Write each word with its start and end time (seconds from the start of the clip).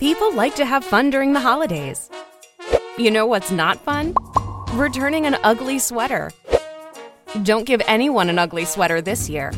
People 0.00 0.32
like 0.32 0.54
to 0.54 0.64
have 0.64 0.82
fun 0.82 1.10
during 1.10 1.34
the 1.34 1.40
holidays. 1.40 2.08
You 2.96 3.10
know 3.10 3.26
what's 3.26 3.50
not 3.50 3.78
fun? 3.84 4.14
Returning 4.72 5.26
an 5.26 5.36
ugly 5.42 5.78
sweater. 5.78 6.30
Don't 7.42 7.66
give 7.66 7.82
anyone 7.86 8.30
an 8.30 8.38
ugly 8.38 8.64
sweater 8.64 9.02
this 9.02 9.28
year. 9.28 9.52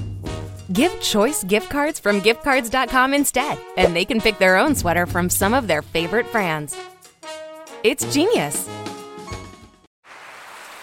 Give 0.72 0.92
choice 1.00 1.44
gift 1.44 1.70
cards 1.70 2.00
from 2.00 2.20
giftcards.com 2.20 3.14
instead, 3.14 3.56
and 3.76 3.94
they 3.94 4.04
can 4.04 4.20
pick 4.20 4.38
their 4.38 4.56
own 4.56 4.74
sweater 4.74 5.06
from 5.06 5.30
some 5.30 5.54
of 5.54 5.68
their 5.68 5.80
favorite 5.80 6.31
brands. 6.33 6.77
It's 7.85 8.13
genius. 8.13 8.69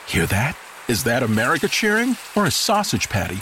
Hear 0.08 0.26
that? 0.28 0.58
Is 0.88 1.04
that 1.04 1.22
America 1.22 1.68
cheering 1.68 2.16
or 2.34 2.46
a 2.46 2.52
sausage 2.52 3.10
patty 3.10 3.42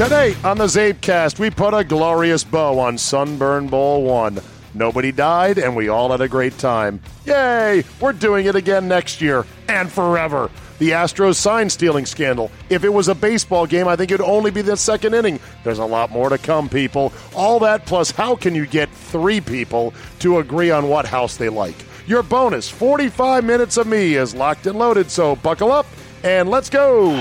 Today 0.00 0.34
on 0.44 0.56
the 0.56 0.64
CzabeCast, 0.64 1.38
we 1.38 1.50
put 1.50 1.74
a 1.74 1.84
glorious 1.84 2.42
bow 2.42 2.78
on 2.78 2.96
Sunburn 2.96 3.66
Bowl 3.66 4.02
1. 4.04 4.40
Nobody 4.72 5.12
died, 5.12 5.58
and 5.58 5.76
we 5.76 5.90
all 5.90 6.10
had 6.10 6.22
a 6.22 6.26
great 6.26 6.56
time. 6.56 7.02
Yay! 7.26 7.84
We're 8.00 8.14
doing 8.14 8.46
it 8.46 8.56
again 8.56 8.88
next 8.88 9.20
year 9.20 9.44
and 9.68 9.92
forever. 9.92 10.50
The 10.78 10.92
Astros 10.92 11.34
sign 11.34 11.68
stealing 11.68 12.06
scandal. 12.06 12.50
If 12.70 12.82
it 12.82 12.88
was 12.88 13.08
a 13.08 13.14
baseball 13.14 13.66
game, 13.66 13.88
I 13.88 13.94
think 13.94 14.10
it'd 14.10 14.24
only 14.24 14.50
be 14.50 14.62
the 14.62 14.74
second 14.74 15.12
inning. 15.12 15.38
There's 15.64 15.80
a 15.80 15.84
lot 15.84 16.10
more 16.10 16.30
to 16.30 16.38
come, 16.38 16.70
people. 16.70 17.12
All 17.36 17.58
that 17.58 17.84
plus, 17.84 18.10
how 18.10 18.36
can 18.36 18.54
you 18.54 18.64
get 18.64 18.88
three 18.88 19.42
people 19.42 19.92
to 20.20 20.38
agree 20.38 20.70
on 20.70 20.88
what 20.88 21.04
house 21.04 21.36
they 21.36 21.50
like? 21.50 21.76
Your 22.06 22.22
bonus 22.22 22.70
45 22.70 23.44
minutes 23.44 23.76
of 23.76 23.86
me 23.86 24.14
is 24.14 24.34
locked 24.34 24.66
and 24.66 24.78
loaded, 24.78 25.10
so 25.10 25.36
buckle 25.36 25.70
up 25.70 25.84
and 26.22 26.48
let's 26.48 26.70
go. 26.70 27.10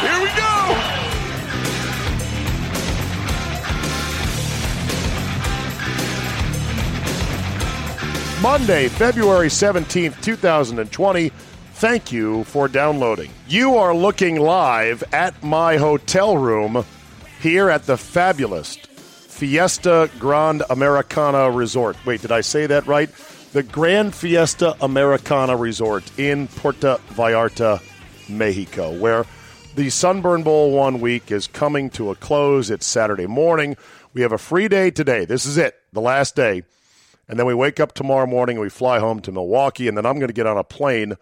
Here 0.00 0.22
we 0.22 0.28
go. 0.36 0.98
Monday, 8.40 8.88
February 8.88 9.48
17th, 9.48 10.22
2020. 10.22 11.30
Thank 11.74 12.12
you 12.12 12.44
for 12.44 12.68
downloading. 12.68 13.30
You 13.48 13.76
are 13.76 13.94
looking 13.94 14.36
live 14.40 15.02
at 15.12 15.42
my 15.42 15.76
hotel 15.76 16.36
room 16.36 16.84
here 17.40 17.68
at 17.68 17.86
the 17.86 17.96
fabulous 17.96 18.76
Fiesta 18.76 20.10
Grand 20.18 20.62
Americana 20.70 21.50
Resort. 21.50 21.96
Wait, 22.06 22.20
did 22.20 22.32
I 22.32 22.40
say 22.40 22.66
that 22.66 22.86
right? 22.86 23.10
The 23.52 23.62
Grand 23.62 24.14
Fiesta 24.14 24.76
Americana 24.82 25.56
Resort 25.56 26.18
in 26.18 26.48
Puerto 26.48 27.00
Vallarta, 27.14 27.80
Mexico, 28.28 28.92
where 28.92 29.24
the 29.74 29.88
Sunburn 29.88 30.42
Bowl 30.42 30.72
one 30.72 31.00
week 31.00 31.32
is 31.32 31.46
coming 31.46 31.88
to 31.90 32.10
a 32.10 32.14
close. 32.14 32.68
It's 32.68 32.84
Saturday 32.84 33.26
morning. 33.26 33.78
We 34.12 34.20
have 34.20 34.32
a 34.32 34.38
free 34.38 34.68
day 34.68 34.90
today. 34.90 35.24
This 35.24 35.46
is 35.46 35.56
it, 35.56 35.76
the 35.94 36.00
last 36.02 36.36
day. 36.36 36.62
And 37.26 37.38
then 37.38 37.46
we 37.46 37.54
wake 37.54 37.80
up 37.80 37.94
tomorrow 37.94 38.26
morning 38.26 38.56
and 38.56 38.62
we 38.62 38.68
fly 38.68 38.98
home 38.98 39.20
to 39.20 39.32
Milwaukee. 39.32 39.88
And 39.88 39.96
then 39.96 40.04
I'm 40.04 40.18
going 40.18 40.28
to 40.28 40.34
get 40.34 40.46
on 40.46 40.58
a 40.58 40.64
plane 40.64 41.16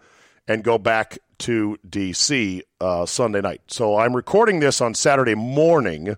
and 0.49 0.65
go 0.65 0.77
back 0.77 1.19
to 1.39 1.77
D.C. 1.89 2.61
Uh, 2.81 3.05
Sunday 3.05 3.39
night. 3.39 3.61
So 3.67 3.97
I'm 3.97 4.13
recording 4.13 4.59
this 4.59 4.81
on 4.81 4.95
Saturday 4.95 5.35
morning. 5.35 6.15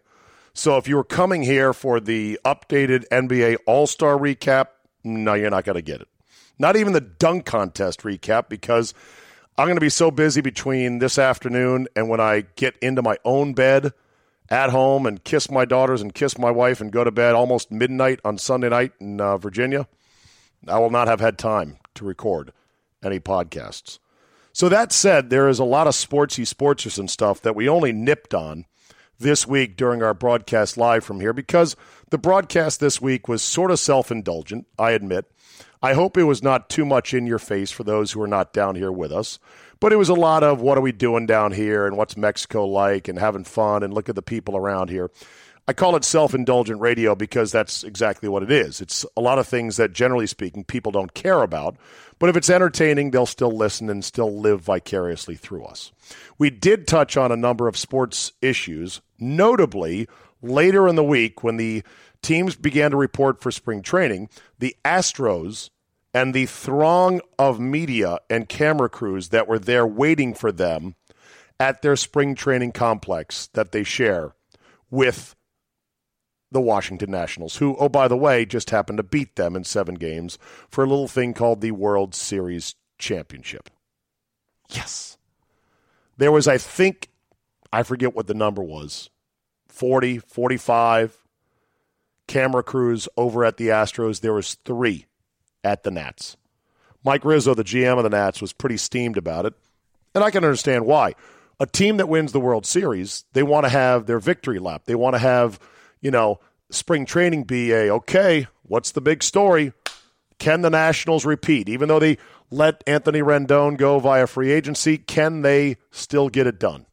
So 0.55 0.77
if 0.77 0.87
you 0.87 0.95
were 0.95 1.03
coming 1.03 1.43
here 1.43 1.71
for 1.71 1.99
the 1.99 2.39
updated 2.43 3.07
NBA 3.09 3.57
All 3.67 3.85
Star 3.85 4.17
recap, 4.17 4.69
no, 5.03 5.33
you're 5.33 5.49
not 5.49 5.65
going 5.65 5.75
to 5.75 5.81
get 5.81 6.01
it. 6.01 6.07
Not 6.57 6.75
even 6.75 6.93
the 6.93 7.01
dunk 7.01 7.45
contest 7.45 8.01
recap 8.01 8.49
because 8.49 8.93
I'm 9.57 9.65
going 9.65 9.77
to 9.77 9.81
be 9.81 9.89
so 9.89 10.11
busy 10.11 10.41
between 10.41 10.99
this 10.99 11.17
afternoon 11.17 11.87
and 11.95 12.09
when 12.09 12.19
I 12.19 12.45
get 12.55 12.77
into 12.77 13.01
my 13.01 13.17
own 13.23 13.53
bed 13.53 13.93
at 14.49 14.69
home 14.69 15.05
and 15.05 15.23
kiss 15.23 15.49
my 15.49 15.65
daughters 15.65 16.01
and 16.01 16.13
kiss 16.13 16.37
my 16.37 16.51
wife 16.51 16.81
and 16.81 16.91
go 16.91 17.03
to 17.03 17.11
bed 17.11 17.35
almost 17.35 17.71
midnight 17.71 18.19
on 18.25 18.37
Sunday 18.37 18.69
night 18.69 18.93
in 18.99 19.21
uh, 19.21 19.37
Virginia. 19.37 19.87
I 20.67 20.79
will 20.79 20.89
not 20.89 21.07
have 21.07 21.19
had 21.19 21.37
time 21.37 21.77
to 21.95 22.05
record 22.05 22.51
any 23.03 23.19
podcasts. 23.19 23.99
So 24.51 24.67
that 24.69 24.91
said, 24.91 25.29
there 25.29 25.47
is 25.47 25.59
a 25.59 25.63
lot 25.63 25.87
of 25.87 25.93
sportsy 25.93 26.45
sportsers 26.51 26.97
and 26.97 27.09
stuff 27.09 27.41
that 27.41 27.55
we 27.55 27.69
only 27.69 27.93
nipped 27.93 28.33
on 28.33 28.65
this 29.19 29.45
week 29.45 29.75
during 29.75 30.01
our 30.01 30.13
broadcast 30.13 30.77
live 30.77 31.03
from 31.03 31.19
here 31.19 31.33
because 31.33 31.75
the 32.09 32.17
broadcast 32.17 32.79
this 32.79 33.01
week 33.01 33.27
was 33.27 33.41
sort 33.41 33.71
of 33.71 33.79
self 33.79 34.11
indulgent, 34.11 34.65
I 34.77 34.91
admit. 34.91 35.31
I 35.81 35.93
hope 35.93 36.17
it 36.17 36.23
was 36.23 36.43
not 36.43 36.69
too 36.69 36.85
much 36.85 37.13
in 37.13 37.25
your 37.25 37.39
face 37.39 37.71
for 37.71 37.83
those 37.83 38.11
who 38.11 38.21
are 38.21 38.27
not 38.27 38.51
down 38.51 38.75
here 38.75 38.91
with 38.91 39.11
us. 39.11 39.39
But 39.79 39.93
it 39.93 39.97
was 39.97 40.09
a 40.09 40.13
lot 40.13 40.43
of 40.43 40.59
what 40.59 40.77
are 40.77 40.81
we 40.81 40.91
doing 40.91 41.25
down 41.25 41.53
here 41.53 41.87
and 41.87 41.95
what's 41.95 42.17
Mexico 42.17 42.65
like 42.65 43.07
and 43.07 43.17
having 43.17 43.45
fun 43.45 43.81
and 43.81 43.93
look 43.93 44.09
at 44.09 44.15
the 44.15 44.21
people 44.21 44.57
around 44.57 44.89
here. 44.89 45.09
I 45.69 45.73
call 45.73 45.95
it 45.95 46.03
self 46.03 46.33
indulgent 46.33 46.81
radio 46.81 47.13
because 47.13 47.51
that's 47.51 47.83
exactly 47.83 48.27
what 48.27 48.41
it 48.41 48.49
is. 48.49 48.81
It's 48.81 49.05
a 49.15 49.21
lot 49.21 49.37
of 49.37 49.47
things 49.47 49.77
that, 49.77 49.93
generally 49.93 50.25
speaking, 50.25 50.63
people 50.63 50.91
don't 50.91 51.13
care 51.13 51.43
about. 51.43 51.77
But 52.17 52.31
if 52.31 52.35
it's 52.35 52.49
entertaining, 52.49 53.11
they'll 53.11 53.27
still 53.27 53.55
listen 53.55 53.87
and 53.87 54.03
still 54.03 54.35
live 54.35 54.61
vicariously 54.61 55.35
through 55.35 55.65
us. 55.65 55.91
We 56.39 56.49
did 56.49 56.87
touch 56.87 57.17
on 57.17 57.31
a 57.31 57.37
number 57.37 57.67
of 57.67 57.77
sports 57.77 58.31
issues, 58.41 59.01
notably 59.19 60.07
later 60.41 60.87
in 60.87 60.95
the 60.95 61.03
week 61.03 61.43
when 61.43 61.57
the 61.57 61.83
teams 62.23 62.55
began 62.55 62.89
to 62.89 62.97
report 62.97 63.39
for 63.39 63.51
spring 63.51 63.83
training, 63.83 64.29
the 64.57 64.75
Astros 64.83 65.69
and 66.15 66.33
the 66.33 66.47
throng 66.47 67.21
of 67.37 67.59
media 67.59 68.17
and 68.27 68.49
camera 68.49 68.89
crews 68.89 69.29
that 69.29 69.47
were 69.47 69.59
there 69.59 69.85
waiting 69.85 70.33
for 70.33 70.51
them 70.51 70.95
at 71.59 71.83
their 71.83 71.95
spring 71.95 72.33
training 72.33 72.71
complex 72.71 73.45
that 73.53 73.71
they 73.71 73.83
share 73.83 74.33
with 74.89 75.35
the 76.51 76.61
Washington 76.61 77.11
Nationals, 77.11 77.57
who, 77.57 77.75
oh, 77.77 77.89
by 77.89 78.07
the 78.07 78.17
way, 78.17 78.45
just 78.45 78.71
happened 78.71 78.97
to 78.97 79.03
beat 79.03 79.35
them 79.35 79.55
in 79.55 79.63
seven 79.63 79.95
games 79.95 80.37
for 80.69 80.83
a 80.83 80.87
little 80.87 81.07
thing 81.07 81.33
called 81.33 81.61
the 81.61 81.71
World 81.71 82.15
Series 82.15 82.75
Championship. 82.97 83.69
Yes. 84.69 85.17
There 86.17 86.31
was, 86.31 86.47
I 86.47 86.57
think, 86.57 87.09
I 87.71 87.83
forget 87.83 88.15
what 88.15 88.27
the 88.27 88.33
number 88.33 88.63
was 88.63 89.09
40, 89.67 90.19
45 90.19 91.17
camera 92.27 92.63
crews 92.63 93.07
over 93.17 93.45
at 93.45 93.57
the 93.57 93.67
Astros. 93.67 94.21
There 94.21 94.33
was 94.33 94.55
three 94.65 95.05
at 95.63 95.83
the 95.83 95.91
Nats. 95.91 96.37
Mike 97.03 97.23
Rizzo, 97.23 97.53
the 97.53 97.63
GM 97.63 97.97
of 97.97 98.03
the 98.03 98.09
Nats, 98.09 98.41
was 98.41 98.53
pretty 98.53 98.77
steamed 98.77 99.17
about 99.17 99.45
it, 99.45 99.53
and 100.13 100.23
I 100.23 100.31
can 100.31 100.43
understand 100.43 100.85
why. 100.85 101.15
A 101.59 101.65
team 101.65 101.97
that 101.97 102.09
wins 102.09 102.31
the 102.31 102.39
World 102.39 102.65
Series, 102.65 103.25
they 103.33 103.43
want 103.43 103.65
to 103.65 103.69
have 103.69 104.05
their 104.05 104.19
victory 104.19 104.59
lap. 104.59 104.83
They 104.85 104.95
want 104.95 105.15
to 105.15 105.19
have, 105.19 105.59
you 106.01 106.11
know, 106.11 106.39
spring 106.71 107.05
training 107.05 107.43
be 107.43 107.71
a 107.71 107.93
okay, 107.93 108.47
what's 108.63 108.91
the 108.91 109.01
big 109.01 109.23
story? 109.23 109.73
Can 110.37 110.61
the 110.61 110.69
Nationals 110.69 111.25
repeat? 111.25 111.67
Even 111.67 111.89
though 111.89 111.99
they 111.99 112.17
let 112.49 112.83
Anthony 112.87 113.21
Rendon 113.21 113.77
go 113.77 113.99
via 113.99 114.25
free 114.25 114.51
agency, 114.51 114.97
can 114.97 115.41
they 115.41 115.77
still 115.91 116.29
get 116.29 116.47
it 116.47 116.59
done? 116.59 116.85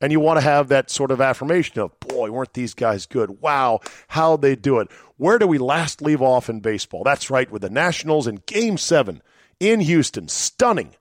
And 0.00 0.12
you 0.12 0.20
want 0.20 0.36
to 0.36 0.44
have 0.44 0.68
that 0.68 0.90
sort 0.90 1.10
of 1.10 1.20
affirmation 1.20 1.80
of, 1.80 1.98
boy, 2.00 2.30
weren't 2.30 2.52
these 2.52 2.74
guys 2.74 3.06
good? 3.06 3.40
Wow, 3.40 3.80
how'd 4.08 4.42
they 4.42 4.54
do 4.54 4.78
it. 4.78 4.88
Where 5.16 5.38
do 5.38 5.46
we 5.46 5.58
last 5.58 6.02
leave 6.02 6.20
off 6.20 6.50
in 6.50 6.60
baseball? 6.60 7.02
That's 7.02 7.30
right, 7.30 7.50
with 7.50 7.62
the 7.62 7.70
Nationals 7.70 8.26
in 8.26 8.42
game 8.46 8.76
seven 8.76 9.22
in 9.58 9.80
Houston, 9.80 10.28
stunning 10.28 10.94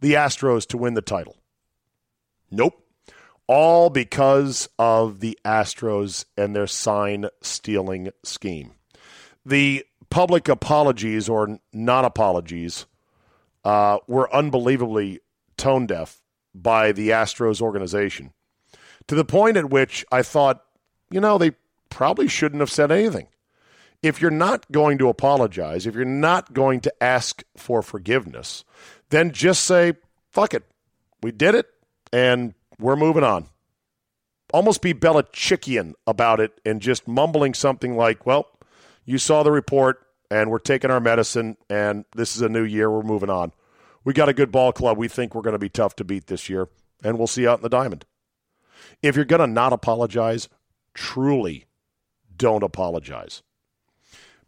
the 0.00 0.14
Astros 0.14 0.66
to 0.68 0.78
win 0.78 0.94
the 0.94 1.02
title. 1.02 1.36
Nope. 2.50 2.82
All 3.48 3.90
because 3.90 4.68
of 4.78 5.20
the 5.20 5.38
Astros 5.44 6.26
and 6.36 6.54
their 6.54 6.66
sign 6.66 7.26
stealing 7.40 8.10
scheme. 8.22 8.72
The 9.44 9.84
public 10.10 10.48
apologies 10.48 11.28
or 11.28 11.58
non 11.72 12.04
apologies 12.04 12.86
uh, 13.64 13.98
were 14.06 14.32
unbelievably 14.34 15.20
tone 15.56 15.86
deaf 15.86 16.20
by 16.54 16.92
the 16.92 17.10
Astros 17.10 17.60
organization 17.60 18.32
to 19.08 19.14
the 19.14 19.24
point 19.24 19.56
at 19.56 19.70
which 19.70 20.04
I 20.12 20.22
thought, 20.22 20.64
you 21.10 21.20
know, 21.20 21.38
they 21.38 21.52
probably 21.90 22.28
shouldn't 22.28 22.60
have 22.60 22.70
said 22.70 22.92
anything. 22.92 23.28
If 24.02 24.20
you're 24.20 24.30
not 24.30 24.70
going 24.70 24.98
to 24.98 25.08
apologize, 25.08 25.86
if 25.86 25.94
you're 25.94 26.04
not 26.04 26.52
going 26.52 26.80
to 26.82 27.02
ask 27.02 27.42
for 27.56 27.82
forgiveness, 27.82 28.64
then 29.10 29.32
just 29.32 29.64
say, 29.64 29.94
fuck 30.30 30.54
it. 30.54 30.62
We 31.20 31.32
did 31.32 31.56
it 31.56 31.66
and 32.12 32.54
we're 32.80 32.96
moving 32.96 33.24
on. 33.24 33.46
Almost 34.52 34.80
be 34.82 34.94
Belichickian 34.94 35.92
about 36.06 36.40
it 36.40 36.60
and 36.64 36.80
just 36.80 37.06
mumbling 37.06 37.54
something 37.54 37.96
like, 37.96 38.24
well, 38.24 38.48
you 39.04 39.18
saw 39.18 39.42
the 39.42 39.50
report. 39.50 40.06
and 40.30 40.50
we're 40.50 40.58
taking 40.58 40.90
our 40.90 41.00
medicine, 41.00 41.56
and 41.70 42.04
this 42.14 42.36
is 42.36 42.42
a 42.42 42.48
new 42.48 42.64
year. 42.64 42.90
We're 42.90 43.02
moving 43.02 43.30
on. 43.30 43.52
We 44.04 44.12
got 44.12 44.28
a 44.28 44.34
good 44.34 44.52
ball 44.52 44.72
club. 44.72 44.98
We 44.98 45.08
think 45.08 45.34
we're 45.34 45.42
going 45.42 45.54
to 45.54 45.58
be 45.58 45.68
tough 45.68 45.96
to 45.96 46.04
beat 46.04 46.26
this 46.26 46.48
year, 46.48 46.68
and 47.02 47.18
we'll 47.18 47.26
see 47.26 47.46
out 47.46 47.58
in 47.58 47.62
the 47.62 47.68
diamond. 47.68 48.04
If 49.02 49.16
you're 49.16 49.24
going 49.24 49.40
to 49.40 49.46
not 49.46 49.72
apologize, 49.72 50.48
truly 50.94 51.66
don't 52.36 52.62
apologize. 52.62 53.42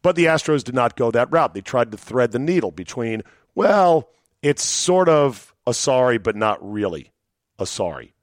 But 0.02 0.16
the 0.16 0.26
Astros 0.26 0.64
did 0.64 0.74
not 0.74 0.96
go 0.96 1.10
that 1.10 1.30
route. 1.30 1.52
They 1.52 1.60
tried 1.60 1.92
to 1.92 1.98
thread 1.98 2.32
the 2.32 2.38
needle 2.38 2.70
between, 2.70 3.22
well, 3.54 4.08
it's 4.42 4.64
sort 4.64 5.08
of 5.08 5.54
a 5.66 5.74
sorry, 5.74 6.18
but 6.18 6.36
not 6.36 6.58
really 6.60 7.12
a 7.58 7.66
sorry. 7.66 8.14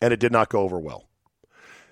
And 0.00 0.12
it 0.12 0.20
did 0.20 0.32
not 0.32 0.48
go 0.48 0.60
over 0.60 0.78
well. 0.78 1.04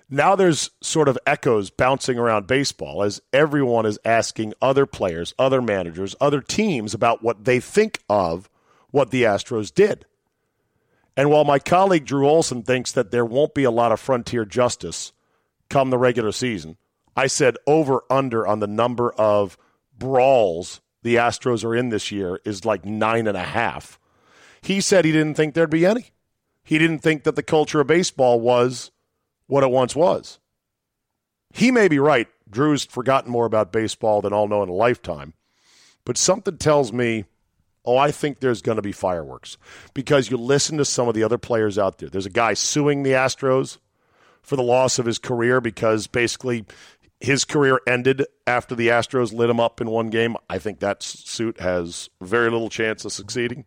Now 0.09 0.35
there's 0.35 0.69
sort 0.81 1.07
of 1.07 1.17
echoes 1.25 1.69
bouncing 1.69 2.19
around 2.19 2.45
baseball 2.45 3.03
as 3.03 3.21
everyone 3.31 3.85
is 3.85 3.97
asking 4.05 4.53
other 4.61 4.85
players, 4.85 5.33
other 5.39 5.61
managers, 5.61 6.15
other 6.21 6.41
teams 6.41 6.93
about 6.93 7.23
what 7.23 7.45
they 7.45 7.59
think 7.59 7.99
of 8.09 8.49
what 8.91 9.09
the 9.09 9.23
Astros 9.23 9.73
did. 9.73 10.05
And 11.17 11.29
while 11.29 11.45
my 11.45 11.59
colleague 11.59 12.05
Drew 12.05 12.27
Olson 12.27 12.63
thinks 12.63 12.91
that 12.91 13.11
there 13.11 13.25
won't 13.25 13.53
be 13.53 13.63
a 13.63 13.71
lot 13.71 13.91
of 13.91 13.99
frontier 13.99 14.45
justice 14.45 15.13
come 15.69 15.89
the 15.89 15.97
regular 15.97 16.31
season, 16.31 16.77
I 17.15 17.27
said 17.27 17.57
over 17.65 18.03
under 18.09 18.45
on 18.45 18.59
the 18.59 18.67
number 18.67 19.11
of 19.13 19.57
brawls 19.97 20.81
the 21.03 21.15
Astros 21.15 21.65
are 21.65 21.75
in 21.75 21.89
this 21.89 22.11
year 22.11 22.39
is 22.45 22.65
like 22.65 22.85
nine 22.85 23.27
and 23.27 23.37
a 23.37 23.43
half. 23.43 23.99
He 24.61 24.79
said 24.79 25.05
he 25.05 25.11
didn't 25.11 25.35
think 25.35 25.53
there'd 25.53 25.69
be 25.69 25.85
any. 25.85 26.12
He 26.63 26.77
didn't 26.77 26.99
think 26.99 27.23
that 27.23 27.35
the 27.35 27.43
culture 27.43 27.81
of 27.81 27.87
baseball 27.87 28.39
was 28.39 28.91
what 29.47 29.63
it 29.63 29.71
once 29.71 29.95
was. 29.95 30.39
He 31.53 31.71
may 31.71 31.87
be 31.87 31.99
right. 31.99 32.27
Drew's 32.49 32.85
forgotten 32.85 33.31
more 33.31 33.45
about 33.45 33.71
baseball 33.71 34.21
than 34.21 34.33
I'll 34.33 34.47
know 34.47 34.63
in 34.63 34.69
a 34.69 34.73
lifetime. 34.73 35.33
But 36.05 36.17
something 36.17 36.57
tells 36.57 36.91
me, 36.91 37.25
oh, 37.85 37.97
I 37.97 38.11
think 38.11 38.39
there's 38.39 38.61
going 38.61 38.77
to 38.77 38.81
be 38.81 38.91
fireworks 38.91 39.57
because 39.93 40.29
you 40.29 40.37
listen 40.37 40.77
to 40.77 40.85
some 40.85 41.07
of 41.07 41.15
the 41.15 41.23
other 41.23 41.37
players 41.37 41.77
out 41.77 41.97
there. 41.97 42.09
There's 42.09 42.25
a 42.25 42.31
guy 42.31 42.53
suing 42.53 43.03
the 43.03 43.11
Astros 43.11 43.77
for 44.41 44.55
the 44.55 44.63
loss 44.63 44.99
of 44.99 45.05
his 45.05 45.19
career 45.19 45.61
because 45.61 46.07
basically 46.07 46.65
his 47.19 47.45
career 47.45 47.79
ended 47.87 48.25
after 48.45 48.75
the 48.75 48.89
Astros 48.89 49.33
lit 49.33 49.49
him 49.49 49.59
up 49.59 49.79
in 49.79 49.89
one 49.89 50.09
game. 50.09 50.35
I 50.49 50.59
think 50.59 50.79
that 50.79 51.01
suit 51.01 51.59
has 51.59 52.09
very 52.21 52.51
little 52.51 52.69
chance 52.69 53.05
of 53.05 53.13
succeeding. 53.13 53.65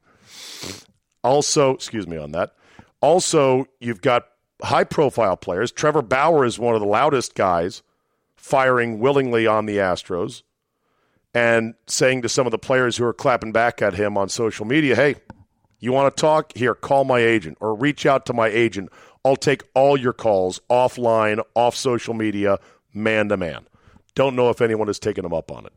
Also, 1.25 1.73
excuse 1.73 2.07
me 2.07 2.19
on 2.19 2.33
that. 2.33 2.55
Also, 3.01 3.67
you've 3.81 4.01
got 4.01 4.27
high 4.63 4.85
profile 4.85 5.37
players. 5.37 5.71
Trevor 5.71 6.03
Bauer 6.03 6.45
is 6.45 6.59
one 6.59 6.75
of 6.75 6.81
the 6.81 6.87
loudest 6.87 7.35
guys 7.35 7.83
firing 8.37 8.99
willingly 8.99 9.47
on 9.47 9.67
the 9.67 9.77
Astros 9.77 10.43
and 11.35 11.75
saying 11.87 12.23
to 12.23 12.29
some 12.29 12.47
of 12.47 12.51
the 12.51 12.59
players 12.59 12.97
who 12.97 13.05
are 13.05 13.13
clapping 13.13 13.53
back 13.53 13.83
at 13.83 13.95
him 13.95 14.17
on 14.17 14.29
social 14.29 14.65
media, 14.65 14.97
hey, 14.97 15.17
you 15.79 15.93
want 15.93 16.15
to 16.15 16.21
talk? 16.21 16.57
Here, 16.57 16.75
call 16.75 17.05
my 17.05 17.19
agent 17.19 17.59
or 17.61 17.75
reach 17.75 18.07
out 18.07 18.25
to 18.27 18.33
my 18.33 18.49
agent. 18.49 18.91
I'll 19.25 19.37
take 19.37 19.65
all 19.75 19.97
your 19.97 20.13
calls 20.13 20.61
offline, 20.71 21.43
off 21.55 21.77
social 21.77 22.15
media 22.15 22.59
man 22.95 23.29
to 23.29 23.37
man. 23.37 23.67
Don't 24.15 24.35
know 24.35 24.49
if 24.49 24.63
anyone 24.63 24.87
has 24.87 24.99
taken 24.99 25.25
him 25.25 25.35
up 25.35 25.53
on 25.53 25.67
it. 25.67 25.73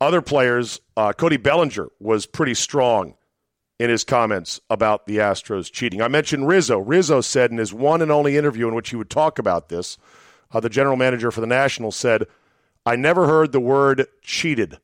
Other 0.00 0.20
players, 0.20 0.80
uh, 0.96 1.14
Cody 1.14 1.38
Bellinger 1.38 1.88
was 1.98 2.26
pretty 2.26 2.54
strong 2.54 3.14
in 3.78 3.90
his 3.90 4.04
comments 4.04 4.60
about 4.70 5.06
the 5.06 5.18
Astros 5.18 5.70
cheating. 5.70 6.00
I 6.00 6.08
mentioned 6.08 6.46
Rizzo. 6.46 6.78
Rizzo 6.78 7.20
said 7.20 7.50
in 7.50 7.58
his 7.58 7.72
one 7.72 8.02
and 8.02 8.10
only 8.10 8.36
interview 8.36 8.68
in 8.68 8.74
which 8.74 8.90
he 8.90 8.96
would 8.96 9.10
talk 9.10 9.38
about 9.38 9.68
this, 9.68 9.98
uh, 10.52 10.60
the 10.60 10.68
general 10.68 10.96
manager 10.96 11.30
for 11.30 11.40
the 11.40 11.46
Nationals 11.46 11.96
said, 11.96 12.26
I 12.86 12.96
never 12.96 13.26
heard 13.26 13.52
the 13.52 13.60
word 13.60 14.06
cheated. 14.22 14.78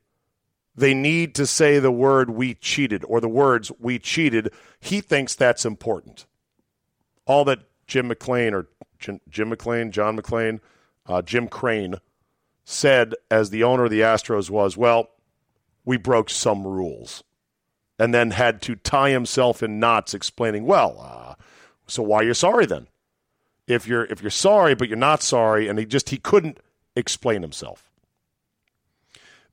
They 0.75 0.93
need 0.93 1.35
to 1.35 1.45
say 1.45 1.79
the 1.79 1.91
word 1.91 2.29
we 2.29 2.53
cheated 2.55 3.03
or 3.05 3.21
the 3.21 3.29
words 3.29 3.71
we 3.79 3.99
cheated. 3.99 4.51
He 4.79 5.01
thinks 5.01 5.35
that's 5.35 5.65
important. 5.65 6.25
All 7.25 7.45
that 7.45 7.59
Jim 7.87 8.07
McLean 8.07 8.53
or 8.53 8.67
Jim 8.99 9.49
McLean, 9.49 9.91
John 9.91 10.15
McLean, 10.15 10.61
uh, 11.05 11.21
Jim 11.21 11.47
Crane 11.47 11.95
said 12.63 13.15
as 13.29 13.49
the 13.49 13.63
owner 13.63 13.85
of 13.85 13.91
the 13.91 14.01
Astros 14.01 14.49
was, 14.49 14.77
well, 14.77 15.09
we 15.83 15.97
broke 15.97 16.29
some 16.29 16.65
rules. 16.65 17.23
And 18.01 18.15
then 18.15 18.31
had 18.31 18.63
to 18.63 18.75
tie 18.75 19.11
himself 19.11 19.61
in 19.61 19.79
knots 19.79 20.15
explaining, 20.15 20.65
well, 20.65 20.97
uh, 20.99 21.35
so 21.85 22.01
why 22.01 22.23
you're 22.23 22.33
sorry 22.33 22.65
then? 22.65 22.87
If 23.67 23.87
you're 23.87 24.05
if 24.05 24.23
you're 24.23 24.31
sorry 24.31 24.73
but 24.73 24.87
you're 24.89 24.97
not 24.97 25.21
sorry, 25.21 25.67
and 25.67 25.77
he 25.77 25.85
just 25.85 26.09
he 26.09 26.17
couldn't 26.17 26.59
explain 26.95 27.43
himself. 27.43 27.91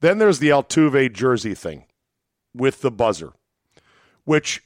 Then 0.01 0.17
there's 0.17 0.39
the 0.39 0.49
Altuve 0.49 1.13
jersey 1.13 1.55
thing 1.55 1.85
with 2.55 2.81
the 2.81 2.91
buzzer, 2.91 3.33
which 4.25 4.63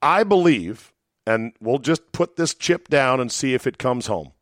I 0.00 0.24
believe, 0.24 0.92
and 1.26 1.52
we'll 1.60 1.80
just 1.80 2.12
put 2.12 2.36
this 2.36 2.54
chip 2.54 2.88
down 2.88 3.20
and 3.20 3.30
see 3.30 3.52
if 3.52 3.66
it 3.66 3.76
comes 3.76 4.06
home. 4.06 4.32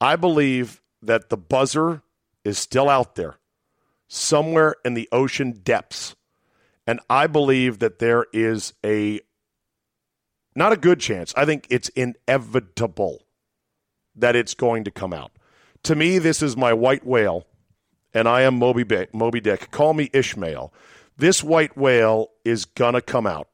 I 0.00 0.16
believe 0.16 0.80
that 1.02 1.28
the 1.28 1.36
buzzer 1.36 2.02
is 2.42 2.58
still 2.58 2.88
out 2.88 3.16
there 3.16 3.36
somewhere 4.08 4.76
in 4.84 4.94
the 4.94 5.08
ocean 5.12 5.60
depths. 5.62 6.16
And 6.92 7.00
I 7.08 7.26
believe 7.26 7.78
that 7.78 8.00
there 8.00 8.26
is 8.34 8.74
a 8.84 9.22
not 10.54 10.72
a 10.72 10.76
good 10.76 11.00
chance. 11.00 11.32
I 11.34 11.46
think 11.46 11.66
it's 11.70 11.88
inevitable 11.88 13.22
that 14.14 14.36
it's 14.36 14.52
going 14.52 14.84
to 14.84 14.90
come 14.90 15.14
out. 15.14 15.32
To 15.84 15.94
me, 15.94 16.18
this 16.18 16.42
is 16.42 16.54
my 16.54 16.74
white 16.74 17.06
whale, 17.06 17.46
and 18.12 18.28
I 18.28 18.42
am 18.42 18.58
Moby. 18.58 18.84
Moby 19.14 19.40
Dick. 19.40 19.70
Call 19.70 19.94
me 19.94 20.10
Ishmael. 20.12 20.70
This 21.16 21.42
white 21.42 21.78
whale 21.78 22.28
is 22.44 22.66
going 22.66 22.92
to 22.92 23.00
come 23.00 23.26
out 23.26 23.48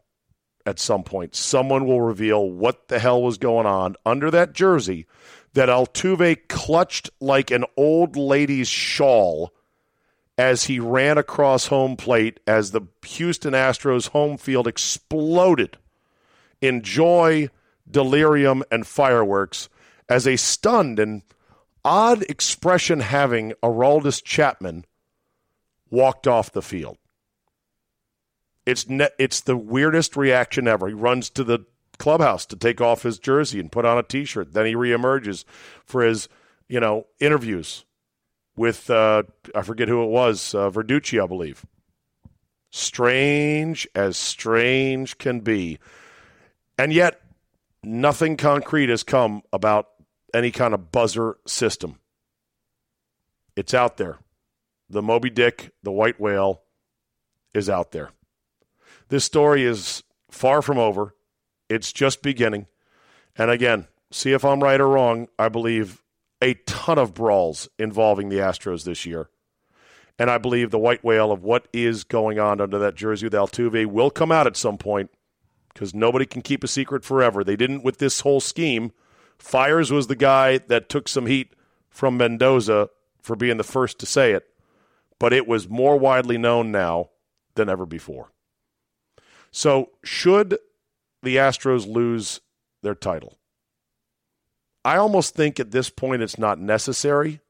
at 0.66 0.80
some 0.80 1.04
point. 1.04 1.36
Someone 1.36 1.86
will 1.86 2.00
reveal 2.00 2.50
what 2.50 2.88
the 2.88 2.98
hell 2.98 3.22
was 3.22 3.38
going 3.38 3.66
on 3.66 3.94
under 4.04 4.32
that 4.32 4.52
jersey 4.52 5.06
that 5.52 5.68
Altuve 5.68 6.48
clutched 6.48 7.08
like 7.20 7.52
an 7.52 7.66
old 7.76 8.16
lady's 8.16 8.66
shawl 8.66 9.52
as 10.38 10.64
he 10.64 10.78
ran 10.78 11.18
across 11.18 11.66
home 11.66 11.96
plate 11.96 12.38
as 12.46 12.70
the 12.70 12.82
Houston 13.04 13.52
Astros 13.52 14.10
home 14.10 14.38
field 14.38 14.68
exploded 14.68 15.76
in 16.60 16.80
joy, 16.82 17.50
delirium, 17.90 18.62
and 18.70 18.86
fireworks 18.86 19.68
as 20.08 20.26
a 20.26 20.36
stunned 20.36 21.00
and 21.00 21.22
odd 21.84 22.22
expression 22.22 23.00
having 23.00 23.52
Aroldis 23.62 24.22
Chapman 24.22 24.84
walked 25.90 26.28
off 26.28 26.52
the 26.52 26.62
field. 26.62 26.98
It's 28.64 28.88
ne- 28.88 29.08
it's 29.18 29.40
the 29.40 29.56
weirdest 29.56 30.16
reaction 30.16 30.68
ever. 30.68 30.88
He 30.88 30.94
runs 30.94 31.30
to 31.30 31.42
the 31.42 31.64
clubhouse 31.98 32.46
to 32.46 32.56
take 32.56 32.80
off 32.80 33.02
his 33.02 33.18
jersey 33.18 33.58
and 33.58 33.72
put 33.72 33.84
on 33.84 33.98
a 33.98 34.02
T-shirt. 34.04 34.52
Then 34.52 34.66
he 34.66 34.74
reemerges 34.74 35.44
for 35.84 36.02
his, 36.04 36.28
you 36.68 36.78
know, 36.78 37.06
interviews 37.18 37.84
with 38.58 38.90
uh, 38.90 39.22
I 39.54 39.62
forget 39.62 39.88
who 39.88 40.02
it 40.02 40.08
was, 40.08 40.54
uh, 40.54 40.70
Verducci, 40.70 41.22
I 41.22 41.26
believe. 41.26 41.64
Strange 42.70 43.88
as 43.94 44.16
strange 44.16 45.16
can 45.16 45.40
be, 45.40 45.78
and 46.76 46.92
yet 46.92 47.22
nothing 47.82 48.36
concrete 48.36 48.90
has 48.90 49.02
come 49.02 49.42
about 49.52 49.88
any 50.34 50.50
kind 50.50 50.74
of 50.74 50.92
buzzer 50.92 51.38
system. 51.46 51.98
It's 53.56 53.72
out 53.72 53.96
there. 53.96 54.18
The 54.90 55.02
Moby 55.02 55.30
Dick, 55.30 55.72
the 55.82 55.92
white 55.92 56.20
whale, 56.20 56.62
is 57.54 57.70
out 57.70 57.92
there. 57.92 58.10
This 59.08 59.24
story 59.24 59.64
is 59.64 60.02
far 60.30 60.60
from 60.60 60.78
over. 60.78 61.14
It's 61.68 61.92
just 61.92 62.22
beginning. 62.22 62.66
And 63.36 63.50
again, 63.50 63.86
see 64.10 64.32
if 64.32 64.44
I'm 64.44 64.62
right 64.62 64.80
or 64.80 64.88
wrong. 64.88 65.28
I 65.38 65.48
believe 65.48 66.02
a 66.42 66.54
ton 66.66 66.98
of 66.98 67.14
brawls 67.14 67.68
involving 67.78 68.28
the 68.28 68.38
Astros 68.38 68.84
this 68.84 69.04
year. 69.06 69.28
And 70.18 70.30
I 70.30 70.38
believe 70.38 70.70
the 70.70 70.78
white 70.78 71.04
whale 71.04 71.30
of 71.30 71.42
what 71.42 71.68
is 71.72 72.04
going 72.04 72.38
on 72.38 72.60
under 72.60 72.78
that 72.78 72.96
jersey 72.96 73.26
with 73.26 73.34
Altuve 73.34 73.86
will 73.86 74.10
come 74.10 74.32
out 74.32 74.46
at 74.46 74.56
some 74.56 74.78
point 74.78 75.10
because 75.72 75.94
nobody 75.94 76.26
can 76.26 76.42
keep 76.42 76.64
a 76.64 76.68
secret 76.68 77.04
forever. 77.04 77.44
They 77.44 77.56
didn't 77.56 77.84
with 77.84 77.98
this 77.98 78.20
whole 78.20 78.40
scheme. 78.40 78.92
Fiers 79.38 79.92
was 79.92 80.08
the 80.08 80.16
guy 80.16 80.58
that 80.58 80.88
took 80.88 81.08
some 81.08 81.26
heat 81.26 81.54
from 81.88 82.16
Mendoza 82.16 82.90
for 83.22 83.36
being 83.36 83.58
the 83.58 83.64
first 83.64 83.98
to 84.00 84.06
say 84.06 84.32
it, 84.32 84.46
but 85.20 85.32
it 85.32 85.46
was 85.46 85.68
more 85.68 85.96
widely 85.96 86.38
known 86.38 86.72
now 86.72 87.10
than 87.54 87.68
ever 87.68 87.86
before. 87.86 88.32
So, 89.52 89.90
should 90.04 90.58
the 91.22 91.36
Astros 91.36 91.86
lose 91.86 92.40
their 92.82 92.94
title. 92.94 93.38
I 94.84 94.96
almost 94.96 95.34
think 95.34 95.58
at 95.60 95.70
this 95.70 95.90
point 95.90 96.22
it's 96.22 96.38
not 96.38 96.58
necessary 96.58 97.40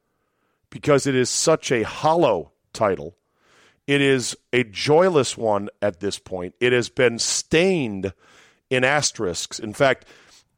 because 0.69 1.07
it 1.07 1.15
is 1.15 1.29
such 1.29 1.71
a 1.71 1.83
hollow 1.83 2.51
title. 2.73 3.15
It 3.87 4.01
is 4.01 4.37
a 4.53 4.63
joyless 4.63 5.37
one 5.37 5.69
at 5.81 5.99
this 5.99 6.19
point. 6.19 6.55
It 6.59 6.73
has 6.73 6.89
been 6.89 7.17
stained 7.17 8.13
in 8.69 8.83
asterisks. 8.83 9.59
In 9.59 9.73
fact, 9.73 10.05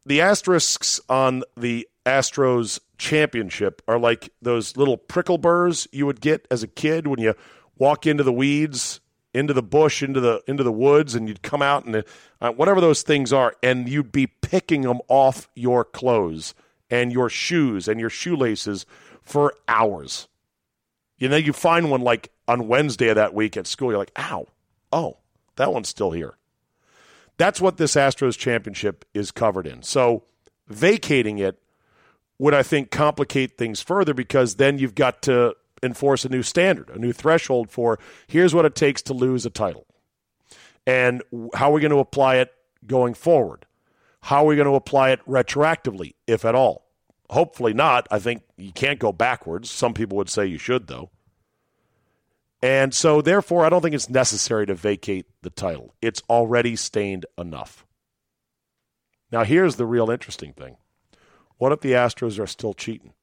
the 0.06 0.22
asterisks 0.22 1.00
on 1.08 1.44
the 1.56 1.88
Astros 2.06 2.80
championship 2.98 3.82
are 3.88 4.00
like 4.00 4.30
those 4.42 4.76
little 4.76 4.98
prickle 4.98 5.38
burrs 5.38 5.88
you 5.92 6.06
would 6.06 6.22
get 6.22 6.48
as 6.52 6.64
a 6.64 6.68
kid 6.68 7.08
when 7.08 7.20
you 7.20 7.36
walk 7.78 8.06
into 8.06 8.24
the 8.24 8.34
weeds, 8.34 9.00
into 9.34 9.54
the 9.54 9.64
bush, 9.64 10.04
into 10.04 10.20
the 10.20 10.42
into 10.48 10.64
the 10.64 10.72
woods, 10.72 11.16
and 11.16 11.28
you'd 11.28 11.42
come 11.42 11.62
out 11.62 11.86
and 11.86 12.04
uh, 12.42 12.52
whatever 12.52 12.82
those 12.82 13.02
things 13.02 13.32
are, 13.32 13.56
and 13.64 13.88
you'd 13.88 14.12
be 14.12 14.28
picking 14.28 14.82
them 14.82 15.00
off 15.08 15.50
your 15.56 15.86
clothes 15.86 16.54
and 16.90 17.12
your 17.12 17.30
shoes 17.30 17.88
and 17.88 18.00
your 18.00 18.10
shoelaces 18.10 18.86
for 19.22 19.54
hours. 19.68 20.28
You 21.18 21.30
know, 21.30 21.38
you 21.38 21.54
find 21.54 21.90
one 21.90 22.02
like 22.02 22.32
on 22.48 22.68
Wednesday 22.68 23.10
of 23.10 23.16
that 23.16 23.34
week 23.34 23.56
at 23.56 23.68
school, 23.68 23.90
you're 23.92 23.98
like, 23.98 24.12
ow, 24.18 24.48
oh, 24.92 25.18
that 25.56 25.72
one's 25.72 25.88
still 25.88 26.12
here. 26.12 26.36
That's 27.38 27.62
what 27.62 27.78
this 27.78 27.96
Astros 27.96 28.38
championship 28.38 29.06
is 29.14 29.32
covered 29.32 29.66
in. 29.66 29.84
So 29.84 30.24
vacating 30.68 31.40
it 31.40 31.60
would, 32.38 32.54
I 32.54 32.64
think, 32.64 32.92
complicate 32.92 33.58
things 33.58 33.82
further 33.82 34.14
because 34.14 34.56
then 34.56 34.80
you've 34.80 34.96
got 34.96 35.22
to 35.24 35.56
enforce 35.84 36.26
a 36.26 36.30
new 36.30 36.44
standard, 36.44 36.90
a 36.90 37.00
new 37.00 37.14
threshold 37.14 37.70
for 37.70 38.00
here's 38.28 38.54
what 38.54 38.66
it 38.66 38.76
takes 38.76 39.02
to 39.04 39.14
lose 39.14 39.46
a 39.46 39.50
title. 39.50 39.86
And 40.86 41.22
how 41.54 41.70
are 41.70 41.74
we 41.74 41.82
going 41.82 41.92
to 41.92 42.00
apply 42.00 42.38
it 42.38 42.54
going 42.86 43.14
forward? 43.14 43.66
How 44.22 44.44
are 44.44 44.48
we 44.48 44.56
going 44.56 44.68
to 44.68 44.76
apply 44.76 45.12
it 45.12 45.20
retroactively, 45.28 46.14
if 46.28 46.46
at 46.46 46.56
all? 46.56 46.88
Hopefully 47.30 47.74
not. 47.74 48.08
I 48.12 48.20
think 48.20 48.44
you 48.58 48.72
can't 48.72 49.00
go 49.00 49.12
backwards. 49.12 49.72
Some 49.72 49.94
people 49.94 50.18
would 50.18 50.30
say 50.30 50.46
you 50.46 50.58
should, 50.58 50.88
though. 50.88 51.10
And 52.62 52.94
so, 52.94 53.22
therefore, 53.22 53.66
I 53.66 53.70
don't 53.70 53.82
think 53.82 53.96
it's 53.96 54.10
necessary 54.10 54.68
to 54.68 54.76
vacate 54.76 55.26
the 55.42 55.50
title. 55.50 55.96
It's 56.02 56.22
already 56.30 56.76
stained 56.76 57.26
enough. 57.38 57.86
Now, 59.32 59.44
here's 59.44 59.78
the 59.78 59.86
real 59.86 60.12
interesting 60.12 60.54
thing 60.54 60.78
what 61.58 61.72
if 61.72 61.82
the 61.82 61.94
Astros 61.94 62.40
are 62.40 62.48
still 62.48 62.74
cheating? 62.74 63.14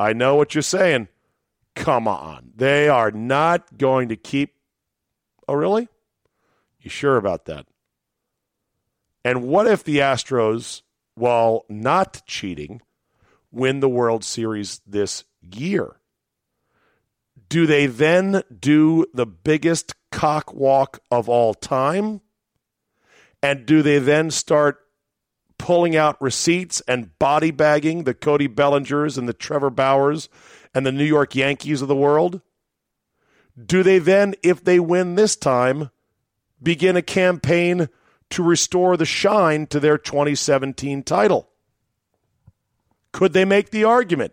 I, 0.00 0.12
know 0.12 0.36
what 0.36 0.54
you're 0.54 0.62
saying. 0.62 1.08
Come 1.74 2.08
on. 2.08 2.52
They 2.56 2.88
are 2.88 3.10
not 3.10 3.78
going 3.78 4.08
to 4.08 4.16
keep. 4.16 4.54
Oh, 5.46 5.54
really? 5.54 5.88
You 6.80 6.90
sure 6.90 7.16
about 7.16 7.46
that? 7.46 7.66
And 9.24 9.42
what 9.42 9.66
if 9.66 9.84
the 9.84 9.98
Astros, 9.98 10.82
while 11.14 11.64
not 11.68 12.22
cheating, 12.26 12.80
win 13.50 13.80
the 13.80 13.88
World 13.88 14.24
Series 14.24 14.80
this 14.86 15.24
year? 15.54 15.96
Do 17.48 17.66
they 17.66 17.86
then 17.86 18.42
do 18.58 19.06
the 19.12 19.26
biggest 19.26 19.94
cock 20.10 20.54
walk 20.54 21.00
of 21.10 21.28
all 21.28 21.52
time? 21.52 22.20
And 23.42 23.66
do 23.66 23.82
they 23.82 23.98
then 23.98 24.30
start 24.30 24.80
pulling 25.60 25.94
out 25.94 26.20
receipts 26.20 26.80
and 26.88 27.16
body 27.18 27.50
bagging 27.50 28.04
the 28.04 28.14
Cody 28.14 28.48
Bellingers 28.48 29.18
and 29.18 29.28
the 29.28 29.34
Trevor 29.34 29.70
Bauers 29.70 30.28
and 30.74 30.86
the 30.86 30.92
New 30.92 31.04
York 31.04 31.36
Yankees 31.36 31.82
of 31.82 31.88
the 31.88 31.94
world? 31.94 32.40
Do 33.62 33.82
they 33.82 33.98
then, 33.98 34.34
if 34.42 34.64
they 34.64 34.80
win 34.80 35.14
this 35.14 35.36
time, 35.36 35.90
begin 36.62 36.96
a 36.96 37.02
campaign 37.02 37.88
to 38.30 38.42
restore 38.42 38.96
the 38.96 39.04
shine 39.04 39.66
to 39.66 39.78
their 39.78 39.98
2017 39.98 41.02
title? 41.02 41.50
Could 43.12 43.32
they 43.32 43.44
make 43.44 43.70
the 43.70 43.84
argument 43.84 44.32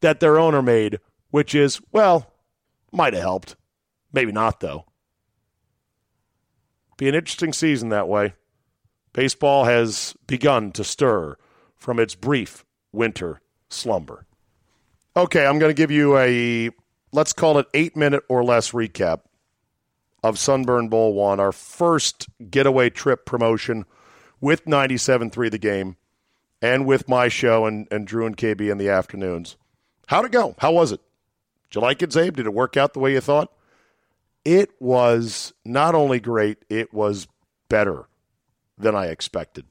that 0.00 0.20
their 0.20 0.38
owner 0.38 0.62
made, 0.62 0.98
which 1.30 1.54
is, 1.54 1.80
well, 1.92 2.32
might 2.92 3.14
have 3.14 3.22
helped. 3.22 3.56
Maybe 4.12 4.32
not, 4.32 4.60
though. 4.60 4.86
Be 6.96 7.08
an 7.08 7.14
interesting 7.14 7.52
season 7.52 7.90
that 7.90 8.08
way. 8.08 8.34
Baseball 9.12 9.64
has 9.64 10.14
begun 10.26 10.72
to 10.72 10.84
stir 10.84 11.36
from 11.76 11.98
its 11.98 12.14
brief 12.14 12.64
winter 12.92 13.40
slumber. 13.68 14.26
Okay, 15.16 15.46
I'm 15.46 15.58
going 15.58 15.70
to 15.70 15.74
give 15.74 15.90
you 15.90 16.16
a, 16.16 16.70
let's 17.12 17.32
call 17.32 17.58
it 17.58 17.66
eight 17.74 17.96
minute 17.96 18.22
or 18.28 18.44
less 18.44 18.72
recap 18.72 19.20
of 20.22 20.38
Sunburn 20.38 20.88
Bowl 20.88 21.14
1, 21.14 21.40
our 21.40 21.52
first 21.52 22.28
getaway 22.50 22.90
trip 22.90 23.24
promotion 23.24 23.84
with 24.40 24.64
97.3 24.64 25.50
The 25.50 25.58
Game 25.58 25.96
and 26.60 26.86
with 26.86 27.08
my 27.08 27.28
show 27.28 27.66
and, 27.66 27.86
and 27.90 28.06
Drew 28.06 28.26
and 28.26 28.36
KB 28.36 28.70
in 28.70 28.78
the 28.78 28.88
afternoons. 28.88 29.56
How'd 30.06 30.26
it 30.26 30.32
go? 30.32 30.54
How 30.58 30.72
was 30.72 30.92
it? 30.92 31.00
Did 31.70 31.76
you 31.76 31.80
like 31.82 32.02
it, 32.02 32.10
Czabe? 32.10 32.36
Did 32.36 32.46
it 32.46 32.54
work 32.54 32.76
out 32.76 32.94
the 32.94 33.00
way 33.00 33.12
you 33.12 33.20
thought? 33.20 33.52
It 34.44 34.70
was 34.80 35.52
not 35.64 35.94
only 35.94 36.20
great, 36.20 36.64
it 36.68 36.92
was 36.92 37.28
better 37.68 38.08
than 38.78 38.94
I 38.94 39.06
expected. 39.06 39.66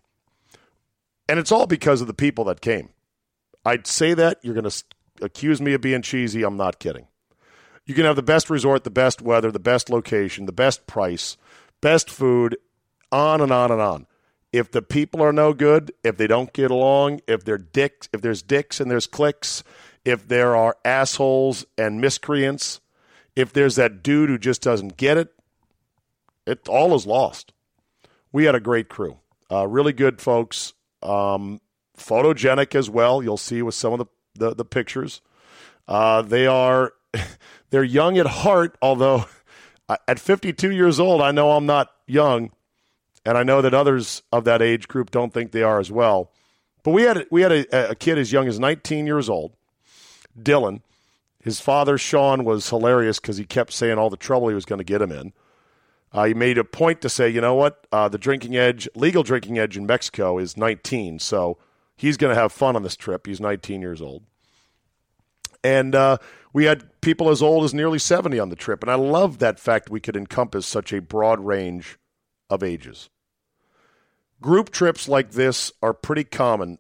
And 1.30 1.40
it's 1.40 1.52
all 1.52 1.68
because 1.68 2.02
of 2.02 2.08
the 2.08 2.14
people 2.14 2.46
that 2.46 2.62
came. 2.62 2.90
I'd 3.66 3.88
say 3.88 4.14
that. 4.14 4.40
You're 4.44 4.54
going 4.54 4.70
to 4.70 4.84
accuse 5.22 5.62
me 5.62 5.74
of 5.74 5.82
being 5.82 6.02
cheesy. 6.02 6.44
I'm 6.44 6.58
not 6.58 6.80
kidding. 6.80 7.08
You 7.86 7.94
can 7.94 8.06
have 8.06 8.16
the 8.16 8.24
best 8.24 8.50
resort, 8.50 8.84
the 8.84 8.90
best 8.90 9.22
weather, 9.22 9.52
the 9.52 9.60
best 9.60 9.90
location, 9.90 10.46
the 10.46 10.52
best 10.52 10.88
price, 10.88 11.38
best 11.82 12.10
food, 12.10 12.58
on 13.12 13.42
and 13.42 13.52
on 13.52 13.72
and 13.72 13.82
on. 13.82 14.08
If 14.54 14.72
the 14.72 14.82
people 14.82 15.22
are 15.22 15.34
no 15.34 15.54
good, 15.54 15.92
if 16.04 16.18
they 16.18 16.28
don't 16.28 16.52
get 16.54 16.72
along, 16.72 17.22
if 17.28 17.44
they're 17.44 17.58
dicks, 17.58 18.10
if 18.14 18.22
there's 18.22 18.42
dicks 18.42 18.80
and 18.80 18.90
there's 18.90 19.08
clicks, 19.08 19.64
if 20.06 20.28
there 20.28 20.56
are 20.56 20.78
assholes 20.86 21.66
and 21.78 22.02
miscreants, 22.02 22.80
if 23.36 23.52
there's 23.54 23.76
that 23.76 24.02
dude 24.04 24.30
who 24.30 24.38
just 24.38 24.62
doesn't 24.62 24.98
get 24.98 25.18
it, 25.18 25.34
it 26.46 26.68
all 26.68 26.96
is 26.96 27.06
lost. 27.06 27.54
We 28.38 28.44
had 28.44 28.54
a 28.54 28.60
great 28.60 28.88
crew, 28.88 29.18
uh, 29.52 29.66
really 29.68 29.94
good 29.94 30.22
folks, 30.22 30.74
um, 31.02 31.60
photogenic 31.98 32.76
as 32.76 32.88
well. 32.88 33.24
You'll 33.24 33.36
see 33.36 33.64
with 33.64 33.74
some 33.74 33.94
of 33.94 33.98
the 33.98 34.06
the, 34.36 34.54
the 34.54 34.64
pictures. 34.64 35.22
Uh, 35.88 36.22
they 36.22 36.46
are 36.46 36.94
they're 37.72 37.84
young 37.84 38.16
at 38.20 38.28
heart, 38.28 38.78
although 38.80 39.26
at 40.08 40.20
52 40.20 40.70
years 40.70 41.00
old, 41.00 41.20
I 41.20 41.32
know 41.32 41.54
I'm 41.54 41.66
not 41.66 41.90
young, 42.06 42.52
and 43.26 43.40
I 43.40 43.42
know 43.42 43.60
that 43.64 43.74
others 43.74 44.22
of 44.32 44.44
that 44.44 44.62
age 44.62 44.88
group 44.88 45.10
don't 45.10 45.34
think 45.34 45.52
they 45.52 45.64
are 45.64 45.80
as 45.80 45.92
well. 45.92 46.32
But 46.84 46.92
we 46.92 47.02
had 47.02 47.26
we 47.32 47.42
had 47.42 47.52
a, 47.52 47.90
a 47.90 47.96
kid 47.96 48.20
as 48.20 48.32
young 48.32 48.48
as 48.48 48.60
19 48.60 49.08
years 49.08 49.30
old 49.30 49.56
Dylan. 50.40 50.82
His 51.42 51.60
father, 51.60 51.98
Sean, 51.98 52.44
was 52.44 52.70
hilarious 52.70 53.20
because 53.20 53.38
he 53.38 53.46
kept 53.46 53.74
saying 53.74 53.98
all 53.98 54.12
the 54.12 54.16
trouble 54.16 54.50
he 54.50 54.54
was 54.54 54.66
going 54.66 54.78
to 54.78 54.86
get 54.86 55.02
him 55.02 55.12
in. 55.12 55.34
Uh, 56.14 56.26
he 56.26 56.34
made 56.34 56.58
a 56.58 56.64
point 56.64 57.02
to 57.02 57.10
say, 57.10 57.30
you 57.30 57.42
know 57.42 57.56
what, 57.56 57.86
uh, 57.92 58.08
the 58.08 58.18
drinking 58.18 58.56
edge, 58.56 58.88
legal 58.96 59.24
drinking 59.24 59.60
edge 59.60 59.78
in 59.78 59.86
Mexico 59.86 60.38
is 60.38 60.56
19, 60.56 61.20
so 61.20 61.58
he's 61.96 62.18
going 62.18 62.34
to 62.34 62.40
have 62.40 62.52
fun 62.52 62.76
on 62.76 62.84
this 62.84 62.96
trip. 62.96 63.28
He's 63.28 63.42
19 63.42 63.82
years 63.82 64.02
old. 64.02 64.24
And 65.64 65.94
uh, 65.94 66.18
we 66.54 66.66
had 66.66 67.02
people 67.02 67.30
as 67.30 67.42
old 67.42 67.66
as 67.66 67.74
nearly 67.74 68.00
70 68.00 68.40
on 68.40 68.50
the 68.50 68.56
trip, 68.56 68.84
and 68.84 68.92
I 68.92 68.96
love 68.96 69.40
that 69.40 69.60
fact 69.60 69.90
we 69.90 70.00
could 70.00 70.16
encompass 70.16 70.66
such 70.66 70.94
a 70.94 71.02
broad 71.02 71.40
range 71.40 71.98
of 72.50 72.64
ages. 72.64 73.10
Group 74.40 74.70
trips 74.70 75.10
like 75.10 75.32
this 75.32 75.72
are 75.82 75.94
pretty 75.94 76.24
common 76.24 76.78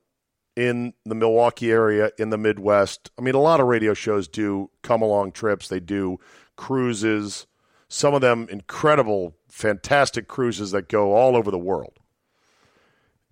in 0.56 0.94
the 1.06 1.16
Milwaukee 1.16 1.72
area, 1.72 2.12
in 2.18 2.30
the 2.30 2.38
Midwest. 2.38 3.12
I 3.18 3.22
mean, 3.22 3.36
a 3.36 3.40
lot 3.40 3.60
of 3.60 3.68
radio 3.68 3.94
shows 3.94 4.28
do 4.28 4.70
come 4.84 5.02
along 5.02 5.34
trips, 5.34 5.68
they 5.68 5.80
do 5.80 6.20
cruises, 6.56 7.46
some 7.88 8.13
of 8.13 8.22
them 8.22 8.48
incredible, 8.50 9.36
fantastic 9.48 10.27
cruises 10.27 10.72
that 10.72 10.89
go 10.89 11.13
all 11.13 11.36
over 11.36 11.51
the 11.51 11.58
world. 11.58 12.00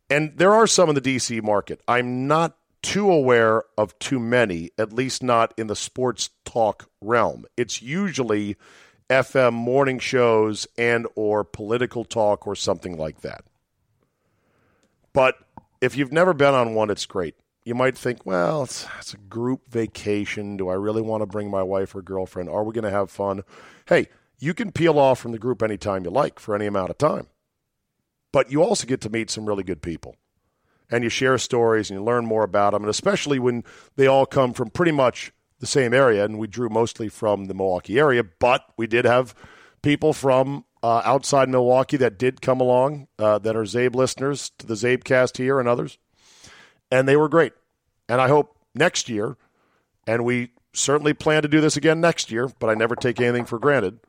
And 0.09 0.38
there 0.38 0.53
are 0.53 0.67
some 0.67 0.89
in 0.89 0.95
the 0.95 1.01
DC 1.01 1.41
market. 1.41 1.81
I'm 1.88 2.27
not 2.27 2.57
too 2.81 3.12
aware 3.12 3.63
of 3.77 3.97
too 3.97 4.19
many, 4.19 4.69
at 4.77 4.93
least 4.93 5.24
not 5.24 5.53
in 5.57 5.67
the 5.67 5.75
sports 5.75 6.29
talk 6.45 6.89
realm. 7.01 7.45
It's 7.57 7.81
usually 7.81 8.57
FM 9.09 9.53
morning 9.53 10.00
shows 10.00 10.67
and 10.77 11.07
or 11.15 11.43
political 11.43 12.05
talk 12.05 12.45
or 12.45 12.55
something 12.55 12.97
like 12.97 13.21
that. 13.21 13.43
But 15.13 15.38
if 15.81 15.97
you've 15.97 16.12
never 16.12 16.33
been 16.33 16.53
on 16.53 16.75
one, 16.75 16.89
it's 16.89 17.05
great. 17.05 17.35
You 17.63 17.74
might 17.74 17.97
think, 17.97 18.25
well, 18.25 18.63
it's, 18.63 18.85
it's 19.00 19.13
a 19.13 19.17
group 19.17 19.67
vacation. 19.67 20.55
Do 20.57 20.69
I 20.69 20.74
really 20.75 21.01
want 21.01 21.21
to 21.21 21.25
bring 21.25 21.50
my 21.50 21.63
wife 21.63 21.95
or 21.95 22.03
girlfriend? 22.03 22.50
Are 22.50 22.63
we 22.63 22.74
going 22.74 22.83
to 22.83 22.91
have 22.91 23.09
fun? 23.09 23.41
Hey, 23.88 24.09
you 24.39 24.54
can 24.54 24.72
peel 24.72 25.00
off 25.00 25.20
from 25.20 25.32
the 25.32 25.39
group 25.39 25.63
anytime 25.63 26.04
you 26.04 26.10
like 26.10 26.39
for 26.39 26.56
any 26.56 26.65
amount 26.65 26.89
of 26.89 26.98
time. 26.98 27.27
But 28.32 28.51
you 28.51 28.62
also 28.62 28.86
get 28.86 29.01
to 29.01 29.10
meet 29.10 29.30
some 29.30 29.46
really 29.46 29.63
good 29.63 29.82
people. 29.82 30.15
And 30.92 31.04
you 31.04 31.10
share 31.10 31.38
stories 31.38 31.89
and 31.89 32.00
you 32.00 32.06
learn 32.06 32.25
more 32.25 32.44
about 32.44 32.74
them. 32.74 32.84
And 32.84 32.89
especially 32.89 33.39
when 33.39 33.63
they 33.96 34.08
all 34.08 34.25
come 34.25 34.54
from 34.54 34.70
pretty 34.70 34.92
much 34.92 35.32
the 35.60 35.65
same 35.65 35.94
area. 35.94 36.25
And 36.25 36.38
we 36.38 36.48
drew 36.48 36.70
mostly 36.70 37.10
from 37.10 37.46
the 37.46 37.54
Milwaukee 37.54 37.98
area, 37.98 38.24
but 38.24 38.65
we 38.77 38.88
did 38.88 39.06
have 39.06 39.34
people 39.82 40.13
from 40.13 40.65
uh, 40.84 41.01
outside 41.04 41.50
Milwaukee 41.50 41.98
that 41.98 42.20
did 42.20 42.42
come 42.42 42.60
along 42.60 43.08
uh, 43.18 43.39
that 43.39 43.56
are 43.56 43.63
Czabe 43.63 43.96
listeners 43.96 44.51
to 44.60 44.68
the 44.68 44.75
CzabeCast 44.75 45.38
here 45.38 45.60
and 45.60 45.68
others. 45.68 45.98
And 46.92 47.08
they 47.08 47.15
were 47.15 47.30
great. 47.30 47.54
And 48.08 48.22
I 48.22 48.27
hope 48.27 48.56
next 48.75 49.10
year, 49.10 49.38
and 50.06 50.24
we 50.24 50.51
certainly 50.74 51.13
plan 51.13 51.42
to 51.42 51.48
do 51.48 51.62
this 51.62 51.77
again 51.77 52.01
next 52.01 52.32
year, 52.32 52.51
but 52.60 52.70
I 52.70 52.75
never 52.75 52.96
take 52.96 53.20
anything 53.20 53.46
for 53.46 53.58
granted. 53.58 54.00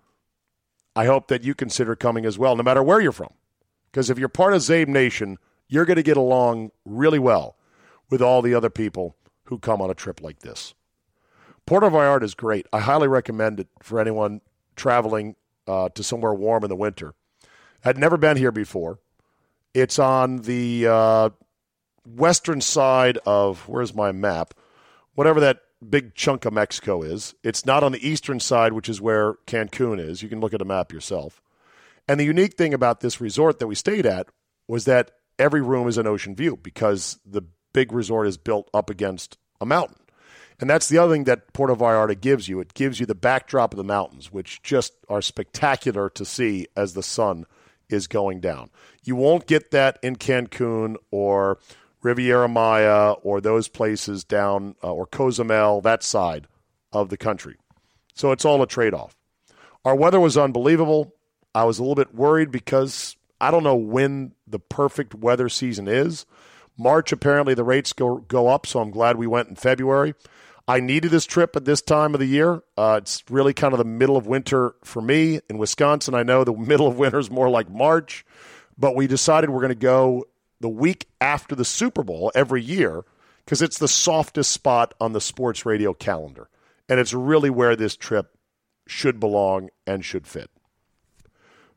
I 0.96 1.04
hope 1.04 1.28
that 1.28 1.44
you 1.44 1.54
consider 1.54 1.94
coming 1.94 2.24
as 2.24 2.38
well, 2.38 2.56
no 2.56 2.62
matter 2.62 2.82
where 2.82 3.00
you're 3.00 3.12
from. 3.12 3.32
Because 3.92 4.08
if 4.08 4.18
you're 4.18 4.28
part 4.28 4.54
of 4.54 4.62
Czabe 4.62 4.88
Nation, 4.88 5.38
you're 5.68 5.84
going 5.84 5.96
to 5.96 6.02
get 6.02 6.16
along 6.16 6.70
really 6.86 7.18
well 7.18 7.56
with 8.08 8.22
all 8.22 8.40
the 8.40 8.54
other 8.54 8.70
people 8.70 9.14
who 9.44 9.58
come 9.58 9.82
on 9.82 9.90
a 9.90 9.94
trip 9.94 10.22
like 10.22 10.40
this. 10.40 10.74
Puerto 11.66 11.90
Vallarta 11.90 12.22
is 12.22 12.34
great. 12.34 12.66
I 12.72 12.80
highly 12.80 13.08
recommend 13.08 13.60
it 13.60 13.68
for 13.82 14.00
anyone 14.00 14.40
traveling 14.74 15.36
uh, 15.66 15.90
to 15.90 16.02
somewhere 16.02 16.32
warm 16.32 16.64
in 16.64 16.70
the 16.70 16.76
winter. 16.76 17.14
Had 17.82 17.98
never 17.98 18.16
been 18.16 18.36
here 18.36 18.52
before. 18.52 18.98
It's 19.74 19.98
on 19.98 20.38
the 20.38 20.86
uh, 20.88 21.30
western 22.06 22.60
side 22.60 23.18
of 23.26 23.68
where's 23.68 23.94
my 23.94 24.12
map? 24.12 24.54
Whatever 25.14 25.40
that 25.40 25.60
big 25.88 26.14
chunk 26.14 26.44
of 26.44 26.52
Mexico 26.52 27.02
is. 27.02 27.34
It's 27.42 27.66
not 27.66 27.84
on 27.84 27.92
the 27.92 28.06
eastern 28.06 28.40
side, 28.40 28.72
which 28.72 28.88
is 28.88 29.00
where 29.00 29.34
Cancun 29.46 29.98
is. 29.98 30.22
You 30.22 30.28
can 30.28 30.40
look 30.40 30.54
at 30.54 30.62
a 30.62 30.66
map 30.66 30.92
yourself. 30.92 31.42
And 32.08 32.20
the 32.20 32.24
unique 32.24 32.54
thing 32.54 32.72
about 32.72 33.00
this 33.00 33.20
resort 33.20 33.58
that 33.58 33.66
we 33.66 33.74
stayed 33.74 34.06
at 34.06 34.28
was 34.68 34.84
that 34.84 35.12
every 35.38 35.60
room 35.60 35.88
is 35.88 35.98
an 35.98 36.06
ocean 36.06 36.34
view 36.34 36.58
because 36.62 37.18
the 37.26 37.42
big 37.72 37.92
resort 37.92 38.26
is 38.26 38.36
built 38.36 38.70
up 38.72 38.90
against 38.90 39.38
a 39.60 39.66
mountain. 39.66 39.98
And 40.58 40.70
that's 40.70 40.88
the 40.88 40.98
other 40.98 41.12
thing 41.12 41.24
that 41.24 41.52
Puerto 41.52 41.74
Vallarta 41.74 42.18
gives 42.18 42.48
you. 42.48 42.60
It 42.60 42.72
gives 42.72 42.98
you 42.98 43.04
the 43.06 43.14
backdrop 43.14 43.74
of 43.74 43.76
the 43.76 43.84
mountains, 43.84 44.32
which 44.32 44.62
just 44.62 44.94
are 45.08 45.20
spectacular 45.20 46.08
to 46.10 46.24
see 46.24 46.66
as 46.74 46.94
the 46.94 47.02
sun 47.02 47.44
is 47.88 48.06
going 48.06 48.40
down. 48.40 48.70
You 49.04 49.16
won't 49.16 49.46
get 49.46 49.70
that 49.72 49.98
in 50.02 50.16
Cancun 50.16 50.96
or 51.10 51.58
Riviera 52.06 52.46
Maya 52.46 53.12
or 53.22 53.40
those 53.40 53.66
places 53.66 54.22
down, 54.22 54.76
uh, 54.82 54.92
or 54.92 55.06
Cozumel, 55.06 55.80
that 55.80 56.04
side 56.04 56.46
of 56.92 57.08
the 57.08 57.16
country. 57.16 57.56
So 58.14 58.30
it's 58.30 58.44
all 58.44 58.62
a 58.62 58.66
trade 58.66 58.94
off. 58.94 59.16
Our 59.84 59.96
weather 59.96 60.20
was 60.20 60.38
unbelievable. 60.38 61.12
I 61.52 61.64
was 61.64 61.78
a 61.78 61.82
little 61.82 61.96
bit 61.96 62.14
worried 62.14 62.52
because 62.52 63.16
I 63.40 63.50
don't 63.50 63.64
know 63.64 63.74
when 63.74 64.32
the 64.46 64.60
perfect 64.60 65.16
weather 65.16 65.48
season 65.48 65.88
is. 65.88 66.26
March, 66.78 67.10
apparently, 67.10 67.54
the 67.54 67.64
rates 67.64 67.92
go, 67.92 68.18
go 68.18 68.48
up, 68.48 68.66
so 68.66 68.80
I'm 68.80 68.90
glad 68.90 69.16
we 69.16 69.26
went 69.26 69.48
in 69.48 69.56
February. 69.56 70.14
I 70.68 70.78
needed 70.80 71.10
this 71.10 71.24
trip 71.26 71.56
at 71.56 71.64
this 71.64 71.82
time 71.82 72.14
of 72.14 72.20
the 72.20 72.26
year. 72.26 72.62
Uh, 72.76 73.00
it's 73.02 73.24
really 73.28 73.52
kind 73.52 73.72
of 73.72 73.78
the 73.78 73.84
middle 73.84 74.16
of 74.16 74.26
winter 74.26 74.74
for 74.84 75.02
me 75.02 75.40
in 75.48 75.58
Wisconsin. 75.58 76.14
I 76.14 76.22
know 76.22 76.44
the 76.44 76.52
middle 76.56 76.86
of 76.86 76.98
winter 76.98 77.18
is 77.18 77.30
more 77.30 77.48
like 77.48 77.68
March, 77.68 78.24
but 78.78 78.94
we 78.94 79.08
decided 79.08 79.50
we're 79.50 79.60
going 79.60 79.70
to 79.70 79.74
go 79.74 80.26
the 80.60 80.68
week 80.68 81.06
after 81.20 81.54
the 81.54 81.64
Super 81.64 82.02
Bowl 82.02 82.32
every 82.34 82.62
year 82.62 83.04
because 83.44 83.62
it's 83.62 83.78
the 83.78 83.88
softest 83.88 84.50
spot 84.50 84.94
on 85.00 85.12
the 85.12 85.20
sports 85.20 85.64
radio 85.64 85.94
calendar. 85.94 86.48
And 86.88 87.00
it's 87.00 87.14
really 87.14 87.50
where 87.50 87.76
this 87.76 87.96
trip 87.96 88.36
should 88.86 89.20
belong 89.20 89.70
and 89.86 90.04
should 90.04 90.26
fit. 90.26 90.50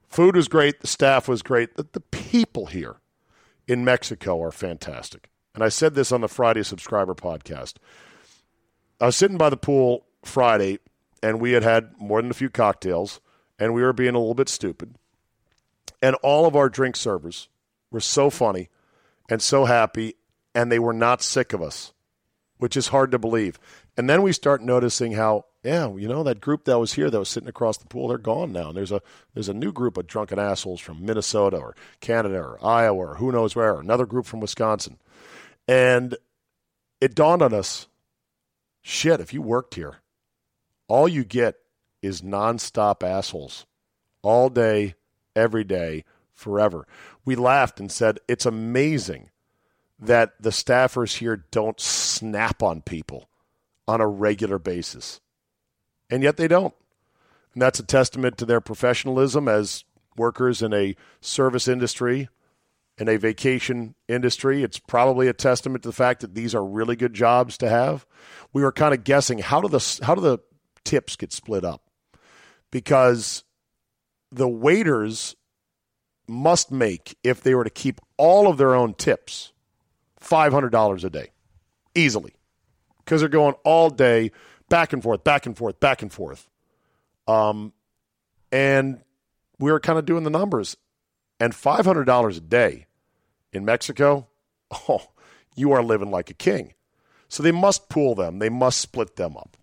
Food 0.07 0.36
was 0.36 0.48
great. 0.48 0.81
The 0.81 0.88
staff 0.88 1.27
was 1.27 1.43
great. 1.43 1.75
The, 1.75 1.88
the 1.91 2.00
people 2.00 2.67
here 2.67 2.98
in 3.67 3.86
Mexico 3.86 4.41
are 4.41 4.51
fantastic. 4.51 5.29
And 5.53 5.63
I 5.63 5.69
said 5.69 5.93
this 5.93 6.12
on 6.12 6.21
the 6.21 6.27
Friday 6.27 6.63
subscriber 6.63 7.13
podcast. 7.13 7.75
I 9.00 9.07
was 9.07 9.15
sitting 9.15 9.38
by 9.38 9.50
the 9.50 9.57
pool 9.57 10.05
Friday, 10.24 10.79
and 11.21 11.39
we 11.39 11.51
had 11.51 11.63
had 11.63 11.91
more 12.00 12.21
than 12.21 12.31
a 12.31 12.36
few 12.36 12.50
cocktails, 12.50 13.21
and 13.59 13.74
we 13.74 13.81
were 13.81 13.93
being 13.93 14.15
a 14.15 14.19
little 14.19 14.33
bit 14.33 14.50
stupid. 14.50 14.95
And 16.01 16.15
all 16.24 16.45
of 16.45 16.55
our 16.55 16.69
drink 16.69 16.95
servers 16.95 17.50
were 17.91 18.00
so 18.00 18.29
funny 18.29 18.69
and 19.29 19.41
so 19.41 19.65
happy, 19.65 20.15
and 20.55 20.72
they 20.72 20.79
were 20.79 20.93
not 20.93 21.22
sick 21.22 21.53
of 21.53 21.62
us, 21.62 21.93
which 22.58 22.75
is 22.75 22.88
hard 22.88 23.12
to 23.12 23.19
believe. 23.19 23.60
And 23.98 24.10
then 24.10 24.22
we 24.22 24.31
start 24.31 24.62
noticing 24.62 25.13
how 25.13 25.46
yeah, 25.63 25.93
you 25.93 26.08
know 26.08 26.24
that 26.24 26.39
group 26.39 26.65
that 26.65 26.79
was 26.79 26.93
here 26.93 27.10
that 27.10 27.19
was 27.19 27.27
sitting 27.27 27.50
across 27.50 27.77
the 27.77 27.86
pool, 27.86 28.08
they're 28.08 28.17
gone 28.17 28.53
now. 28.53 28.69
And 28.69 28.77
there's 28.77 28.93
a 28.93 29.01
there's 29.34 29.50
a 29.50 29.53
new 29.53 29.74
group 29.74 29.98
of 29.98 30.08
drunken 30.08 30.39
assholes 30.39 30.79
from 30.79 31.05
Minnesota 31.05 31.58
or 31.58 31.75
Canada 32.00 32.38
or 32.38 32.65
Iowa 32.65 32.98
or 32.98 33.15
who 33.15 33.31
knows 33.31 33.55
where. 33.55 33.79
Another 33.79 34.05
group 34.05 34.25
from 34.25 34.39
Wisconsin, 34.39 34.98
and 35.67 36.15
it 37.01 37.13
dawned 37.13 37.41
on 37.41 37.53
us, 37.53 37.88
shit. 38.81 39.19
If 39.19 39.34
you 39.34 39.41
worked 39.41 39.75
here, 39.75 39.98
all 40.88 41.10
you 41.10 41.25
get 41.25 41.58
is 42.01 42.22
nonstop 42.22 43.03
assholes, 43.03 43.65
all 44.22 44.50
day, 44.50 44.96
every 45.36 45.65
day, 45.65 46.05
forever. 46.39 46.88
We 47.25 47.36
laughed 47.36 47.80
and 47.80 47.91
said 47.91 48.19
it's 48.28 48.45
amazing 48.45 49.30
that 49.99 50.34
the 50.39 50.49
staffers 50.49 51.17
here 51.17 51.45
don't 51.52 51.80
snap 51.80 52.63
on 52.63 52.82
people 52.82 53.30
on 53.88 54.02
a 54.02 54.08
regular 54.08 54.58
basis 54.58 55.19
and 56.10 56.23
yet 56.23 56.38
they 56.38 56.47
don't. 56.47 56.73
And 57.54 57.62
that's 57.62 57.80
a 57.80 57.84
testament 57.84 58.38
to 58.38 58.45
their 58.45 58.62
professionalism 58.62 59.47
as 59.47 59.84
workers 60.17 60.62
in 60.62 60.73
a 60.73 60.95
service 61.21 61.67
industry, 61.67 62.30
in 62.97 63.08
a 63.08 63.17
vacation 63.17 63.95
industry. 64.08 64.63
It's 64.63 64.80
probably 64.80 65.28
a 65.28 65.34
testament 65.34 65.84
to 65.84 65.89
the 65.89 65.93
fact 65.93 66.21
that 66.21 66.36
these 66.36 66.54
are 66.54 66.63
really 66.63 66.95
good 66.95 67.13
jobs 67.13 67.58
to 67.60 67.69
have. 67.69 68.06
We 68.54 68.62
were 68.62 68.71
kind 68.71 68.93
of 68.93 69.04
guessing 69.04 69.39
how 69.39 69.62
do 69.62 69.67
the 69.67 69.99
how 70.04 70.15
do 70.15 70.21
the 70.21 70.39
tips 70.84 71.15
get 71.15 71.32
split 71.32 71.63
up? 71.63 71.84
Because 72.71 73.43
the 74.32 74.47
waiters 74.47 75.36
must 76.30 76.72
make 76.72 77.18
if 77.24 77.42
they 77.42 77.56
were 77.56 77.63
to 77.63 77.70
keep 77.70 78.00
all 78.18 78.48
of 78.48 78.58
their 78.58 78.76
own 78.76 78.94
tips 78.94 79.52
$500 80.22 81.04
a 81.04 81.10
day 81.10 81.32
easily 81.96 82.34
because 83.04 83.22
they're 83.22 83.30
going 83.30 83.56
all 83.63 83.89
day 83.89 84.32
back 84.70 84.94
and 84.94 85.02
forth, 85.02 85.24
back 85.24 85.46
and 85.46 85.58
forth, 85.58 85.80
back 85.80 86.02
and 86.02 86.12
forth. 86.12 86.48
Um, 87.28 87.74
and 88.52 89.02
we 89.60 89.72
were 89.72 89.80
kind 89.80 90.00
of 90.00 90.06
doing 90.06 90.24
the 90.24 90.30
numbers. 90.30 90.78
And 91.39 91.54
$500 91.54 92.38
a 92.38 92.39
day 92.42 92.86
in 93.54 93.65
Mexico, 93.65 94.28
oh, 94.89 95.08
you 95.56 95.72
are 95.72 95.84
living 95.84 96.12
like 96.12 96.30
a 96.30 96.34
king. 96.34 96.74
So 97.28 97.44
they 97.44 97.52
must 97.52 97.89
pool 97.89 98.15
them, 98.15 98.39
they 98.39 98.50
must 98.50 98.80
split 98.80 99.15
them 99.15 99.38
up. 99.38 99.56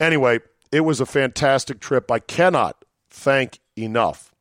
Anyway, 0.00 0.40
it 0.72 0.80
was 0.80 1.00
a 1.00 1.06
fantastic 1.06 1.80
trip. 1.80 2.10
I 2.10 2.18
cannot 2.18 2.84
thank 3.10 3.60
enough 3.76 4.34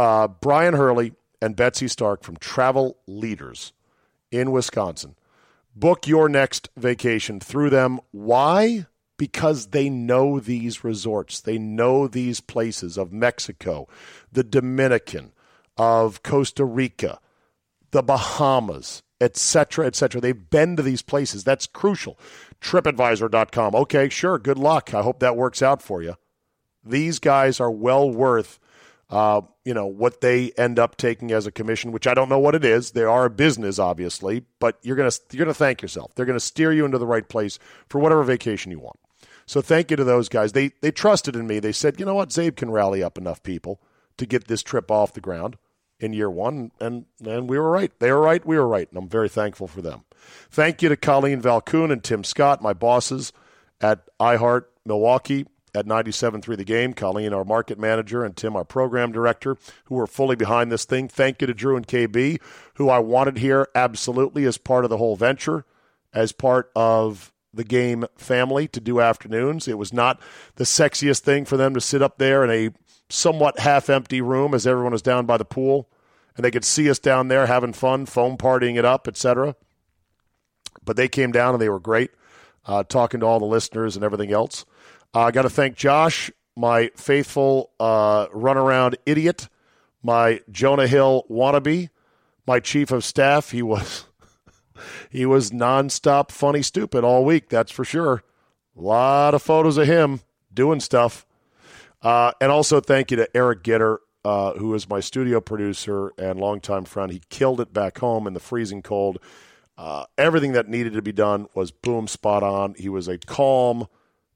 uh, 0.00 0.28
Brian 0.28 0.72
Hurley 0.72 1.12
and 1.42 1.54
Betsy 1.54 1.86
Stark 1.86 2.22
from 2.22 2.36
Travel 2.36 2.96
Leaders 3.06 3.74
in 4.30 4.50
Wisconsin 4.50 5.14
book 5.76 6.06
your 6.06 6.26
next 6.28 6.70
vacation 6.74 7.38
through 7.38 7.68
them. 7.68 8.00
Why? 8.10 8.86
Because 9.18 9.68
they 9.68 9.90
know 9.90 10.40
these 10.40 10.82
resorts, 10.82 11.38
they 11.40 11.58
know 11.58 12.08
these 12.08 12.40
places 12.40 12.96
of 12.96 13.12
Mexico, 13.12 13.88
the 14.32 14.42
Dominican, 14.42 15.32
of 15.76 16.22
Costa 16.22 16.64
Rica, 16.64 17.20
the 17.90 18.02
Bahamas, 18.02 19.02
etc., 19.20 19.86
etc. 19.86 20.18
They've 20.18 20.50
been 20.50 20.76
to 20.76 20.82
these 20.82 21.02
places. 21.02 21.44
That's 21.44 21.66
crucial. 21.66 22.18
TripAdvisor.com. 22.62 23.74
Okay, 23.74 24.08
sure. 24.08 24.38
Good 24.38 24.58
luck. 24.58 24.94
I 24.94 25.02
hope 25.02 25.20
that 25.20 25.36
works 25.36 25.60
out 25.60 25.82
for 25.82 26.02
you. 26.02 26.16
These 26.82 27.18
guys 27.18 27.60
are 27.60 27.70
well 27.70 28.10
worth 28.10 28.58
uh, 29.10 29.40
you 29.64 29.74
know 29.74 29.86
what 29.86 30.20
they 30.20 30.52
end 30.52 30.78
up 30.78 30.96
taking 30.96 31.32
as 31.32 31.46
a 31.46 31.50
commission, 31.50 31.92
which 31.92 32.06
I 32.06 32.14
don't 32.14 32.28
know 32.28 32.38
what 32.38 32.54
it 32.54 32.64
is. 32.64 32.92
They 32.92 33.02
are 33.02 33.26
a 33.26 33.30
business, 33.30 33.78
obviously, 33.78 34.44
but 34.60 34.78
you're 34.82 34.96
gonna 34.96 35.10
you're 35.32 35.44
gonna 35.44 35.54
thank 35.54 35.82
yourself. 35.82 36.14
They're 36.14 36.26
gonna 36.26 36.40
steer 36.40 36.72
you 36.72 36.84
into 36.84 36.98
the 36.98 37.06
right 37.06 37.28
place 37.28 37.58
for 37.88 37.98
whatever 37.98 38.22
vacation 38.22 38.70
you 38.70 38.78
want. 38.78 38.98
So 39.46 39.60
thank 39.60 39.90
you 39.90 39.96
to 39.96 40.04
those 40.04 40.28
guys. 40.28 40.52
They 40.52 40.72
they 40.80 40.92
trusted 40.92 41.34
in 41.34 41.46
me. 41.46 41.58
They 41.58 41.72
said, 41.72 41.98
you 41.98 42.06
know 42.06 42.14
what, 42.14 42.28
Czabe 42.28 42.56
can 42.56 42.70
rally 42.70 43.02
up 43.02 43.18
enough 43.18 43.42
people 43.42 43.80
to 44.16 44.26
get 44.26 44.46
this 44.46 44.62
trip 44.62 44.90
off 44.90 45.12
the 45.12 45.20
ground 45.20 45.56
in 45.98 46.12
year 46.12 46.30
one, 46.30 46.70
and 46.80 47.06
and 47.24 47.50
we 47.50 47.58
were 47.58 47.70
right. 47.70 47.90
They 47.98 48.12
were 48.12 48.20
right. 48.20 48.44
We 48.46 48.56
were 48.56 48.68
right, 48.68 48.88
and 48.88 48.96
I'm 48.96 49.08
very 49.08 49.28
thankful 49.28 49.66
for 49.66 49.82
them. 49.82 50.04
Thank 50.50 50.82
you 50.82 50.88
to 50.88 50.96
Colleen 50.96 51.42
Valcoon 51.42 51.90
and 51.90 52.04
Tim 52.04 52.22
Scott, 52.22 52.62
my 52.62 52.72
bosses 52.72 53.32
at 53.80 54.08
iHeart 54.20 54.66
Milwaukee 54.84 55.46
at 55.74 55.86
97.3 55.86 56.56
The 56.56 56.64
Game. 56.64 56.92
Colleen, 56.92 57.32
our 57.32 57.44
market 57.44 57.78
manager, 57.78 58.24
and 58.24 58.36
Tim, 58.36 58.56
our 58.56 58.64
program 58.64 59.12
director, 59.12 59.56
who 59.84 59.98
are 59.98 60.06
fully 60.06 60.36
behind 60.36 60.70
this 60.70 60.84
thing. 60.84 61.08
Thank 61.08 61.40
you 61.40 61.46
to 61.46 61.54
Drew 61.54 61.76
and 61.76 61.86
KB, 61.86 62.40
who 62.74 62.88
I 62.88 62.98
wanted 62.98 63.38
here 63.38 63.68
absolutely 63.74 64.44
as 64.44 64.58
part 64.58 64.84
of 64.84 64.90
the 64.90 64.98
whole 64.98 65.16
venture, 65.16 65.64
as 66.12 66.32
part 66.32 66.70
of 66.74 67.32
the 67.52 67.64
game 67.64 68.04
family 68.16 68.68
to 68.68 68.80
do 68.80 69.00
afternoons. 69.00 69.66
It 69.66 69.78
was 69.78 69.92
not 69.92 70.20
the 70.56 70.64
sexiest 70.64 71.20
thing 71.20 71.44
for 71.44 71.56
them 71.56 71.74
to 71.74 71.80
sit 71.80 72.02
up 72.02 72.18
there 72.18 72.44
in 72.44 72.50
a 72.50 72.70
somewhat 73.08 73.58
half 73.58 73.90
empty 73.90 74.20
room 74.20 74.54
as 74.54 74.66
everyone 74.66 74.92
was 74.92 75.02
down 75.02 75.26
by 75.26 75.36
the 75.36 75.44
pool 75.44 75.88
and 76.36 76.44
they 76.44 76.50
could 76.50 76.64
see 76.64 76.88
us 76.88 76.98
down 76.98 77.28
there 77.28 77.46
having 77.46 77.72
fun, 77.72 78.06
foam 78.06 78.36
partying 78.36 78.78
it 78.78 78.84
up, 78.84 79.08
etc. 79.08 79.56
But 80.84 80.96
they 80.96 81.08
came 81.08 81.32
down 81.32 81.54
and 81.54 81.60
they 81.60 81.68
were 81.68 81.80
great, 81.80 82.12
uh, 82.66 82.84
talking 82.84 83.20
to 83.20 83.26
all 83.26 83.38
the 83.38 83.44
listeners 83.44 83.96
and 83.96 84.04
everything 84.04 84.32
else. 84.32 84.64
Uh, 85.14 85.22
I 85.22 85.30
got 85.32 85.42
to 85.42 85.50
thank 85.50 85.76
Josh, 85.76 86.30
my 86.56 86.90
faithful 86.94 87.70
uh, 87.80 88.28
runaround 88.28 88.94
idiot, 89.06 89.48
my 90.02 90.40
Jonah 90.50 90.86
Hill 90.86 91.24
wannabe, 91.28 91.90
my 92.46 92.60
chief 92.60 92.92
of 92.92 93.04
staff. 93.04 93.50
He 93.50 93.62
was 93.62 94.06
he 95.10 95.26
was 95.26 95.50
nonstop 95.50 96.30
funny 96.30 96.62
stupid 96.62 97.02
all 97.02 97.24
week. 97.24 97.48
That's 97.48 97.72
for 97.72 97.84
sure. 97.84 98.22
A 98.76 98.80
lot 98.80 99.34
of 99.34 99.42
photos 99.42 99.76
of 99.78 99.86
him 99.86 100.20
doing 100.54 100.80
stuff. 100.80 101.26
Uh, 102.02 102.32
and 102.40 102.52
also 102.52 102.80
thank 102.80 103.10
you 103.10 103.16
to 103.16 103.36
Eric 103.36 103.62
Gitter, 103.62 103.98
uh, 104.24 104.52
who 104.52 104.74
is 104.74 104.88
my 104.88 105.00
studio 105.00 105.40
producer 105.40 106.12
and 106.16 106.38
longtime 106.38 106.84
friend. 106.84 107.12
He 107.12 107.20
killed 107.28 107.60
it 107.60 107.72
back 107.72 107.98
home 107.98 108.26
in 108.26 108.32
the 108.32 108.40
freezing 108.40 108.80
cold. 108.80 109.18
Uh, 109.76 110.04
everything 110.16 110.52
that 110.52 110.68
needed 110.68 110.92
to 110.92 111.02
be 111.02 111.12
done 111.12 111.48
was 111.54 111.72
boom, 111.72 112.06
spot 112.06 112.42
on. 112.42 112.74
He 112.74 112.88
was 112.88 113.08
a 113.08 113.18
calm 113.18 113.88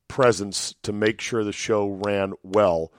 presence 0.09 0.75
to 0.83 0.93
make 0.93 1.21
sure 1.21 1.45
the 1.45 1.53
show 1.53 1.87
ran 1.89 2.35
well 2.43 2.93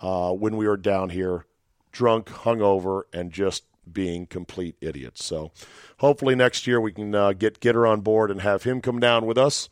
uh, 0.00 0.32
when 0.32 0.56
we 0.56 0.66
were 0.66 0.76
down 0.76 1.10
here, 1.10 1.46
drunk, 1.92 2.26
hungover, 2.28 3.02
and 3.12 3.32
just 3.32 3.64
being 3.90 4.26
complete 4.26 4.76
idiots. 4.80 5.24
So 5.24 5.52
hopefully 5.98 6.34
next 6.34 6.66
year 6.66 6.80
we 6.80 6.92
can 6.92 7.14
uh, 7.14 7.32
get 7.32 7.62
her 7.64 7.86
on 7.86 8.00
board 8.00 8.30
and 8.30 8.40
have 8.40 8.62
him 8.62 8.80
come 8.80 9.00
down 9.00 9.26
with 9.26 9.38
us, 9.38 9.68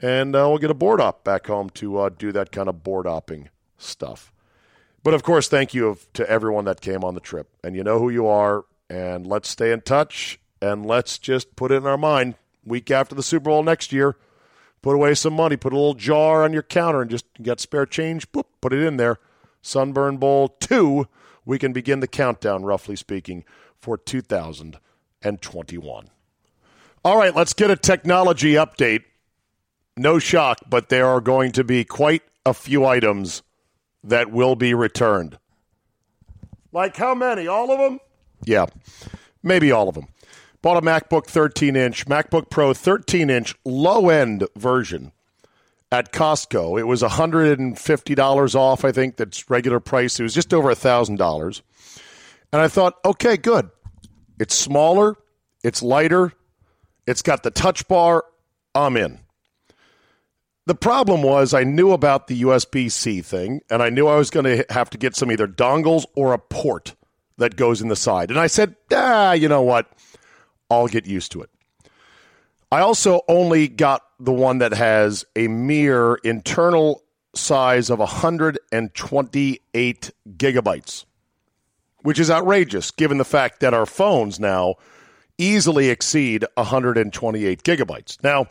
and 0.00 0.34
uh, 0.34 0.46
we'll 0.48 0.58
get 0.58 0.70
a 0.70 0.74
board 0.74 1.00
op 1.00 1.24
back 1.24 1.46
home 1.46 1.70
to 1.70 1.98
uh, 1.98 2.10
do 2.10 2.32
that 2.32 2.52
kind 2.52 2.68
of 2.68 2.82
board 2.82 3.06
opping 3.06 3.48
stuff. 3.78 4.32
But 5.02 5.14
of 5.14 5.22
course, 5.22 5.48
thank 5.48 5.72
you 5.72 5.98
to 6.14 6.28
everyone 6.28 6.64
that 6.64 6.80
came 6.80 7.04
on 7.04 7.14
the 7.14 7.20
trip, 7.20 7.48
and 7.62 7.76
you 7.76 7.84
know 7.84 7.98
who 7.98 8.10
you 8.10 8.26
are. 8.26 8.64
And 8.88 9.26
let's 9.26 9.48
stay 9.48 9.72
in 9.72 9.80
touch 9.80 10.38
and 10.60 10.86
let's 10.86 11.18
just 11.18 11.56
put 11.56 11.72
it 11.72 11.76
in 11.76 11.86
our 11.86 11.98
mind 11.98 12.34
week 12.64 12.90
after 12.90 13.14
the 13.14 13.22
Super 13.22 13.50
Bowl 13.50 13.62
next 13.62 13.92
year. 13.92 14.16
Put 14.86 14.94
away 14.94 15.14
some 15.14 15.32
money, 15.32 15.56
put 15.56 15.72
a 15.72 15.76
little 15.76 15.94
jar 15.94 16.44
on 16.44 16.52
your 16.52 16.62
counter, 16.62 17.02
and 17.02 17.10
just 17.10 17.26
get 17.42 17.58
spare 17.58 17.86
change. 17.86 18.30
Boop, 18.30 18.44
put 18.60 18.72
it 18.72 18.84
in 18.84 18.98
there. 18.98 19.18
Sunburn 19.60 20.16
Bowl 20.16 20.50
2, 20.60 21.08
we 21.44 21.58
can 21.58 21.72
begin 21.72 21.98
the 21.98 22.06
countdown, 22.06 22.64
roughly 22.64 22.94
speaking, 22.94 23.42
for 23.80 23.98
2021. 23.98 26.10
All 27.04 27.18
right, 27.18 27.34
let's 27.34 27.52
get 27.52 27.68
a 27.68 27.74
technology 27.74 28.52
update. 28.52 29.02
No 29.96 30.20
shock, 30.20 30.58
but 30.70 30.88
there 30.88 31.08
are 31.08 31.20
going 31.20 31.50
to 31.50 31.64
be 31.64 31.82
quite 31.82 32.22
a 32.44 32.54
few 32.54 32.86
items 32.86 33.42
that 34.04 34.30
will 34.30 34.54
be 34.54 34.72
returned. 34.72 35.36
Like 36.70 36.96
how 36.96 37.16
many? 37.16 37.48
All 37.48 37.72
of 37.72 37.80
them? 37.80 37.98
Yeah, 38.44 38.66
maybe 39.42 39.72
all 39.72 39.88
of 39.88 39.96
them. 39.96 40.06
Bought 40.66 40.78
a 40.78 40.84
MacBook 40.84 41.26
13 41.26 41.76
inch, 41.76 42.06
MacBook 42.06 42.50
Pro 42.50 42.74
13 42.74 43.30
inch 43.30 43.54
low 43.64 44.08
end 44.08 44.48
version 44.56 45.12
at 45.92 46.12
Costco. 46.12 46.76
It 46.76 46.88
was 46.88 47.02
$150 47.02 48.54
off, 48.56 48.84
I 48.84 48.90
think, 48.90 49.14
that's 49.14 49.48
regular 49.48 49.78
price. 49.78 50.18
It 50.18 50.24
was 50.24 50.34
just 50.34 50.52
over 50.52 50.68
$1,000. 50.74 51.62
And 52.52 52.60
I 52.60 52.66
thought, 52.66 52.94
okay, 53.04 53.36
good. 53.36 53.70
It's 54.40 54.56
smaller, 54.56 55.14
it's 55.62 55.84
lighter, 55.84 56.32
it's 57.06 57.22
got 57.22 57.44
the 57.44 57.52
touch 57.52 57.86
bar. 57.86 58.24
I'm 58.74 58.96
in. 58.96 59.20
The 60.66 60.74
problem 60.74 61.22
was 61.22 61.54
I 61.54 61.62
knew 61.62 61.92
about 61.92 62.26
the 62.26 62.42
USB 62.42 62.90
C 62.90 63.22
thing, 63.22 63.60
and 63.70 63.84
I 63.84 63.90
knew 63.90 64.08
I 64.08 64.16
was 64.16 64.30
going 64.30 64.46
to 64.46 64.66
have 64.70 64.90
to 64.90 64.98
get 64.98 65.14
some 65.14 65.30
either 65.30 65.46
dongles 65.46 66.06
or 66.16 66.32
a 66.32 66.40
port 66.40 66.96
that 67.38 67.54
goes 67.54 67.80
in 67.80 67.86
the 67.86 67.94
side. 67.94 68.30
And 68.30 68.40
I 68.40 68.48
said, 68.48 68.74
ah, 68.92 69.32
you 69.32 69.48
know 69.48 69.62
what? 69.62 69.88
I'll 70.70 70.88
get 70.88 71.06
used 71.06 71.32
to 71.32 71.42
it. 71.42 71.50
I 72.70 72.80
also 72.80 73.22
only 73.28 73.68
got 73.68 74.02
the 74.18 74.32
one 74.32 74.58
that 74.58 74.72
has 74.72 75.24
a 75.36 75.46
mere 75.48 76.16
internal 76.16 77.02
size 77.34 77.90
of 77.90 78.00
128 78.00 80.10
gigabytes, 80.36 81.04
which 82.02 82.18
is 82.18 82.30
outrageous 82.30 82.90
given 82.90 83.18
the 83.18 83.24
fact 83.24 83.60
that 83.60 83.74
our 83.74 83.86
phones 83.86 84.40
now 84.40 84.74
easily 85.38 85.90
exceed 85.90 86.44
128 86.54 87.62
gigabytes. 87.62 88.20
Now, 88.24 88.46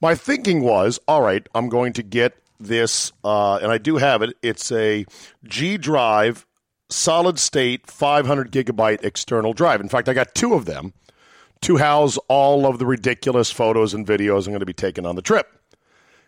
my 0.00 0.14
thinking 0.14 0.62
was 0.62 0.98
all 1.06 1.20
right, 1.22 1.46
I'm 1.54 1.68
going 1.68 1.92
to 1.94 2.02
get 2.02 2.34
this, 2.58 3.12
uh, 3.22 3.56
and 3.56 3.70
I 3.70 3.76
do 3.78 3.98
have 3.98 4.22
it. 4.22 4.36
It's 4.42 4.72
a 4.72 5.04
G 5.44 5.76
Drive 5.76 6.46
solid 6.90 7.38
state 7.38 7.86
500 7.86 8.50
gigabyte 8.50 9.04
external 9.04 9.52
drive. 9.52 9.80
In 9.80 9.88
fact, 9.88 10.08
I 10.08 10.14
got 10.14 10.34
two 10.34 10.54
of 10.54 10.64
them 10.64 10.92
to 11.62 11.76
house 11.76 12.18
all 12.28 12.66
of 12.66 12.78
the 12.78 12.86
ridiculous 12.86 13.50
photos 13.50 13.94
and 13.94 14.06
videos 14.06 14.46
I'm 14.46 14.52
going 14.52 14.60
to 14.60 14.66
be 14.66 14.72
taking 14.72 15.06
on 15.06 15.16
the 15.16 15.22
trip. 15.22 15.52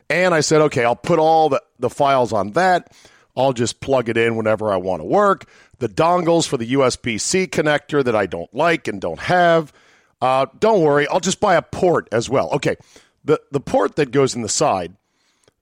And 0.08 0.34
I 0.34 0.40
said, 0.40 0.60
okay, 0.62 0.84
I'll 0.84 0.96
put 0.96 1.18
all 1.18 1.48
the, 1.48 1.62
the 1.78 1.90
files 1.90 2.32
on 2.32 2.52
that. 2.52 2.92
I'll 3.36 3.52
just 3.52 3.80
plug 3.80 4.08
it 4.08 4.16
in 4.16 4.36
whenever 4.36 4.72
I 4.72 4.76
want 4.76 5.00
to 5.00 5.04
work. 5.04 5.48
The 5.78 5.88
dongles 5.88 6.46
for 6.48 6.56
the 6.56 6.72
USB 6.72 7.20
C 7.20 7.46
connector 7.46 8.04
that 8.04 8.16
I 8.16 8.26
don't 8.26 8.52
like 8.52 8.88
and 8.88 9.00
don't 9.00 9.20
have. 9.20 9.72
Uh, 10.20 10.46
don't 10.58 10.82
worry, 10.82 11.08
I'll 11.08 11.20
just 11.20 11.40
buy 11.40 11.54
a 11.54 11.62
port 11.62 12.08
as 12.12 12.28
well. 12.28 12.50
Okay, 12.50 12.76
the, 13.24 13.40
the 13.50 13.60
port 13.60 13.96
that 13.96 14.10
goes 14.10 14.34
in 14.34 14.42
the 14.42 14.48
side, 14.48 14.94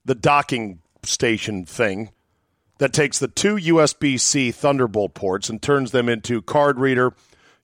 the 0.04 0.16
docking 0.16 0.80
station 1.04 1.64
thing 1.64 2.10
that 2.78 2.92
takes 2.92 3.18
the 3.18 3.28
two 3.28 3.56
USB 3.56 4.18
C 4.18 4.50
Thunderbolt 4.50 5.14
ports 5.14 5.48
and 5.48 5.60
turns 5.60 5.92
them 5.92 6.08
into 6.08 6.42
card 6.42 6.78
reader 6.78 7.12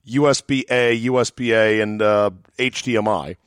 USB 0.07 0.63
A, 0.69 1.05
USB 1.05 1.55
A, 1.55 1.81
and 1.81 2.01
uh, 2.01 2.31
HDMI. 2.57 3.37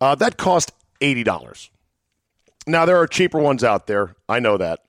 Uh, 0.00 0.14
that 0.14 0.36
cost 0.36 0.72
$80. 1.00 1.70
Now, 2.66 2.86
there 2.86 2.96
are 2.96 3.06
cheaper 3.06 3.38
ones 3.38 3.64
out 3.64 3.86
there. 3.86 4.14
I 4.28 4.40
know 4.40 4.56
that. 4.58 4.80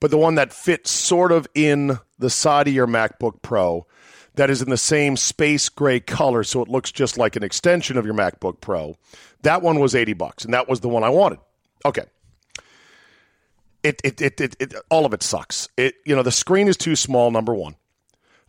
But 0.00 0.10
the 0.10 0.18
one 0.18 0.36
that 0.36 0.52
fits 0.52 0.90
sort 0.90 1.30
of 1.30 1.46
in 1.54 1.98
the 2.18 2.30
side 2.30 2.68
of 2.68 2.74
your 2.74 2.86
MacBook 2.86 3.42
Pro, 3.42 3.86
that 4.34 4.48
is 4.48 4.62
in 4.62 4.70
the 4.70 4.78
same 4.78 5.16
space 5.16 5.68
gray 5.68 6.00
color, 6.00 6.42
so 6.44 6.62
it 6.62 6.68
looks 6.68 6.90
just 6.90 7.18
like 7.18 7.36
an 7.36 7.42
extension 7.42 7.98
of 7.98 8.06
your 8.06 8.14
MacBook 8.14 8.60
Pro, 8.60 8.96
that 9.42 9.60
one 9.62 9.78
was 9.78 9.94
80 9.94 10.14
bucks, 10.14 10.44
and 10.44 10.54
that 10.54 10.68
was 10.68 10.80
the 10.80 10.88
one 10.88 11.04
I 11.04 11.10
wanted. 11.10 11.38
Okay. 11.84 12.04
It, 13.82 14.00
it, 14.04 14.20
it, 14.20 14.40
it, 14.40 14.56
it 14.60 14.74
all 14.90 15.06
of 15.06 15.14
it 15.14 15.22
sucks. 15.22 15.68
It, 15.76 15.94
you 16.04 16.14
know, 16.14 16.22
the 16.22 16.32
screen 16.32 16.68
is 16.68 16.76
too 16.76 16.96
small, 16.96 17.30
number 17.30 17.54
one. 17.54 17.76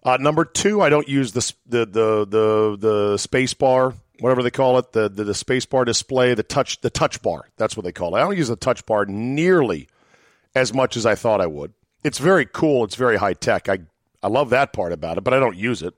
Uh, 0.03 0.17
number 0.19 0.45
two, 0.45 0.81
I 0.81 0.89
don't 0.89 1.07
use 1.07 1.31
the 1.33 1.53
the 1.67 1.85
the 1.85 2.25
the, 2.25 2.77
the 2.79 3.17
space 3.17 3.53
bar, 3.53 3.93
whatever 4.19 4.41
they 4.41 4.51
call 4.51 4.79
it, 4.79 4.91
the, 4.93 5.09
the 5.09 5.23
the 5.23 5.35
space 5.35 5.65
bar 5.65 5.85
display, 5.85 6.33
the 6.33 6.43
touch 6.43 6.81
the 6.81 6.89
touch 6.89 7.21
bar. 7.21 7.45
That's 7.57 7.77
what 7.77 7.83
they 7.83 7.91
call 7.91 8.15
it. 8.15 8.19
I 8.19 8.23
don't 8.23 8.37
use 8.37 8.47
the 8.47 8.55
touch 8.55 8.85
bar 8.85 9.05
nearly 9.05 9.87
as 10.55 10.73
much 10.73 10.97
as 10.97 11.05
I 11.05 11.15
thought 11.15 11.39
I 11.41 11.47
would. 11.47 11.73
It's 12.03 12.17
very 12.17 12.47
cool. 12.47 12.83
It's 12.83 12.95
very 12.95 13.17
high 13.17 13.33
tech. 13.33 13.69
I 13.69 13.79
I 14.23 14.27
love 14.27 14.49
that 14.49 14.73
part 14.73 14.91
about 14.91 15.17
it, 15.17 15.23
but 15.23 15.33
I 15.33 15.39
don't 15.39 15.57
use 15.57 15.81
it. 15.83 15.93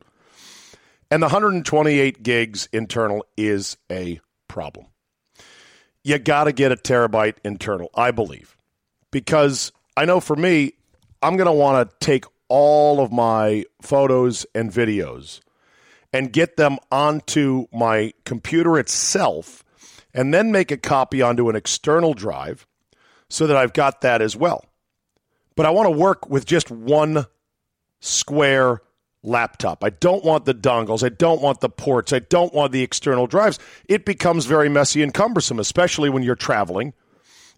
And 1.09 1.21
the 1.21 1.27
128 1.27 2.23
gigs 2.23 2.67
internal 2.73 3.25
is 3.37 3.77
a 3.91 4.19
problem. 4.47 4.87
You 6.03 6.17
got 6.17 6.45
to 6.45 6.51
get 6.51 6.71
a 6.71 6.75
terabyte 6.75 7.35
internal, 7.45 7.89
I 7.95 8.11
believe, 8.11 8.57
because 9.11 9.71
I 9.95 10.05
know 10.05 10.19
for 10.19 10.35
me, 10.35 10.73
I'm 11.21 11.37
going 11.37 11.47
to 11.47 11.53
want 11.53 11.89
to 11.89 12.05
take 12.05 12.25
all 12.55 12.99
of 12.99 13.11
my 13.11 13.65
photos 13.81 14.45
and 14.53 14.71
videos 14.71 15.39
and 16.13 16.31
get 16.31 16.55
them 16.55 16.77
onto 16.91 17.65
my 17.73 18.13
computer 18.25 18.77
itself 18.77 19.63
and 20.13 20.31
then 20.31 20.51
make 20.51 20.69
a 20.69 20.77
copy 20.77 21.19
onto 21.19 21.49
an 21.49 21.55
external 21.55 22.13
drive 22.13 22.67
so 23.27 23.47
that 23.47 23.57
I've 23.57 23.73
got 23.73 24.01
that 24.01 24.21
as 24.21 24.35
well. 24.35 24.65
But 25.55 25.65
I 25.65 25.71
want 25.71 25.87
to 25.87 25.97
work 25.97 26.29
with 26.29 26.45
just 26.45 26.69
one 26.69 27.25
square 28.01 28.83
laptop. 29.23 29.83
I 29.83 29.89
don't 29.89 30.23
want 30.23 30.45
the 30.45 30.53
dongles. 30.53 31.03
I 31.03 31.09
don't 31.09 31.41
want 31.41 31.59
the 31.59 31.69
ports. 31.69 32.13
I 32.13 32.19
don't 32.19 32.53
want 32.53 32.71
the 32.71 32.83
external 32.83 33.25
drives. 33.25 33.57
It 33.89 34.05
becomes 34.05 34.45
very 34.45 34.69
messy 34.69 35.01
and 35.01 35.11
cumbersome, 35.11 35.57
especially 35.57 36.11
when 36.11 36.21
you're 36.21 36.35
traveling 36.35 36.93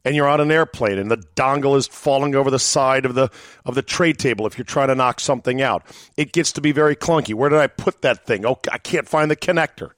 and 0.06 0.16
you're 0.16 0.28
on 0.28 0.40
an 0.40 0.52
airplane 0.52 1.00
and 1.00 1.10
the 1.10 1.18
dongle 1.36 1.76
is 1.76 1.88
falling 1.88 2.36
over 2.36 2.52
the 2.52 2.60
side 2.60 3.06
of 3.06 3.16
the 3.16 3.30
of 3.66 3.76
the 3.76 3.82
tray 3.82 4.14
table 4.14 4.46
if 4.46 4.58
you're 4.58 4.64
trying 4.64 4.88
to 4.88 4.96
knock 4.96 5.20
something 5.20 5.62
out. 5.62 5.84
It 6.16 6.32
gets 6.32 6.52
to 6.54 6.62
be 6.62 6.72
very 6.72 6.96
clunky. 6.96 7.34
Where 7.34 7.50
did 7.50 7.60
I 7.60 7.68
put 7.68 8.04
that 8.04 8.26
thing? 8.26 8.46
Oh, 8.46 8.60
I 8.72 8.78
can't 8.78 9.10
find 9.10 9.30
the 9.30 9.36
connector. 9.36 9.92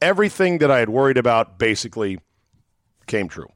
Everything 0.00 0.58
that 0.58 0.70
I 0.70 0.78
had 0.78 0.88
worried 0.88 1.18
about 1.18 1.58
basically 1.58 2.20
came 3.06 3.28
true. 3.28 3.50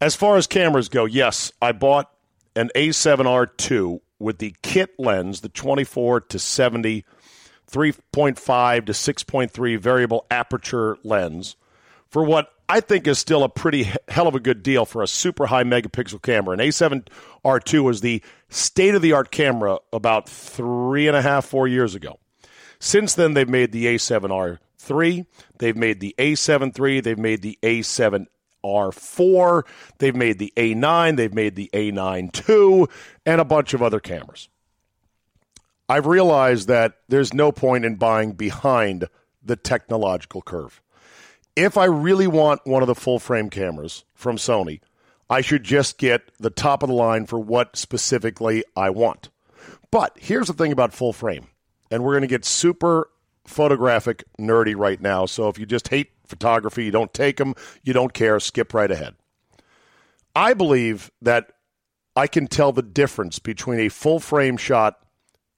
As 0.00 0.14
far 0.14 0.36
as 0.36 0.46
cameras 0.46 0.90
go, 0.90 1.06
yes, 1.06 1.50
I 1.62 1.72
bought 1.72 2.10
an 2.54 2.70
A7R2 2.76 4.00
with 4.18 4.38
the 4.38 4.54
kit 4.62 4.90
lens, 4.98 5.40
the 5.40 5.48
24 5.48 6.20
to 6.20 6.38
70 6.38 7.04
3.5 7.70 8.86
to 8.86 8.92
6.3 8.92 9.78
variable 9.78 10.26
aperture 10.30 10.98
lens 11.02 11.56
for 12.08 12.22
what 12.22 12.53
I 12.68 12.80
think 12.80 13.06
is 13.06 13.18
still 13.18 13.44
a 13.44 13.48
pretty 13.48 13.90
hell 14.08 14.26
of 14.26 14.34
a 14.34 14.40
good 14.40 14.62
deal 14.62 14.86
for 14.86 15.02
a 15.02 15.06
super 15.06 15.46
high 15.46 15.64
megapixel 15.64 16.22
camera. 16.22 16.54
An 16.54 16.60
A7R2 16.60 17.82
was 17.82 18.00
the 18.00 18.22
state 18.48 18.94
of 18.94 19.02
the 19.02 19.12
art 19.12 19.30
camera 19.30 19.78
about 19.92 20.28
three 20.28 21.06
and 21.06 21.16
a 21.16 21.22
half, 21.22 21.44
four 21.44 21.68
years 21.68 21.94
ago. 21.94 22.18
Since 22.78 23.14
then, 23.14 23.34
they've 23.34 23.48
made 23.48 23.72
the 23.72 23.86
A7R3, 23.86 25.26
they've 25.58 25.76
made 25.76 26.00
the 26.00 26.14
A7 26.18 26.78
III, 26.78 27.00
they've 27.00 27.18
made 27.18 27.42
the 27.42 27.58
A7R4, 27.62 29.62
they've 29.98 30.16
made 30.16 30.38
the 30.38 30.52
A9, 30.56 31.16
they've 31.16 31.34
made 31.34 31.56
the 31.56 31.70
A9 31.72 32.48
II, 32.48 32.86
and 33.26 33.40
a 33.40 33.44
bunch 33.44 33.74
of 33.74 33.82
other 33.82 34.00
cameras. 34.00 34.48
I've 35.88 36.06
realized 36.06 36.68
that 36.68 36.98
there's 37.08 37.34
no 37.34 37.52
point 37.52 37.84
in 37.84 37.96
buying 37.96 38.32
behind 38.32 39.08
the 39.42 39.56
technological 39.56 40.40
curve 40.40 40.80
if 41.56 41.76
I 41.76 41.84
really 41.84 42.26
want 42.26 42.60
one 42.64 42.82
of 42.82 42.88
the 42.88 42.94
full 42.94 43.18
frame 43.18 43.50
cameras 43.50 44.04
from 44.14 44.36
Sony, 44.36 44.80
I 45.30 45.40
should 45.40 45.64
just 45.64 45.98
get 45.98 46.30
the 46.38 46.50
top 46.50 46.82
of 46.82 46.88
the 46.88 46.94
line 46.94 47.26
for 47.26 47.38
what 47.38 47.76
specifically 47.76 48.64
I 48.76 48.90
want. 48.90 49.30
But 49.90 50.16
here's 50.20 50.48
the 50.48 50.52
thing 50.52 50.72
about 50.72 50.92
full 50.92 51.12
frame, 51.12 51.46
and 51.90 52.02
we're 52.02 52.12
going 52.12 52.22
to 52.22 52.28
get 52.28 52.44
super 52.44 53.08
photographic 53.46 54.24
nerdy 54.38 54.74
right 54.76 55.00
now. 55.00 55.26
So 55.26 55.48
if 55.48 55.58
you 55.58 55.66
just 55.66 55.88
hate 55.88 56.10
photography, 56.26 56.84
you 56.84 56.90
don't 56.90 57.14
take 57.14 57.36
them, 57.36 57.54
you 57.82 57.92
don't 57.92 58.12
care, 58.12 58.40
skip 58.40 58.74
right 58.74 58.90
ahead. 58.90 59.14
I 60.34 60.54
believe 60.54 61.10
that 61.22 61.52
I 62.16 62.26
can 62.26 62.46
tell 62.46 62.72
the 62.72 62.82
difference 62.82 63.38
between 63.38 63.80
a 63.80 63.88
full 63.88 64.18
frame 64.18 64.56
shot 64.56 64.98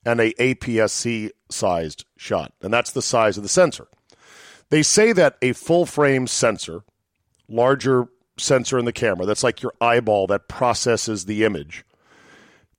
and 0.05 0.21
a 0.21 0.33
APS-C 0.35 1.33
sized 1.51 2.05
shot, 2.17 2.53
and 2.61 2.73
that's 2.73 2.93
the 2.93 3.03
size 3.03 3.37
of 3.37 3.43
the 3.43 3.49
sensor. 3.49 3.89
They 4.71 4.83
say 4.83 5.13
that 5.13 5.37
a 5.43 5.53
full 5.53 5.87
frame 5.87 6.27
sensor, 6.27 6.83
larger 7.49 8.09
sensor 8.37 8.79
in 8.79 8.85
the 8.85 8.93
camera, 8.93 9.27
that's 9.27 9.45
like 9.45 9.63
your 9.63 9.73
eyeball 9.81 10.27
that 10.27 10.49
processes 10.49 11.25
the 11.25 11.45
image, 11.45 11.85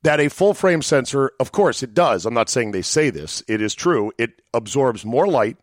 that 0.03 0.19
a 0.19 0.29
full 0.29 0.53
frame 0.53 0.81
sensor, 0.81 1.31
of 1.39 1.51
course, 1.51 1.81
it 1.81 1.93
does. 1.93 2.25
I'm 2.25 2.33
not 2.33 2.49
saying 2.49 2.71
they 2.71 2.81
say 2.81 3.09
this, 3.09 3.43
it 3.47 3.61
is 3.61 3.73
true. 3.73 4.11
It 4.17 4.41
absorbs 4.53 5.05
more 5.05 5.27
light, 5.27 5.57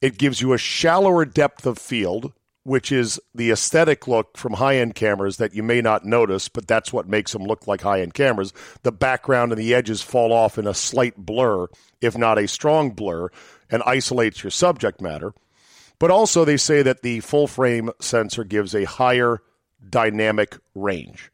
it 0.00 0.18
gives 0.18 0.40
you 0.40 0.52
a 0.52 0.58
shallower 0.58 1.24
depth 1.24 1.66
of 1.66 1.78
field, 1.78 2.32
which 2.62 2.92
is 2.92 3.20
the 3.34 3.50
aesthetic 3.50 4.06
look 4.06 4.36
from 4.36 4.54
high 4.54 4.76
end 4.76 4.94
cameras 4.94 5.36
that 5.38 5.54
you 5.54 5.62
may 5.62 5.80
not 5.80 6.04
notice, 6.04 6.48
but 6.48 6.66
that's 6.66 6.92
what 6.92 7.08
makes 7.08 7.32
them 7.32 7.44
look 7.44 7.66
like 7.66 7.82
high 7.82 8.00
end 8.00 8.14
cameras. 8.14 8.52
The 8.82 8.92
background 8.92 9.52
and 9.52 9.60
the 9.60 9.74
edges 9.74 10.02
fall 10.02 10.32
off 10.32 10.58
in 10.58 10.66
a 10.66 10.74
slight 10.74 11.16
blur, 11.16 11.66
if 12.00 12.16
not 12.16 12.38
a 12.38 12.48
strong 12.48 12.90
blur, 12.90 13.28
and 13.70 13.82
isolates 13.84 14.42
your 14.42 14.50
subject 14.50 15.00
matter. 15.00 15.32
But 15.98 16.10
also, 16.10 16.44
they 16.44 16.56
say 16.56 16.82
that 16.82 17.02
the 17.02 17.20
full 17.20 17.46
frame 17.46 17.90
sensor 18.00 18.44
gives 18.44 18.74
a 18.74 18.84
higher 18.84 19.42
dynamic 19.88 20.56
range. 20.74 21.30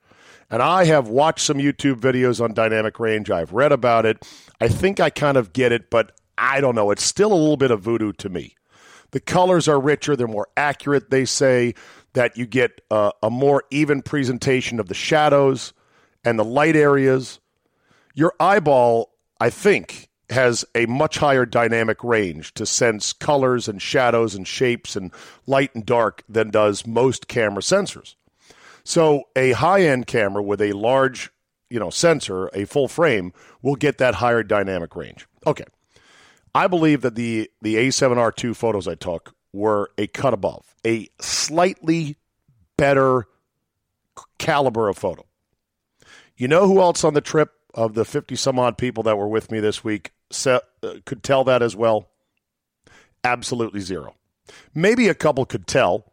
And 0.50 0.62
I 0.62 0.84
have 0.84 1.08
watched 1.08 1.44
some 1.44 1.58
YouTube 1.58 2.00
videos 2.00 2.40
on 2.40 2.54
dynamic 2.54 3.00
range. 3.00 3.30
I've 3.30 3.52
read 3.52 3.72
about 3.72 4.06
it. 4.06 4.24
I 4.60 4.68
think 4.68 5.00
I 5.00 5.10
kind 5.10 5.36
of 5.36 5.52
get 5.52 5.72
it, 5.72 5.90
but 5.90 6.12
I 6.38 6.60
don't 6.60 6.74
know. 6.74 6.90
It's 6.90 7.04
still 7.04 7.32
a 7.32 7.34
little 7.34 7.56
bit 7.56 7.70
of 7.70 7.80
voodoo 7.80 8.12
to 8.14 8.28
me. 8.28 8.54
The 9.12 9.20
colors 9.20 9.68
are 9.68 9.80
richer, 9.80 10.16
they're 10.16 10.26
more 10.26 10.48
accurate. 10.56 11.10
They 11.10 11.24
say 11.24 11.74
that 12.12 12.36
you 12.36 12.46
get 12.46 12.80
uh, 12.90 13.12
a 13.22 13.30
more 13.30 13.64
even 13.70 14.02
presentation 14.02 14.80
of 14.80 14.88
the 14.88 14.94
shadows 14.94 15.72
and 16.24 16.38
the 16.38 16.44
light 16.44 16.76
areas. 16.76 17.40
Your 18.14 18.34
eyeball, 18.40 19.12
I 19.40 19.50
think, 19.50 20.08
has 20.30 20.64
a 20.74 20.86
much 20.86 21.18
higher 21.18 21.46
dynamic 21.46 22.02
range 22.02 22.52
to 22.54 22.66
sense 22.66 23.12
colors 23.12 23.68
and 23.68 23.80
shadows 23.80 24.34
and 24.34 24.46
shapes 24.46 24.96
and 24.96 25.12
light 25.46 25.74
and 25.74 25.86
dark 25.86 26.22
than 26.28 26.50
does 26.50 26.86
most 26.86 27.28
camera 27.28 27.62
sensors. 27.62 28.16
So 28.82 29.24
a 29.34 29.52
high-end 29.52 30.06
camera 30.06 30.42
with 30.42 30.60
a 30.60 30.72
large, 30.72 31.30
you 31.70 31.78
know, 31.78 31.90
sensor, 31.90 32.48
a 32.54 32.64
full 32.64 32.88
frame 32.88 33.32
will 33.62 33.76
get 33.76 33.98
that 33.98 34.16
higher 34.16 34.42
dynamic 34.42 34.94
range. 34.96 35.26
Okay. 35.46 35.64
I 36.54 36.68
believe 36.68 37.02
that 37.02 37.16
the 37.16 37.50
the 37.60 37.74
A7R2 37.74 38.56
photos 38.56 38.88
I 38.88 38.94
took 38.94 39.34
were 39.52 39.90
a 39.98 40.06
cut 40.06 40.32
above, 40.32 40.74
a 40.86 41.08
slightly 41.20 42.16
better 42.78 43.26
caliber 44.38 44.88
of 44.88 44.96
photo. 44.96 45.26
You 46.36 46.48
know 46.48 46.66
who 46.66 46.80
else 46.80 47.04
on 47.04 47.14
the 47.14 47.20
trip 47.20 47.50
of 47.76 47.94
the 47.94 48.04
50 48.04 48.34
some 48.34 48.58
odd 48.58 48.76
people 48.78 49.04
that 49.04 49.16
were 49.16 49.28
with 49.28 49.50
me 49.52 49.60
this 49.60 49.84
week 49.84 50.12
uh, 50.46 50.58
could 51.04 51.22
tell 51.22 51.44
that 51.44 51.62
as 51.62 51.76
well? 51.76 52.08
Absolutely 53.22 53.80
zero. 53.80 54.14
Maybe 54.74 55.08
a 55.08 55.14
couple 55.14 55.44
could 55.44 55.66
tell, 55.66 56.12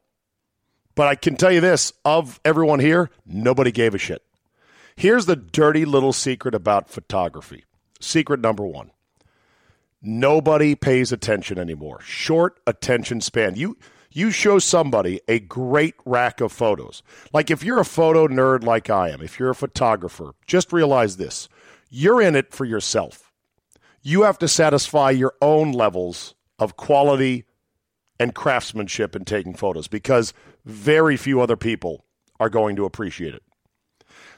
but 0.93 1.07
I 1.07 1.15
can 1.15 1.35
tell 1.35 1.51
you 1.51 1.61
this 1.61 1.93
of 2.05 2.39
everyone 2.45 2.79
here, 2.79 3.09
nobody 3.25 3.71
gave 3.71 3.95
a 3.95 3.97
shit. 3.97 4.23
Here's 4.95 5.25
the 5.25 5.35
dirty 5.35 5.85
little 5.85 6.13
secret 6.13 6.53
about 6.53 6.89
photography. 6.89 7.65
Secret 7.99 8.39
number 8.39 8.65
one 8.65 8.91
nobody 10.03 10.75
pays 10.75 11.11
attention 11.11 11.57
anymore. 11.57 12.01
Short 12.01 12.59
attention 12.67 13.21
span. 13.21 13.55
You 13.55 13.77
you 14.15 14.31
show 14.31 14.59
somebody 14.59 15.21
a 15.27 15.39
great 15.39 15.95
rack 16.05 16.41
of 16.41 16.51
photos. 16.51 17.03
Like 17.33 17.51
if 17.51 17.63
you're 17.63 17.79
a 17.79 17.85
photo 17.85 18.27
nerd 18.27 18.63
like 18.63 18.89
I 18.89 19.09
am, 19.09 19.21
if 19.21 19.39
you're 19.39 19.49
a 19.49 19.55
photographer, 19.55 20.33
just 20.45 20.71
realize 20.71 21.17
this. 21.17 21.49
You're 21.89 22.21
in 22.21 22.35
it 22.35 22.53
for 22.53 22.65
yourself. 22.65 23.31
You 24.01 24.23
have 24.23 24.37
to 24.39 24.47
satisfy 24.47 25.11
your 25.11 25.33
own 25.41 25.71
levels 25.71 26.35
of 26.59 26.77
quality 26.77 27.45
and 28.19 28.35
craftsmanship 28.35 29.15
in 29.15 29.25
taking 29.25 29.53
photos 29.53 29.87
because 29.87 30.33
very 30.65 31.17
few 31.17 31.41
other 31.41 31.57
people 31.57 32.05
are 32.39 32.49
going 32.49 32.75
to 32.75 32.85
appreciate 32.85 33.33
it. 33.33 33.43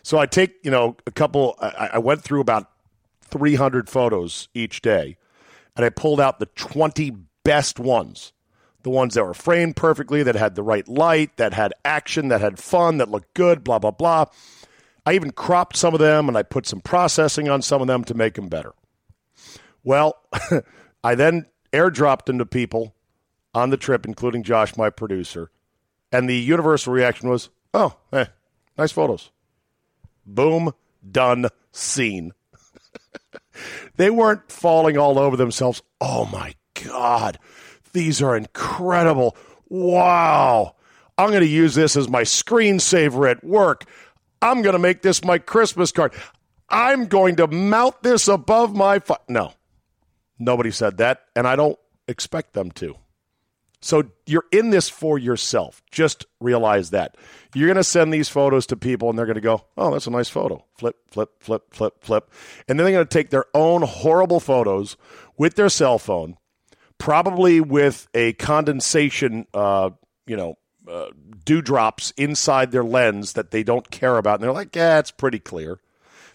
So 0.03 0.19
I 0.19 0.25
take, 0.27 0.55
you 0.63 0.71
know, 0.71 0.97
a 1.07 1.11
couple, 1.11 1.55
I, 1.59 1.89
I 1.93 1.97
went 1.97 2.21
through 2.21 2.41
about 2.41 2.69
300 3.23 3.89
photos 3.89 4.49
each 4.53 4.81
day 4.81 5.17
and 5.75 5.85
I 5.85 5.89
pulled 5.89 6.21
out 6.21 6.39
the 6.39 6.45
20 6.45 7.11
best 7.43 7.79
ones. 7.79 8.31
The 8.85 8.91
ones 8.91 9.15
that 9.15 9.25
were 9.25 9.33
framed 9.33 9.75
perfectly, 9.75 10.21
that 10.21 10.35
had 10.35 10.53
the 10.53 10.61
right 10.61 10.87
light, 10.87 11.37
that 11.37 11.55
had 11.55 11.73
action, 11.83 12.27
that 12.27 12.39
had 12.39 12.59
fun, 12.59 12.99
that 12.99 13.09
looked 13.09 13.33
good, 13.33 13.63
blah, 13.63 13.79
blah, 13.79 13.89
blah. 13.89 14.25
I 15.07 15.13
even 15.13 15.31
cropped 15.31 15.75
some 15.75 15.95
of 15.95 15.99
them 15.99 16.27
and 16.27 16.37
I 16.37 16.43
put 16.43 16.67
some 16.67 16.81
processing 16.81 17.49
on 17.49 17.63
some 17.63 17.81
of 17.81 17.87
them 17.87 18.03
to 18.03 18.13
make 18.13 18.35
them 18.35 18.47
better. 18.47 18.73
Well, 19.83 20.21
I 21.03 21.15
then 21.15 21.47
airdropped 21.73 22.25
them 22.25 22.37
to 22.37 22.45
people 22.45 22.93
on 23.55 23.71
the 23.71 23.77
trip, 23.77 24.05
including 24.05 24.43
Josh, 24.43 24.77
my 24.77 24.91
producer. 24.91 25.49
And 26.11 26.29
the 26.29 26.37
universal 26.37 26.93
reaction 26.93 27.27
was, 27.27 27.49
oh, 27.73 27.97
eh, 28.13 28.25
nice 28.77 28.91
photos. 28.91 29.31
Boom, 30.27 30.73
done, 31.11 31.47
scene. 31.71 32.33
they 33.95 34.11
weren't 34.11 34.51
falling 34.51 34.95
all 34.95 35.17
over 35.17 35.35
themselves. 35.35 35.81
Oh 35.99 36.25
my 36.25 36.53
God, 36.83 37.39
these 37.95 38.21
are 38.21 38.38
incredible. 38.38 39.36
Wow. 39.69 40.75
I'm 41.17 41.29
going 41.29 41.41
to 41.41 41.47
use 41.47 41.73
this 41.73 41.95
as 41.95 42.08
my 42.10 42.21
screensaver 42.21 43.29
at 43.31 43.43
work. 43.43 43.86
I'm 44.41 44.62
going 44.62 44.73
to 44.73 44.79
make 44.79 45.01
this 45.01 45.23
my 45.23 45.39
Christmas 45.39 45.91
card. 45.91 46.13
I'm 46.69 47.08
going 47.08 47.38
to 47.38 47.47
mount 47.47 48.03
this 48.03 48.27
above 48.27 48.75
my. 48.75 48.99
Fu-. 48.99 49.15
No, 49.29 49.53
nobody 50.38 50.71
said 50.71 50.97
that, 50.97 51.23
and 51.36 51.47
I 51.47 51.55
don't 51.55 51.79
expect 52.08 52.53
them 52.53 52.69
to. 52.71 52.95
So 53.81 54.03
you're 54.25 54.45
in 54.51 54.71
this 54.71 54.89
for 54.89 55.17
yourself. 55.17 55.84
Just 55.91 56.25
realize 56.39 56.89
that. 56.89 57.17
You're 57.53 57.67
going 57.67 57.77
to 57.77 57.84
send 57.84 58.12
these 58.12 58.27
photos 58.27 58.65
to 58.67 58.75
people 58.75 59.12
and 59.12 59.17
they're 59.17 59.27
going 59.27 59.36
to 59.36 59.41
go, 59.41 59.63
oh, 59.77 59.91
that's 59.91 60.08
a 60.08 60.12
nice 60.12 60.27
photo. 60.27 60.65
Flip, 60.75 60.95
flip, 61.12 61.29
flip, 61.39 61.71
flip, 61.71 62.03
flip. 62.03 62.31
And 62.67 62.79
then 62.79 62.86
they're 62.86 62.95
going 62.95 63.05
to 63.05 63.13
take 63.13 63.29
their 63.29 63.45
own 63.53 63.84
horrible 63.84 64.39
photos 64.39 64.97
with 65.38 65.53
their 65.53 65.69
cell 65.69 65.99
phone, 65.99 66.38
probably 66.97 67.62
with 67.62 68.08
a 68.13 68.34
condensation, 68.34 69.47
uh, 69.53 69.91
you 70.27 70.36
know, 70.36 70.58
uh, 70.88 71.08
dewdrops 71.43 72.12
inside 72.17 72.71
their 72.71 72.84
lens 72.84 73.34
that 73.34 73.51
they 73.51 73.63
don't 73.63 73.89
care 73.89 74.17
about. 74.17 74.36
And 74.36 74.43
they're 74.43 74.51
like, 74.51 74.75
yeah, 74.75 74.99
it's 74.99 75.12
pretty 75.12 75.39
clear. 75.39 75.79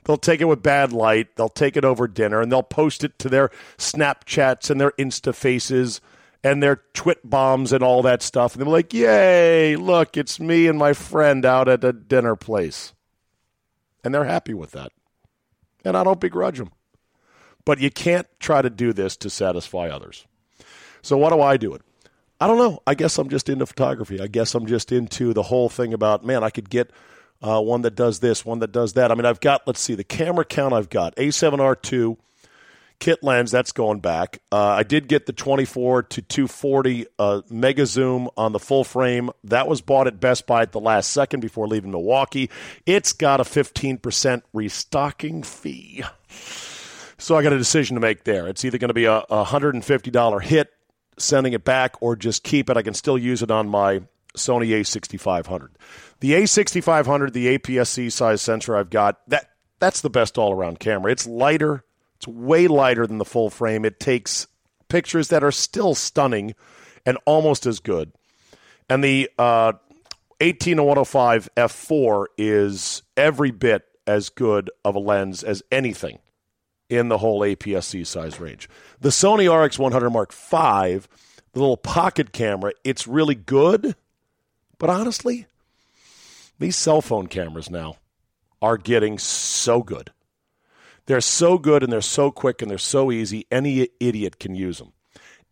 They'll 0.05 0.17
take 0.17 0.41
it 0.41 0.47
with 0.47 0.63
bad 0.63 0.93
light. 0.93 1.37
They'll 1.37 1.49
take 1.49 1.77
it 1.77 1.85
over 1.85 2.09
dinner 2.09 2.41
and 2.41 2.51
they'll 2.51 2.63
post 2.63 3.05
it 3.05 3.19
to 3.21 3.29
their 3.29 3.51
Snapchats 3.77 4.71
and 4.71 4.81
their 4.81 4.93
Insta 4.93 5.35
faces 5.35 6.01
and 6.43 6.63
their 6.63 6.83
twit 6.95 7.29
bombs 7.29 7.73
and 7.73 7.85
all 7.85 8.03
that 8.03 8.23
stuff. 8.23 8.55
And 8.55 8.63
they're 8.63 8.73
like, 8.73 8.95
yay, 8.95 9.77
look, 9.77 10.17
it's 10.17 10.41
me 10.41 10.67
and 10.69 10.79
my 10.79 10.95
friend 10.95 11.45
out 11.45 11.69
at 11.69 11.85
a 11.85 11.93
dinner 11.93 12.35
place. 12.35 12.95
And 14.03 14.15
they're 14.15 14.25
happy 14.25 14.55
with 14.55 14.71
that. 14.73 14.93
And 15.85 15.97
I 15.97 16.05
don't 16.05 16.21
begrudge 16.21 16.59
them. 16.59 16.71
But 17.67 17.79
you 17.79 17.91
can't 17.91 18.27
try 18.39 18.63
to 18.63 18.71
do 18.71 18.93
this 18.95 19.17
to 19.19 19.29
satisfy 19.29 19.89
others. 19.89 20.27
So 21.03 21.17
what 21.17 21.31
do 21.31 21.41
I 21.41 21.57
do 21.57 21.75
it? 21.75 21.83
I 22.41 22.47
don't 22.47 22.59
know. 22.59 22.83
I 22.87 22.95
guess 22.95 23.19
I'm 23.19 23.29
just 23.29 23.49
into 23.49 23.67
photography. 23.67 24.21
I 24.21 24.27
guess 24.27 24.55
I'm 24.55 24.67
just 24.67 24.93
into 24.93 25.35
the 25.35 25.43
whole 25.43 25.69
thing 25.69 25.93
about, 25.93 26.25
man, 26.25 26.43
I 26.43 26.51
could 26.51 26.71
get 26.71 26.91
uh, 27.43 27.61
one 27.61 27.83
that 27.83 27.95
does 27.95 28.21
this, 28.21 28.45
one 28.45 28.61
that 28.61 28.73
does 28.73 28.95
that. 28.95 29.11
I 29.11 29.15
mean, 29.15 29.27
I've 29.27 29.41
got, 29.41 29.67
let's 29.67 29.81
see, 29.81 29.95
the 29.95 30.05
camera 30.05 30.45
count 30.45 30.73
I've 30.73 30.89
got 30.89 31.15
A7R2 31.17 32.17
kit 32.99 33.23
lens 33.23 33.51
that's 33.51 33.73
going 33.73 34.01
back. 34.01 34.41
Uh, 34.53 34.69
I 34.69 34.83
did 34.85 35.09
get 35.09 35.27
the 35.27 35.33
24 35.33 36.05
to 36.05 36.23
240 36.23 37.07
uh, 37.19 37.43
mega 37.51 37.87
zoom 37.87 38.29
on 38.37 38.53
the 38.53 38.59
full 38.59 38.85
frame. 38.85 39.31
That 39.45 39.67
was 39.67 39.81
bought 39.81 40.07
at 40.07 40.21
Best 40.21 40.47
Buy 40.47 40.63
at 40.63 40.73
the 40.73 40.81
last 40.81 41.11
second 41.11 41.41
before 41.41 41.67
leaving 41.67 41.91
Milwaukee. 41.91 42.51
It's 42.87 43.13
got 43.13 43.41
a 43.41 43.45
15% 43.45 44.43
restocking 44.53 45.43
fee. 45.43 46.05
So 47.19 47.37
I 47.37 47.43
got 47.43 47.53
a 47.53 47.59
decision 47.59 47.97
to 47.97 48.01
make 48.01 48.25
there. 48.25 48.47
It's 48.47 48.65
either 48.65 48.79
going 48.79 48.89
to 48.89 48.95
be 48.95 49.07
a, 49.07 49.19
a 49.19 49.45
$150 49.45 50.43
hit 50.43 50.73
sending 51.21 51.53
it 51.53 51.65
back 51.65 51.95
or 52.01 52.17
just 52.17 52.43
keep 52.43 52.71
it. 52.71 52.77
I 52.77 52.83
can 52.83 52.95
still 52.95 53.19
use 53.19 53.43
it 53.43 53.51
on 53.51 53.69
my 53.69 54.03
Sony 54.37 54.69
A6500. 54.69 55.69
The 56.21 56.33
A6500, 56.33 57.33
the 57.33 57.59
APS-C 57.59 58.11
size 58.11 58.43
sensor 58.43 58.77
I've 58.77 58.91
got, 58.91 59.21
that 59.29 59.51
that's 59.79 60.01
the 60.03 60.11
best 60.11 60.37
all-around 60.37 60.79
camera. 60.79 61.11
It's 61.11 61.27
lighter, 61.27 61.85
it's 62.17 62.29
way 62.29 62.69
lighter 62.69 63.07
than 63.07 63.19
the 63.19 63.25
full 63.25 63.51
frame. 63.51 63.85
It 63.85 63.99
takes 63.99 64.47
pictures 64.89 65.29
that 65.29 65.43
are 65.43 65.53
still 65.53 65.95
stunning 65.95 66.55
and 67.07 67.17
almost 67.25 67.65
as 67.65 67.81
good. 67.81 68.13
And 68.89 69.03
the 69.03 69.31
uh, 69.39 69.73
18105 70.41 71.49
f4 71.57 72.27
is 72.37 73.03
every 73.17 73.51
bit 73.51 73.85
as 74.07 74.29
good 74.29 74.71
of 74.85 74.97
a 74.97 74.99
lens 74.99 75.43
as 75.43 75.63
anything 75.71 76.19
in 76.91 77.09
the 77.09 77.19
whole 77.19 77.41
APS-C 77.41 78.05
size 78.05 78.41
range. 78.41 78.69
The 79.01 79.09
Sony 79.09 79.47
RX100 79.47 80.13
Mark 80.13 80.33
V, 80.33 81.07
the 81.53 81.59
little 81.59 81.77
pocket 81.77 82.33
camera, 82.33 82.73
it's 82.85 83.07
really 83.07 83.35
good, 83.35 83.95
but 84.79 84.91
honestly, 84.91 85.47
these 86.59 86.77
cell 86.77 87.01
phone 87.01 87.29
cameras 87.29 87.71
now 87.71 87.97
are 88.61 88.77
getting 88.77 89.19
so 89.19 89.83
good. 89.83 90.11
They're 91.07 91.21
so 91.21 91.57
good 91.57 91.83
and 91.83 91.93
they're 91.93 92.03
so 92.03 92.31
quick 92.31 92.61
and 92.61 92.71
they're 92.71 92.79
so 92.79 93.11
easy, 93.11 93.47
any 93.51 93.89
idiot 93.99 94.39
can 94.39 94.55
use 94.55 94.79
them. 94.79 94.93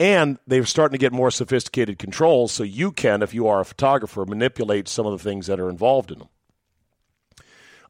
And 0.00 0.38
they're 0.46 0.64
starting 0.64 0.92
to 0.92 1.00
get 1.00 1.12
more 1.12 1.30
sophisticated 1.30 1.98
controls, 1.98 2.52
so 2.52 2.62
you 2.62 2.92
can, 2.92 3.22
if 3.22 3.34
you 3.34 3.48
are 3.48 3.60
a 3.60 3.64
photographer, 3.64 4.24
manipulate 4.24 4.86
some 4.86 5.06
of 5.06 5.12
the 5.12 5.18
things 5.18 5.46
that 5.46 5.58
are 5.58 5.70
involved 5.70 6.12
in 6.12 6.18
them. 6.18 6.28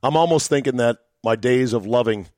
I'm 0.02 0.16
almost 0.16 0.48
thinking 0.48 0.76
that 0.76 0.98
my 1.22 1.36
days 1.36 1.72
of 1.72 1.86
loving 1.86 2.28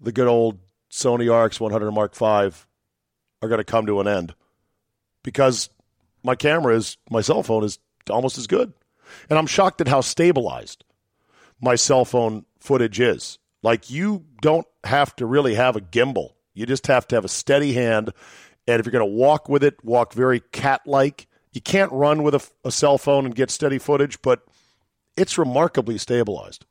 the 0.00 0.12
good 0.12 0.28
old 0.28 0.58
Sony 0.90 1.26
RX100 1.26 1.92
Mark 1.92 2.14
V 2.14 2.24
are 2.24 3.48
going 3.48 3.58
to 3.58 3.64
come 3.64 3.86
to 3.86 4.00
an 4.00 4.08
end 4.08 4.34
because 5.22 5.70
my 6.22 6.34
camera 6.34 6.74
is, 6.74 6.96
my 7.10 7.20
cell 7.20 7.42
phone 7.42 7.64
is 7.64 7.78
almost 8.10 8.38
as 8.38 8.46
good. 8.46 8.72
And 9.30 9.38
I'm 9.38 9.46
shocked 9.46 9.80
at 9.80 9.88
how 9.88 10.00
stabilized 10.00 10.84
my 11.60 11.74
cell 11.74 12.04
phone 12.04 12.44
footage 12.58 13.00
is. 13.00 13.38
Like, 13.62 13.90
you 13.90 14.24
don't 14.40 14.66
have 14.84 15.16
to 15.16 15.26
really 15.26 15.54
have 15.54 15.76
a 15.76 15.80
gimbal, 15.80 16.32
you 16.54 16.66
just 16.66 16.86
have 16.86 17.06
to 17.08 17.16
have 17.16 17.24
a 17.24 17.28
steady 17.28 17.72
hand. 17.72 18.12
And 18.66 18.80
if 18.80 18.86
you're 18.86 18.92
going 18.92 19.00
to 19.08 19.16
walk 19.16 19.48
with 19.48 19.64
it, 19.64 19.82
walk 19.82 20.12
very 20.12 20.40
cat 20.40 20.82
like. 20.84 21.26
You 21.52 21.62
can't 21.62 21.90
run 21.90 22.22
with 22.22 22.34
a, 22.34 22.46
a 22.64 22.70
cell 22.70 22.98
phone 22.98 23.24
and 23.24 23.34
get 23.34 23.50
steady 23.50 23.78
footage, 23.78 24.20
but 24.20 24.42
it's 25.16 25.38
remarkably 25.38 25.96
stabilized. 25.96 26.66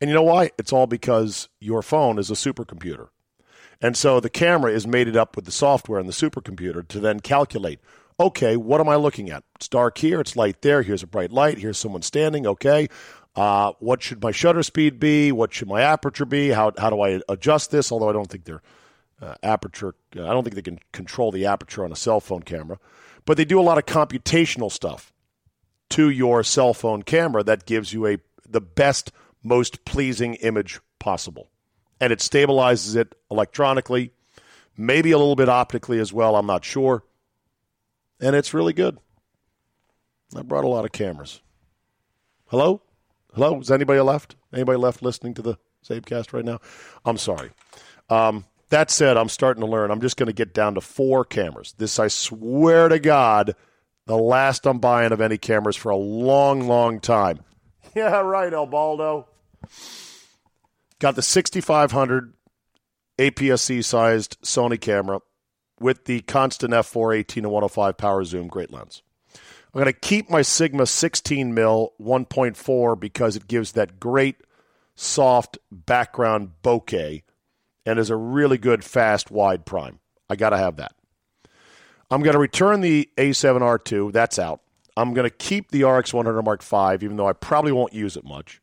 And 0.00 0.08
you 0.08 0.14
know 0.14 0.22
why? 0.22 0.50
It's 0.58 0.72
all 0.72 0.86
because 0.86 1.48
your 1.60 1.82
phone 1.82 2.18
is 2.18 2.30
a 2.30 2.34
supercomputer. 2.34 3.08
And 3.82 3.96
so 3.96 4.20
the 4.20 4.30
camera 4.30 4.72
is 4.72 4.86
mated 4.86 5.16
up 5.16 5.36
with 5.36 5.44
the 5.44 5.50
software 5.50 6.00
in 6.00 6.06
the 6.06 6.12
supercomputer 6.12 6.86
to 6.88 7.00
then 7.00 7.20
calculate 7.20 7.80
okay, 8.20 8.54
what 8.54 8.80
am 8.80 8.88
I 8.88 8.96
looking 8.96 9.30
at? 9.30 9.42
It's 9.56 9.66
dark 9.66 9.96
here, 9.98 10.20
it's 10.20 10.36
light 10.36 10.60
there, 10.60 10.82
here's 10.82 11.02
a 11.02 11.06
bright 11.06 11.32
light, 11.32 11.58
here's 11.58 11.78
someone 11.78 12.02
standing, 12.02 12.46
okay. 12.46 12.88
Uh, 13.34 13.72
what 13.78 14.02
should 14.02 14.22
my 14.22 14.30
shutter 14.30 14.62
speed 14.62 15.00
be? 15.00 15.32
What 15.32 15.54
should 15.54 15.68
my 15.68 15.80
aperture 15.80 16.26
be? 16.26 16.50
How, 16.50 16.72
how 16.76 16.90
do 16.90 17.00
I 17.00 17.20
adjust 17.28 17.70
this? 17.70 17.90
Although 17.90 18.10
I 18.10 18.12
don't 18.12 18.28
think 18.28 18.44
they're 18.44 18.62
uh, 19.22 19.36
aperture, 19.42 19.94
uh, 20.16 20.24
I 20.24 20.32
don't 20.32 20.42
think 20.42 20.56
they 20.56 20.62
can 20.62 20.80
control 20.92 21.30
the 21.30 21.46
aperture 21.46 21.84
on 21.84 21.92
a 21.92 21.96
cell 21.96 22.20
phone 22.20 22.42
camera. 22.42 22.78
But 23.24 23.36
they 23.36 23.44
do 23.44 23.60
a 23.60 23.62
lot 23.62 23.78
of 23.78 23.86
computational 23.86 24.70
stuff 24.70 25.12
to 25.90 26.10
your 26.10 26.42
cell 26.42 26.74
phone 26.74 27.02
camera 27.04 27.42
that 27.44 27.66
gives 27.66 27.92
you 27.92 28.06
a 28.06 28.18
the 28.48 28.60
best 28.60 29.12
most 29.42 29.84
pleasing 29.84 30.34
image 30.34 30.80
possible. 30.98 31.50
And 32.00 32.12
it 32.12 32.20
stabilizes 32.20 32.96
it 32.96 33.14
electronically, 33.30 34.12
maybe 34.76 35.10
a 35.10 35.18
little 35.18 35.36
bit 35.36 35.48
optically 35.48 35.98
as 35.98 36.12
well, 36.12 36.36
I'm 36.36 36.46
not 36.46 36.64
sure. 36.64 37.04
And 38.20 38.36
it's 38.36 38.54
really 38.54 38.72
good. 38.72 38.98
I 40.36 40.42
brought 40.42 40.64
a 40.64 40.68
lot 40.68 40.84
of 40.84 40.92
cameras. 40.92 41.40
Hello? 42.46 42.82
Hello? 43.34 43.60
Is 43.60 43.70
anybody 43.70 44.00
left? 44.00 44.36
Anybody 44.52 44.78
left 44.78 45.02
listening 45.02 45.34
to 45.34 45.42
the 45.42 45.58
CzabeCast 45.84 46.32
right 46.32 46.44
now? 46.44 46.60
I'm 47.04 47.16
sorry. 47.16 47.50
Um, 48.08 48.44
that 48.70 48.90
said, 48.90 49.16
I'm 49.16 49.28
starting 49.28 49.62
to 49.62 49.68
learn. 49.68 49.90
I'm 49.90 50.00
just 50.00 50.16
going 50.16 50.28
to 50.28 50.32
get 50.32 50.54
down 50.54 50.74
to 50.74 50.80
four 50.80 51.24
cameras. 51.24 51.74
This, 51.78 51.98
I 51.98 52.08
swear 52.08 52.88
to 52.88 52.98
God, 52.98 53.54
the 54.06 54.16
last 54.16 54.66
I'm 54.66 54.78
buying 54.78 55.12
of 55.12 55.20
any 55.20 55.38
cameras 55.38 55.76
for 55.76 55.90
a 55.90 55.96
long, 55.96 56.66
long 56.66 57.00
time. 57.00 57.40
Yeah, 57.96 58.20
right, 58.20 58.52
El 58.52 58.66
Baldo. 58.66 59.26
Got 60.98 61.16
the 61.16 61.22
6500 61.22 62.34
APS-C 63.18 63.82
sized 63.82 64.40
Sony 64.42 64.80
camera 64.80 65.20
with 65.78 66.04
the 66.04 66.20
constant 66.22 66.72
f4 66.72 67.16
18 67.18 67.42
to 67.44 67.48
105 67.48 67.96
power 67.96 68.24
zoom, 68.24 68.48
great 68.48 68.70
lens. 68.70 69.02
I'm 69.72 69.80
going 69.80 69.86
to 69.86 69.92
keep 69.92 70.28
my 70.28 70.42
Sigma 70.42 70.84
16 70.84 71.54
mil 71.54 71.92
1.4 72.00 72.98
because 72.98 73.36
it 73.36 73.46
gives 73.46 73.72
that 73.72 74.00
great 74.00 74.36
soft 74.94 75.58
background 75.70 76.50
bokeh 76.62 77.22
and 77.86 77.98
is 77.98 78.10
a 78.10 78.16
really 78.16 78.58
good 78.58 78.84
fast 78.84 79.30
wide 79.30 79.64
prime. 79.64 80.00
I 80.28 80.36
got 80.36 80.50
to 80.50 80.58
have 80.58 80.76
that. 80.76 80.92
I'm 82.10 82.22
going 82.22 82.34
to 82.34 82.40
return 82.40 82.80
the 82.80 83.08
A7R2. 83.16 84.12
That's 84.12 84.38
out. 84.38 84.60
I'm 84.96 85.14
going 85.14 85.28
to 85.28 85.34
keep 85.34 85.70
the 85.70 85.84
RX 85.84 86.12
100 86.12 86.42
Mark 86.42 86.62
V, 86.62 87.04
even 87.04 87.16
though 87.16 87.28
I 87.28 87.32
probably 87.32 87.72
won't 87.72 87.94
use 87.94 88.16
it 88.16 88.24
much. 88.24 88.60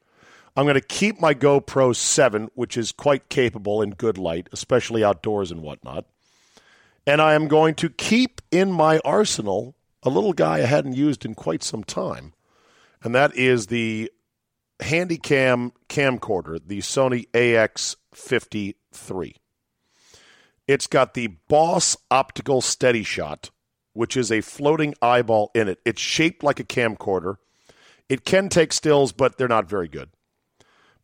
I'm 0.58 0.66
going 0.66 0.74
to 0.74 0.82
keep 0.82 1.22
my 1.22 1.36
GoPro 1.36 1.96
7, 1.96 2.50
which 2.56 2.78
is 2.78 2.92
quite 2.92 3.30
capable 3.30 3.84
in 3.84 3.92
good 3.92 4.18
light, 4.18 4.50
especially 4.52 5.04
outdoors 5.04 5.52
and 5.52 5.62
whatnot. 5.62 6.06
And 7.06 7.22
I 7.22 7.36
am 7.36 7.48
going 7.48 7.76
to 7.76 7.90
keep 7.90 8.42
in 8.50 8.72
my 8.72 8.98
arsenal 9.06 9.76
a 10.02 10.10
little 10.10 10.34
guy 10.34 10.56
I 10.56 10.62
hadn't 10.62 10.96
used 10.96 11.26
in 11.26 11.36
quite 11.36 11.62
some 11.62 11.84
time, 11.84 12.34
and 13.04 13.14
that 13.14 13.36
is 13.36 13.68
the 13.68 14.12
Handycam 14.80 15.74
camcorder, 15.90 16.60
the 16.66 16.80
Sony 16.80 17.30
AX53. 17.34 19.36
It's 20.68 20.88
got 20.88 21.14
the 21.14 21.28
Boss 21.48 21.96
Optical 22.10 22.62
Steady 22.62 23.04
Shot, 23.04 23.52
which 23.94 24.18
is 24.18 24.32
a 24.32 24.42
floating 24.42 24.96
eyeball 25.04 25.52
in 25.54 25.68
it. 25.68 25.80
It's 25.86 26.02
shaped 26.02 26.42
like 26.42 26.60
a 26.60 26.64
camcorder. 26.64 27.36
It 28.10 28.26
can 28.26 28.50
take 28.50 28.74
stills, 28.74 29.12
but 29.12 29.38
they're 29.38 29.48
not 29.48 29.70
very 29.70 29.88
good. 29.88 30.10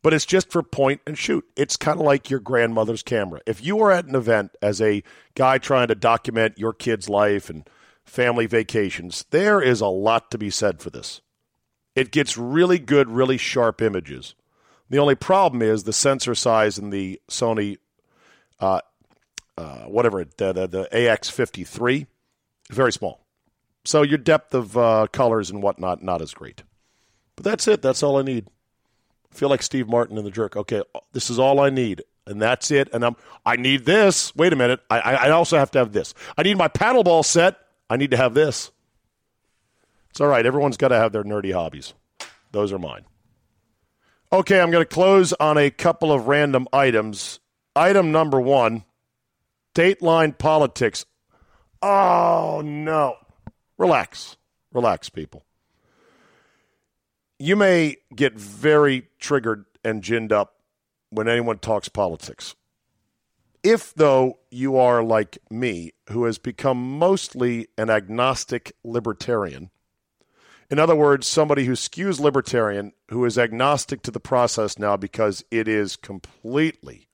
But 0.04 0.12
it's 0.12 0.26
just 0.26 0.52
for 0.52 0.62
point 0.62 1.00
and 1.06 1.16
shoot. 1.16 1.46
It's 1.56 1.78
kind 1.78 1.98
of 1.98 2.04
like 2.04 2.28
your 2.28 2.38
grandmother's 2.38 3.02
camera. 3.02 3.40
If 3.46 3.64
you 3.64 3.80
are 3.80 3.90
at 3.90 4.04
an 4.04 4.14
event 4.14 4.54
as 4.60 4.82
a 4.82 5.02
guy 5.34 5.56
trying 5.56 5.88
to 5.88 5.94
document 5.94 6.58
your 6.58 6.74
kid's 6.74 7.08
life 7.08 7.48
and 7.48 7.66
family 8.04 8.44
vacations, 8.44 9.24
there 9.30 9.62
is 9.62 9.80
a 9.80 9.86
lot 9.86 10.30
to 10.30 10.36
be 10.36 10.50
said 10.50 10.82
for 10.82 10.90
this. 10.90 11.22
It 11.96 12.10
gets 12.10 12.36
really 12.36 12.78
good, 12.78 13.08
really 13.08 13.38
sharp 13.38 13.80
images. 13.80 14.34
The 14.90 14.98
only 14.98 15.14
problem 15.14 15.62
is 15.62 15.84
the 15.84 15.92
sensor 15.94 16.34
size 16.34 16.76
in 16.76 16.90
the 16.90 17.18
Sony, 17.30 17.78
uh, 18.60 18.80
uh, 19.56 19.84
whatever 19.84 20.22
the, 20.22 20.52
the, 20.52 20.66
the 20.66 20.88
AX53 20.92 22.06
very 22.70 22.92
small. 22.92 23.24
So 23.86 24.02
your 24.02 24.18
depth 24.18 24.52
of 24.52 24.76
uh, 24.76 25.06
colors 25.12 25.50
and 25.50 25.62
whatnot 25.62 26.02
not 26.02 26.20
as 26.20 26.34
great. 26.34 26.62
But 27.36 27.44
that's 27.44 27.66
it. 27.66 27.80
That's 27.80 28.02
all 28.02 28.18
I 28.18 28.22
need. 28.22 28.48
I 29.34 29.38
feel 29.38 29.48
like 29.48 29.62
Steve 29.62 29.88
Martin 29.88 30.16
in 30.16 30.24
the 30.24 30.30
jerk. 30.30 30.56
Okay, 30.56 30.82
this 31.12 31.28
is 31.28 31.38
all 31.40 31.58
I 31.58 31.70
need, 31.70 32.02
and 32.26 32.40
that's 32.40 32.70
it. 32.70 32.88
And 32.92 33.04
I'm 33.04 33.16
I 33.44 33.56
need 33.56 33.84
this. 33.84 34.34
Wait 34.36 34.52
a 34.52 34.56
minute. 34.56 34.80
I 34.88 35.00
I 35.00 35.30
also 35.30 35.58
have 35.58 35.72
to 35.72 35.78
have 35.80 35.92
this. 35.92 36.14
I 36.38 36.44
need 36.44 36.56
my 36.56 36.68
paddleball 36.68 37.24
set. 37.24 37.58
I 37.90 37.96
need 37.96 38.12
to 38.12 38.16
have 38.16 38.34
this. 38.34 38.70
It's 40.10 40.20
all 40.20 40.28
right. 40.28 40.46
Everyone's 40.46 40.76
got 40.76 40.88
to 40.88 40.96
have 40.96 41.10
their 41.10 41.24
nerdy 41.24 41.52
hobbies. 41.52 41.94
Those 42.52 42.72
are 42.72 42.78
mine. 42.78 43.04
Okay, 44.32 44.60
I'm 44.60 44.70
going 44.70 44.84
to 44.84 44.94
close 44.94 45.32
on 45.32 45.58
a 45.58 45.70
couple 45.70 46.12
of 46.12 46.28
random 46.28 46.68
items. 46.72 47.40
Item 47.74 48.12
number 48.12 48.40
one 48.40 48.84
Dateline 49.74 50.38
politics. 50.38 51.04
Oh, 51.82 52.62
no. 52.64 53.16
Relax. 53.76 54.36
Relax, 54.72 55.08
people. 55.10 55.44
You 57.38 57.56
may 57.56 57.96
get 58.14 58.34
very 58.34 59.08
triggered 59.18 59.64
and 59.84 60.02
ginned 60.02 60.32
up 60.32 60.54
when 61.10 61.28
anyone 61.28 61.58
talks 61.58 61.88
politics. 61.88 62.54
If, 63.62 63.94
though, 63.94 64.38
you 64.50 64.76
are 64.76 65.02
like 65.02 65.38
me, 65.50 65.92
who 66.10 66.24
has 66.24 66.38
become 66.38 66.98
mostly 66.98 67.68
an 67.78 67.90
agnostic 67.90 68.72
libertarian, 68.84 69.70
in 70.70 70.78
other 70.78 70.96
words, 70.96 71.26
somebody 71.26 71.64
who 71.64 71.72
skews 71.72 72.20
libertarian, 72.20 72.92
who 73.08 73.24
is 73.24 73.38
agnostic 73.38 74.02
to 74.02 74.10
the 74.10 74.20
process 74.20 74.78
now 74.78 74.96
because 74.96 75.44
it 75.50 75.68
is 75.68 75.96
completely 75.96 77.08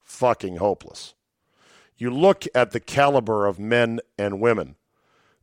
fucking 0.00 0.56
hopeless 0.56 1.14
you 2.02 2.10
look 2.10 2.46
at 2.52 2.72
the 2.72 2.80
caliber 2.80 3.46
of 3.46 3.60
men 3.60 4.00
and 4.18 4.40
women 4.40 4.74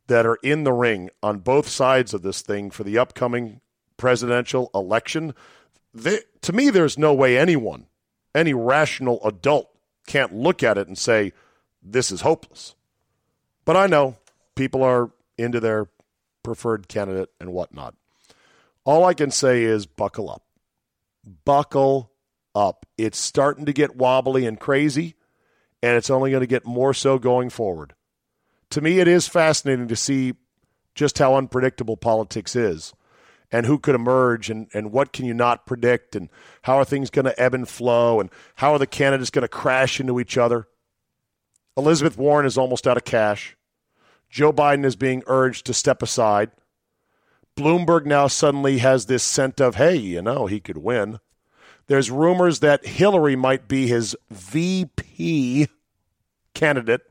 that 0.08 0.26
are 0.26 0.38
in 0.42 0.64
the 0.64 0.72
ring 0.74 1.08
on 1.22 1.38
both 1.38 1.66
sides 1.66 2.12
of 2.12 2.20
this 2.20 2.42
thing 2.42 2.70
for 2.70 2.84
the 2.84 2.98
upcoming 2.98 3.62
presidential 4.00 4.70
election. 4.74 5.34
They, 5.92 6.20
to 6.42 6.52
me, 6.52 6.70
there's 6.70 6.98
no 6.98 7.12
way 7.12 7.38
anyone, 7.38 7.86
any 8.34 8.54
rational 8.54 9.20
adult, 9.24 9.68
can't 10.06 10.34
look 10.34 10.62
at 10.62 10.78
it 10.78 10.88
and 10.88 10.96
say, 10.96 11.32
this 11.82 12.10
is 12.10 12.22
hopeless. 12.22 12.74
But 13.64 13.76
I 13.76 13.86
know 13.86 14.16
people 14.56 14.82
are 14.82 15.10
into 15.36 15.60
their 15.60 15.88
preferred 16.42 16.88
candidate 16.88 17.28
and 17.38 17.52
whatnot. 17.52 17.94
All 18.84 19.04
I 19.04 19.14
can 19.14 19.30
say 19.30 19.62
is 19.62 19.84
buckle 19.86 20.30
up. 20.30 20.42
Buckle 21.44 22.10
up. 22.54 22.86
It's 22.96 23.18
starting 23.18 23.66
to 23.66 23.72
get 23.72 23.96
wobbly 23.96 24.46
and 24.46 24.58
crazy 24.58 25.14
and 25.82 25.96
it's 25.96 26.10
only 26.10 26.30
going 26.30 26.40
to 26.40 26.46
get 26.46 26.66
more 26.66 26.94
so 26.94 27.18
going 27.18 27.50
forward. 27.50 27.94
To 28.70 28.80
me, 28.80 29.00
it 29.00 29.08
is 29.08 29.28
fascinating 29.28 29.88
to 29.88 29.96
see 29.96 30.34
just 30.94 31.18
how 31.18 31.36
unpredictable 31.36 31.96
politics 31.96 32.54
is. 32.54 32.92
And 33.52 33.66
who 33.66 33.78
could 33.78 33.94
emerge 33.94 34.48
and, 34.50 34.68
and 34.72 34.92
what 34.92 35.12
can 35.12 35.24
you 35.24 35.34
not 35.34 35.66
predict 35.66 36.14
and 36.14 36.28
how 36.62 36.76
are 36.76 36.84
things 36.84 37.10
going 37.10 37.24
to 37.24 37.40
ebb 37.40 37.54
and 37.54 37.68
flow 37.68 38.20
and 38.20 38.30
how 38.56 38.72
are 38.72 38.78
the 38.78 38.86
candidates 38.86 39.30
going 39.30 39.42
to 39.42 39.48
crash 39.48 40.00
into 40.00 40.20
each 40.20 40.38
other. 40.38 40.68
Elizabeth 41.76 42.16
Warren 42.16 42.46
is 42.46 42.58
almost 42.58 42.86
out 42.86 42.96
of 42.96 43.04
cash. 43.04 43.56
Joe 44.28 44.52
Biden 44.52 44.84
is 44.84 44.96
being 44.96 45.22
urged 45.26 45.66
to 45.66 45.74
step 45.74 46.02
aside. 46.02 46.50
Bloomberg 47.56 48.06
now 48.06 48.28
suddenly 48.28 48.78
has 48.78 49.06
this 49.06 49.22
scent 49.22 49.60
of, 49.60 49.74
hey, 49.74 49.96
you 49.96 50.22
know, 50.22 50.46
he 50.46 50.60
could 50.60 50.78
win. 50.78 51.18
There's 51.88 52.10
rumors 52.10 52.60
that 52.60 52.86
Hillary 52.86 53.34
might 53.34 53.66
be 53.66 53.88
his 53.88 54.16
VP 54.30 55.66
candidate. 56.54 57.02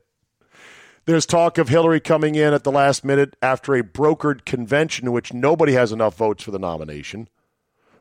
There's 1.10 1.26
talk 1.26 1.58
of 1.58 1.68
Hillary 1.68 1.98
coming 1.98 2.36
in 2.36 2.54
at 2.54 2.62
the 2.62 2.70
last 2.70 3.04
minute 3.04 3.34
after 3.42 3.74
a 3.74 3.82
brokered 3.82 4.44
convention 4.44 5.08
in 5.08 5.12
which 5.12 5.32
nobody 5.32 5.72
has 5.72 5.90
enough 5.90 6.16
votes 6.16 6.44
for 6.44 6.52
the 6.52 6.58
nomination. 6.60 7.28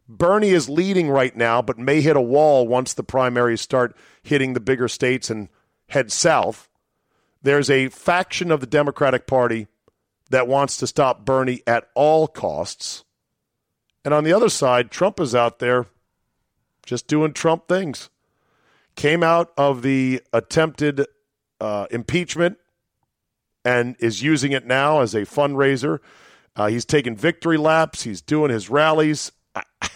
Bernie 0.08 0.52
is 0.52 0.70
leading 0.70 1.10
right 1.10 1.36
now, 1.36 1.60
but 1.64 1.80
may 1.80 2.02
hit 2.02 2.16
a 2.16 2.22
wall 2.22 2.68
once 2.68 2.94
the 2.94 3.02
primaries 3.02 3.62
start 3.62 3.98
hitting 4.22 4.54
the 4.54 4.60
bigger 4.60 4.88
states 4.88 5.32
and 5.32 5.50
head 5.88 6.12
south. 6.12 6.70
There's 7.42 7.68
a 7.72 7.90
faction 7.90 8.52
of 8.52 8.60
the 8.60 8.68
Democratic 8.68 9.26
Party 9.26 9.66
that 10.30 10.48
wants 10.48 10.78
to 10.78 10.86
stop 10.86 11.26
Bernie 11.26 11.64
at 11.66 11.90
all 11.96 12.28
costs. 12.28 13.06
And 14.06 14.14
on 14.14 14.24
the 14.24 14.34
other 14.34 14.50
side, 14.50 14.92
Trump 14.92 15.20
is 15.20 15.34
out 15.34 15.58
there 15.58 15.88
just 16.86 17.08
doing 17.08 17.34
Trump 17.34 17.68
things. 17.68 18.12
Came 18.94 19.24
out 19.24 19.52
of 19.58 19.82
the 19.82 20.22
attempted 20.32 21.08
uh, 21.60 21.88
impeachment 21.90 22.60
and 23.64 23.96
is 24.00 24.22
using 24.22 24.52
it 24.52 24.66
now 24.66 25.02
as 25.02 25.14
a 25.14 25.22
fundraiser. 25.22 26.00
Uh, 26.56 26.68
he's 26.68 26.86
taking 26.86 27.16
victory 27.16 27.58
laps. 27.58 28.04
He's 28.04 28.22
doing 28.22 28.52
his 28.52 28.70
rallies. 28.70 29.32
I, 29.56 29.64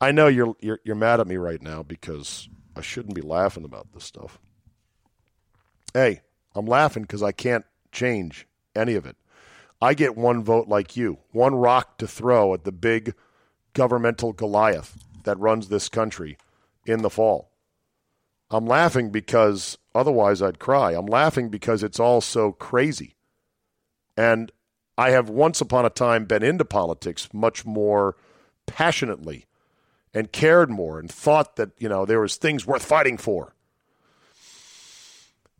I 0.00 0.12
know 0.12 0.26
you're, 0.26 0.54
you're 0.60 0.80
you're 0.84 0.96
mad 0.96 1.20
at 1.20 1.26
me 1.26 1.36
right 1.36 1.62
now 1.62 1.82
because 1.82 2.48
I 2.76 2.80
shouldn't 2.80 3.14
be 3.14 3.22
laughing 3.22 3.64
about 3.64 3.92
this 3.92 4.04
stuff. 4.04 4.38
Hey, 5.92 6.20
I'm 6.54 6.66
laughing 6.66 7.02
because 7.02 7.22
I 7.22 7.32
can't 7.32 7.64
change 7.92 8.46
any 8.74 8.94
of 8.94 9.06
it. 9.06 9.16
I 9.80 9.94
get 9.94 10.16
one 10.16 10.42
vote 10.42 10.68
like 10.68 10.96
you, 10.96 11.18
one 11.30 11.54
rock 11.54 11.98
to 11.98 12.08
throw 12.08 12.52
at 12.54 12.64
the 12.64 12.72
big 12.72 13.14
governmental 13.72 14.32
Goliath 14.32 14.98
that 15.24 15.38
runs 15.38 15.68
this 15.68 15.88
country 15.88 16.36
in 16.84 17.02
the 17.02 17.10
fall. 17.10 17.47
I'm 18.50 18.66
laughing 18.66 19.10
because 19.10 19.76
otherwise 19.94 20.40
I'd 20.40 20.58
cry. 20.58 20.92
I'm 20.92 21.06
laughing 21.06 21.48
because 21.48 21.82
it's 21.82 22.00
all 22.00 22.20
so 22.20 22.52
crazy. 22.52 23.14
And 24.16 24.50
I 24.96 25.10
have 25.10 25.28
once 25.28 25.60
upon 25.60 25.84
a 25.84 25.90
time 25.90 26.24
been 26.24 26.42
into 26.42 26.64
politics 26.64 27.28
much 27.32 27.64
more 27.66 28.16
passionately 28.66 29.46
and 30.14 30.32
cared 30.32 30.70
more 30.70 30.98
and 30.98 31.10
thought 31.10 31.56
that, 31.56 31.70
you 31.78 31.88
know, 31.88 32.06
there 32.06 32.20
was 32.20 32.36
things 32.36 32.66
worth 32.66 32.84
fighting 32.84 33.18
for. 33.18 33.54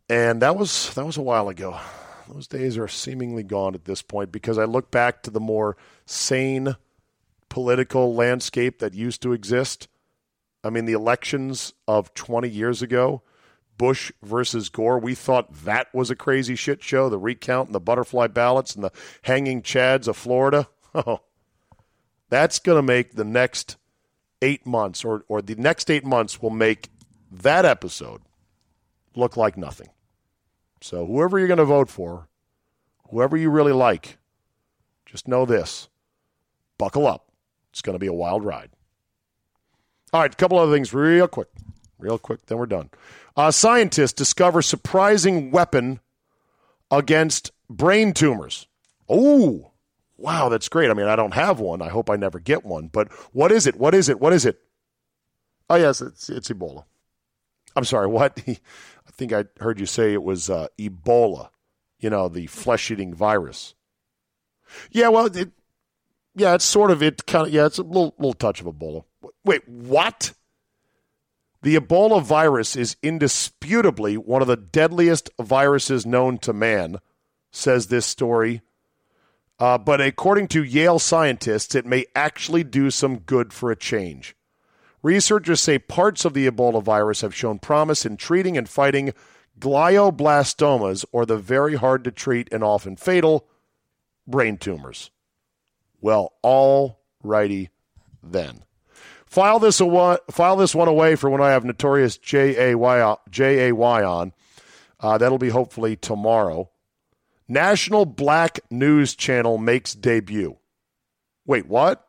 And 0.09 0.41
that 0.41 0.55
was 0.55 0.93
that 0.95 1.05
was 1.05 1.17
a 1.17 1.21
while 1.21 1.49
ago. 1.49 1.79
Those 2.27 2.47
days 2.47 2.77
are 2.77 2.87
seemingly 2.87 3.43
gone 3.43 3.75
at 3.75 3.85
this 3.85 4.01
point 4.01 4.31
because 4.31 4.57
I 4.57 4.65
look 4.65 4.91
back 4.91 5.23
to 5.23 5.31
the 5.31 5.39
more 5.39 5.77
sane 6.05 6.75
political 7.49 8.13
landscape 8.15 8.79
that 8.79 8.93
used 8.93 9.21
to 9.23 9.33
exist. 9.33 9.87
I 10.63 10.69
mean, 10.69 10.85
the 10.85 10.93
elections 10.93 11.73
of 11.87 12.13
20 12.13 12.49
years 12.49 12.81
ago, 12.81 13.21
Bush 13.77 14.11
versus 14.21 14.69
Gore, 14.69 14.99
we 14.99 15.15
thought 15.15 15.53
that 15.63 15.87
was 15.93 16.09
a 16.09 16.15
crazy 16.15 16.55
shit 16.55 16.83
show. 16.83 17.09
The 17.09 17.17
recount 17.17 17.69
and 17.69 17.75
the 17.75 17.79
butterfly 17.79 18.27
ballots 18.27 18.75
and 18.75 18.83
the 18.83 18.91
hanging 19.21 19.61
chads 19.61 20.07
of 20.07 20.17
Florida. 20.17 20.67
Oh, 20.95 21.19
that's 22.29 22.57
going 22.57 22.77
to 22.77 22.81
make 22.81 23.13
the 23.13 23.23
next 23.23 23.77
eight 24.41 24.65
months, 24.65 25.05
or, 25.05 25.23
or 25.27 25.39
the 25.39 25.53
next 25.53 25.91
eight 25.91 26.03
months 26.03 26.41
will 26.41 26.49
make 26.49 26.89
that 27.31 27.63
episode 27.63 28.21
look 29.15 29.37
like 29.37 29.55
nothing. 29.55 29.89
So, 30.81 31.05
whoever 31.05 31.37
you're 31.37 31.47
going 31.47 31.57
to 31.57 31.65
vote 31.65 31.89
for, 31.89 32.27
whoever 33.11 33.37
you 33.37 33.51
really 33.51 33.71
like, 33.71 34.17
just 35.05 35.27
know 35.27 35.45
this 35.45 35.89
buckle 36.79 37.05
up. 37.05 37.31
It's 37.71 37.83
going 37.83 37.93
to 37.95 37.99
be 37.99 38.07
a 38.07 38.13
wild 38.13 38.43
ride. 38.43 38.71
All 40.11 40.21
right, 40.21 40.33
a 40.33 40.37
couple 40.37 40.57
other 40.57 40.73
things, 40.73 40.93
real 40.93 41.27
quick. 41.27 41.49
Real 41.99 42.17
quick, 42.17 42.45
then 42.45 42.57
we're 42.57 42.65
done. 42.65 42.89
Uh, 43.35 43.51
scientists 43.51 44.13
discover 44.13 44.61
surprising 44.61 45.51
weapon 45.51 45.99
against 46.89 47.51
brain 47.69 48.13
tumors. 48.13 48.67
Oh, 49.07 49.71
wow, 50.17 50.49
that's 50.49 50.69
great. 50.69 50.89
I 50.89 50.93
mean, 50.93 51.07
I 51.07 51.15
don't 51.15 51.33
have 51.33 51.59
one. 51.59 51.81
I 51.81 51.89
hope 51.89 52.09
I 52.09 52.15
never 52.15 52.39
get 52.39 52.65
one. 52.65 52.87
But 52.87 53.11
what 53.33 53.51
is 53.51 53.67
it? 53.67 53.75
What 53.75 53.93
is 53.93 54.09
it? 54.09 54.19
What 54.19 54.33
is 54.33 54.45
it? 54.45 54.59
Oh, 55.69 55.75
yes, 55.75 56.01
it's, 56.01 56.29
it's 56.29 56.49
Ebola. 56.49 56.85
I'm 57.75 57.85
sorry, 57.85 58.07
what? 58.07 58.41
I 58.47 59.11
think 59.11 59.33
I 59.33 59.45
heard 59.59 59.79
you 59.79 59.85
say 59.85 60.13
it 60.13 60.23
was 60.23 60.49
uh, 60.49 60.67
Ebola, 60.79 61.49
you 61.99 62.09
know, 62.09 62.29
the 62.29 62.47
flesh 62.47 62.89
eating 62.89 63.13
virus. 63.13 63.75
Yeah, 64.91 65.09
well, 65.09 65.25
it, 65.25 65.51
yeah, 66.39 66.55
it's 66.55 66.65
sort 66.65 66.91
of, 66.91 67.03
it 67.03 67.25
kind 67.25 67.47
of, 67.47 67.53
yeah, 67.53 67.65
it's 67.65 67.77
a 67.77 67.83
little, 67.83 68.15
little 68.17 68.33
touch 68.33 68.61
of 68.61 68.67
Ebola. 68.67 69.03
Wait, 69.43 69.67
what? 69.67 70.33
The 71.61 71.75
Ebola 71.75 72.23
virus 72.23 72.75
is 72.75 72.95
indisputably 73.03 74.15
one 74.17 74.41
of 74.41 74.47
the 74.47 74.55
deadliest 74.55 75.29
viruses 75.39 76.05
known 76.05 76.37
to 76.39 76.53
man, 76.53 76.99
says 77.51 77.87
this 77.87 78.05
story. 78.05 78.61
Uh, 79.59 79.77
but 79.77 79.99
according 79.99 80.47
to 80.47 80.63
Yale 80.63 80.99
scientists, 80.99 81.75
it 81.75 81.85
may 81.85 82.05
actually 82.15 82.63
do 82.63 82.89
some 82.89 83.19
good 83.19 83.51
for 83.51 83.71
a 83.71 83.75
change. 83.75 84.35
Researchers 85.03 85.59
say 85.59 85.79
parts 85.79 86.23
of 86.23 86.33
the 86.33 86.49
Ebola 86.49 86.81
virus 86.81 87.21
have 87.21 87.35
shown 87.35 87.59
promise 87.59 88.05
in 88.05 88.15
treating 88.15 88.57
and 88.57 88.69
fighting 88.69 89.13
glioblastomas, 89.59 91.03
or 91.11 91.25
the 91.25 91.37
very 91.37 91.75
hard 91.75 92.05
to 92.05 92.11
treat 92.11 92.47
and 92.53 92.63
often 92.63 92.95
fatal 92.95 93.45
brain 94.25 94.57
tumors. 94.57 95.11
Well, 96.01 96.33
all 96.41 96.99
righty 97.23 97.69
then. 98.23 98.63
File 99.25 99.59
this, 99.59 99.79
awa- 99.79 100.19
file 100.31 100.55
this 100.55 100.73
one 100.73 100.87
away 100.87 101.15
for 101.15 101.29
when 101.29 101.41
I 101.41 101.51
have 101.51 101.63
Notorious 101.63 102.17
J-A-Y, 102.17 103.15
J-A-Y 103.29 104.03
on. 104.03 104.33
Uh, 104.99 105.17
that'll 105.17 105.37
be 105.37 105.49
hopefully 105.49 105.95
tomorrow. 105.95 106.69
National 107.47 108.05
Black 108.05 108.59
News 108.69 109.15
Channel 109.15 109.57
makes 109.57 109.93
debut. 109.93 110.57
Wait, 111.45 111.67
what? 111.67 112.07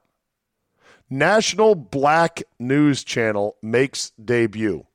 National 1.08 1.74
Black 1.74 2.42
News 2.58 3.02
Channel 3.04 3.56
makes 3.62 4.10
debut. 4.22 4.86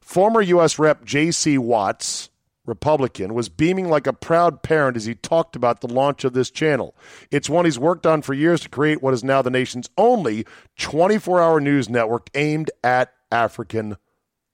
Former 0.00 0.40
U.S. 0.40 0.78
Rep 0.78 1.04
J.C. 1.04 1.58
Watts, 1.58 2.30
Republican, 2.68 3.34
was 3.34 3.48
beaming 3.48 3.88
like 3.88 4.06
a 4.06 4.12
proud 4.12 4.62
parent 4.62 4.96
as 4.96 5.06
he 5.06 5.14
talked 5.14 5.56
about 5.56 5.80
the 5.80 5.88
launch 5.92 6.24
of 6.24 6.34
this 6.34 6.50
channel. 6.50 6.94
It's 7.30 7.48
one 7.48 7.64
he's 7.64 7.78
worked 7.78 8.06
on 8.06 8.22
for 8.22 8.34
years 8.34 8.60
to 8.60 8.68
create 8.68 9.02
what 9.02 9.14
is 9.14 9.24
now 9.24 9.42
the 9.42 9.50
nation's 9.50 9.88
only 9.96 10.46
24 10.78 11.40
hour 11.40 11.60
news 11.60 11.88
network 11.88 12.28
aimed 12.34 12.70
at 12.84 13.12
African 13.32 13.96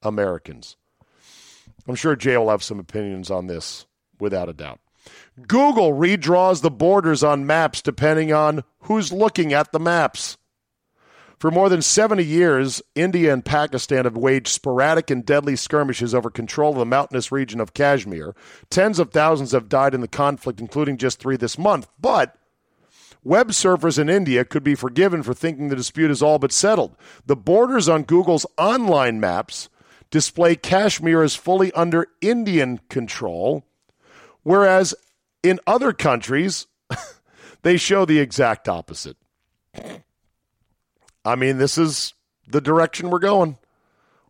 Americans. 0.03 0.77
I'm 1.87 1.97
sure 1.97 2.17
Jay 2.17 2.37
will 2.37 2.51
have 2.51 2.63
some 2.63 2.79
opinions 2.79 3.31
on 3.31 3.47
this, 3.47 3.87
without 4.19 4.49
a 4.49 4.55
doubt. 4.55 4.81
Google 5.47 5.93
redraws 5.93 6.63
the 6.63 6.71
borders 6.71 7.23
on 7.23 7.47
maps 7.47 7.83
depending 7.83 8.33
on 8.33 8.65
who's 8.81 9.13
looking 9.13 9.53
at 9.53 9.73
the 9.73 9.81
maps. 9.81 10.39
For 11.45 11.51
more 11.51 11.69
than 11.69 11.83
70 11.83 12.25
years, 12.25 12.81
India 12.95 13.31
and 13.31 13.45
Pakistan 13.45 14.07
have 14.07 14.17
waged 14.17 14.49
sporadic 14.49 15.11
and 15.11 15.27
deadly 15.27 15.57
skirmishes 15.57 16.15
over 16.15 16.31
control 16.31 16.73
of 16.73 16.79
the 16.79 16.87
mountainous 16.87 17.31
region 17.31 17.61
of 17.61 17.75
Kashmir. 17.75 18.35
Tens 18.71 18.99
of 18.99 19.11
thousands 19.11 19.53
have 19.53 19.69
died 19.69 19.93
in 19.93 20.01
the 20.01 20.09
conflict, 20.09 20.59
including 20.59 20.97
just 20.97 21.21
three 21.21 21.37
this 21.37 21.59
month. 21.59 21.87
But 22.01 22.35
web 23.23 23.51
surfers 23.51 23.99
in 23.99 24.09
India 24.09 24.47
could 24.47 24.65
be 24.65 24.75
forgiven 24.75 25.23
for 25.23 25.35
thinking 25.35 25.69
the 25.69 25.77
dispute 25.77 26.11
is 26.11 26.23
all 26.23 26.39
but 26.39 26.51
settled. 26.51 26.97
The 27.27 27.37
borders 27.37 27.91
on 27.91 28.05
Google's 28.05 28.47
online 28.57 29.21
maps 29.21 29.69
display 30.09 30.57
Kashmir 30.57 31.23
as 31.23 31.37
fully 31.37 31.71
under 31.73 32.07
Indian 32.23 32.81
control, 32.89 33.67
whereas 34.45 34.95
in 35.43 35.61
other 35.67 35.93
countries, 35.93 36.69
they 37.63 37.77
show 37.77 38.07
the 38.07 38.19
exact 38.19 38.67
opposite. 38.67 39.19
I 41.25 41.37
mean, 41.37 41.59
this 41.59 41.79
is 41.79 42.15
the 42.47 42.61
direction 42.61 43.11
we're 43.11 43.19
going. 43.19 43.59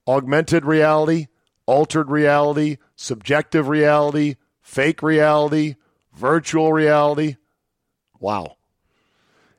Augmented 0.07 0.64
reality, 0.64 1.28
altered 1.66 2.11
reality, 2.11 2.76
subjective 2.95 3.68
reality, 3.68 4.36
fake 4.61 5.03
reality, 5.03 5.76
virtual 6.14 6.72
reality. 6.72 7.36
Wow. 8.20 8.57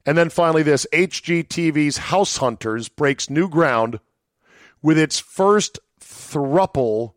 And 0.06 0.18
then 0.18 0.30
finally, 0.30 0.64
this 0.64 0.86
HGTV's 0.94 1.98
House 1.98 2.38
Hunters 2.38 2.90
breaks 2.90 3.30
new 3.30 3.50
ground 3.50 4.00
with 4.82 5.00
its 5.00 5.20
first 5.20 5.80
thruple 6.00 7.14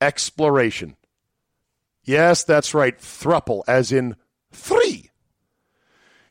exploration. 0.00 0.96
Yes, 2.04 2.44
that's 2.44 2.74
right, 2.74 2.98
thruple, 2.98 3.62
as 3.66 3.90
in. 3.90 4.16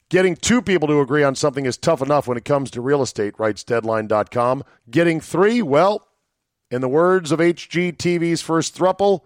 Getting 0.10 0.36
two 0.36 0.64
people 0.64 0.88
to 0.88 1.02
agree 1.02 1.24
on 1.24 1.36
something 1.36 1.68
is 1.68 1.78
tough 1.78 2.02
enough 2.02 2.28
when 2.28 2.38
it 2.38 2.46
comes 2.46 2.72
to 2.72 2.82
real 2.82 3.04
estate, 3.04 3.36
writes 3.38 3.64
Deadline.com. 3.64 4.64
Getting 4.90 5.22
three, 5.22 5.62
well, 5.62 6.08
in 6.72 6.82
the 6.82 6.90
words 6.90 7.32
of 7.32 7.40
HGTV's 7.40 8.42
first 8.42 8.76
thruple, 8.76 9.22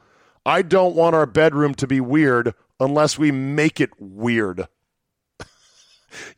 I 0.46 0.62
don't 0.62 0.96
want 0.96 1.16
our 1.16 1.26
bedroom 1.26 1.74
to 1.76 1.88
be 1.88 2.02
weird 2.02 2.54
unless 2.82 3.18
we 3.18 3.32
make 3.32 3.80
it 3.80 3.92
weird. 3.98 4.68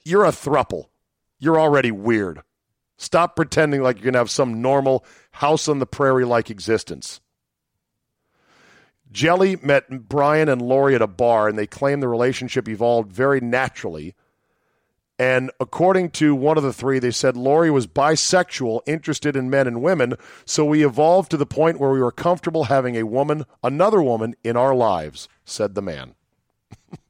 You're 0.04 0.26
a 0.26 0.32
thruple. 0.32 0.86
You're 1.40 1.60
already 1.60 1.92
weird. 1.92 2.42
Stop 2.98 3.36
pretending 3.36 3.82
like 3.82 3.98
you're 3.98 4.06
going 4.06 4.14
to 4.14 4.20
have 4.20 4.32
some 4.32 4.62
normal 4.62 5.04
house 5.32 5.68
on 5.68 5.80
the 5.80 5.86
prairie 5.86 6.24
like 6.24 6.50
existence. 6.50 7.20
Jelly 9.12 9.58
met 9.62 10.08
Brian 10.08 10.48
and 10.48 10.62
Lori 10.62 10.96
at 10.96 11.02
a 11.02 11.08
bar, 11.08 11.50
and 11.50 11.58
they 11.58 11.68
claim 11.68 12.00
the 12.00 12.08
relationship 12.08 12.70
evolved 12.70 13.12
very 13.12 13.42
naturally 13.42 14.16
and 15.18 15.50
according 15.62 16.12
to 16.12 16.36
one 16.36 16.58
of 16.58 16.64
the 16.64 16.74
three, 16.74 17.00
they 17.00 17.12
said 17.12 17.38
Lori 17.38 17.72
was 17.72 17.88
bisexual, 17.88 18.82
interested 18.86 19.38
in 19.38 19.50
men 19.50 19.66
and 19.66 19.82
women. 19.82 20.16
So 20.44 20.66
we 20.66 20.86
evolved 20.86 21.32
to 21.32 21.38
the 21.38 21.46
point 21.46 21.80
where 21.80 21.92
we 21.92 22.02
were 22.02 22.12
comfortable 22.12 22.66
having 22.66 22.98
a 22.98 23.04
woman, 23.04 23.46
another 23.64 24.02
woman, 24.02 24.36
in 24.44 24.58
our 24.58 24.76
lives, 24.76 25.30
said 25.46 25.74
the 25.74 25.82
man. 25.82 26.16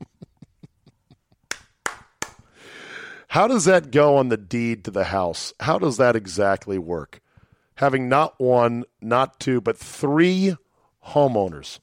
How 3.30 3.48
does 3.48 3.66
that 3.66 3.90
go 3.92 4.18
on 4.18 4.30
the 4.30 4.38
deed 4.38 4.84
to 4.86 4.92
the 4.92 5.06
house? 5.06 5.52
How 5.60 5.80
does 5.80 5.98
that 5.98 6.16
exactly 6.16 6.78
work? 6.78 7.22
Having 7.76 8.08
not 8.08 8.40
one, 8.40 8.86
not 9.02 9.40
two, 9.40 9.60
but 9.60 9.78
three 9.78 10.56
homeowners. 11.08 11.80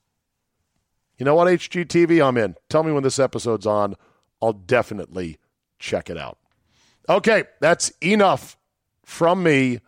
You 1.18 1.27
know 1.27 1.35
what, 1.35 1.49
HGTV? 1.49 2.27
I'm 2.27 2.39
in. 2.39 2.55
Tell 2.68 2.85
me 2.85 2.93
when 2.93 3.03
this 3.03 3.18
episode's 3.18 3.66
on. 3.66 3.97
I'll 4.41 4.55
definitely 4.55 5.39
check 5.83 6.09
it 6.09 6.16
out. 6.16 6.39
Okay, 7.09 7.45
that's 7.61 7.93
enough 8.01 8.57
from 9.05 9.43
me 9.43 9.80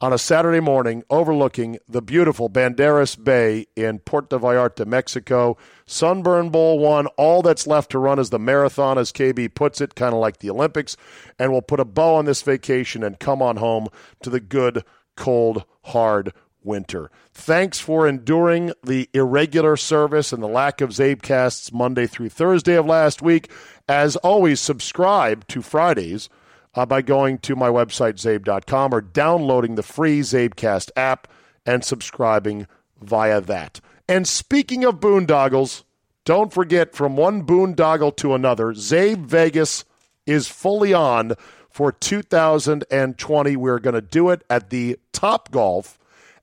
on 0.00 0.12
a 0.12 0.18
Saturday 0.18 0.60
morning 0.60 1.02
overlooking 1.10 1.78
the 1.88 2.02
beautiful 2.02 2.50
Banderas 2.50 3.16
Bay 3.22 3.66
in 3.74 4.00
Puerto 4.00 4.38
Vallarta, 4.38 4.84
Mexico. 4.84 5.56
Sunburn 5.86 6.50
Bowl 6.50 6.78
one. 6.78 7.06
All 7.16 7.40
that's 7.40 7.66
left 7.66 7.90
to 7.92 7.98
run 7.98 8.18
is 8.18 8.30
the 8.30 8.38
marathon, 8.38 8.98
as 8.98 9.12
KB 9.12 9.54
puts 9.54 9.80
it, 9.80 9.94
kind 9.94 10.12
of 10.12 10.20
like 10.20 10.38
the 10.38 10.50
Olympics. 10.50 10.96
And 11.38 11.50
we'll 11.50 11.62
put 11.62 11.80
a 11.80 11.84
bow 11.84 12.16
on 12.16 12.26
this 12.26 12.42
vacation 12.42 13.02
and 13.02 13.18
come 13.18 13.40
on 13.40 13.56
home 13.56 13.88
to 14.22 14.30
the 14.30 14.40
good, 14.40 14.84
cold, 15.16 15.64
hard 15.84 16.32
winter. 16.64 17.10
Thanks 17.32 17.78
for 17.78 18.06
enduring 18.06 18.72
the 18.82 19.08
irregular 19.12 19.76
service 19.76 20.32
and 20.32 20.42
the 20.42 20.48
lack 20.48 20.80
of 20.80 20.90
CzabeCasts 20.90 21.72
Monday 21.72 22.06
through 22.06 22.28
Thursday 22.28 22.74
of 22.74 22.86
last 22.86 23.22
week. 23.22 23.50
As 23.88 24.16
always, 24.16 24.60
subscribe 24.60 25.46
to 25.48 25.62
Fridays 25.62 26.28
uh, 26.74 26.86
by 26.86 27.02
going 27.02 27.38
to 27.38 27.56
my 27.56 27.68
website, 27.68 28.14
czabe.com, 28.14 28.94
or 28.94 29.00
downloading 29.00 29.74
the 29.74 29.82
free 29.82 30.20
CzabeCast 30.20 30.90
app 30.96 31.28
and 31.66 31.84
subscribing 31.84 32.66
via 33.00 33.40
that. 33.40 33.80
And 34.08 34.26
speaking 34.26 34.84
of 34.84 35.00
boondoggles, 35.00 35.84
don't 36.24 36.52
forget 36.52 36.94
from 36.94 37.16
one 37.16 37.44
boondoggle 37.44 38.16
to 38.16 38.34
another, 38.34 38.72
Czabe 38.72 39.26
Vegas 39.26 39.84
is 40.26 40.46
fully 40.48 40.92
on 40.92 41.32
for 41.68 41.90
2020. 41.90 43.56
We're 43.56 43.78
going 43.78 43.94
to 43.94 44.00
do 44.00 44.30
it 44.30 44.44
at 44.48 44.70
the 44.70 44.98
Top 45.12 45.50
Golf 45.50 45.98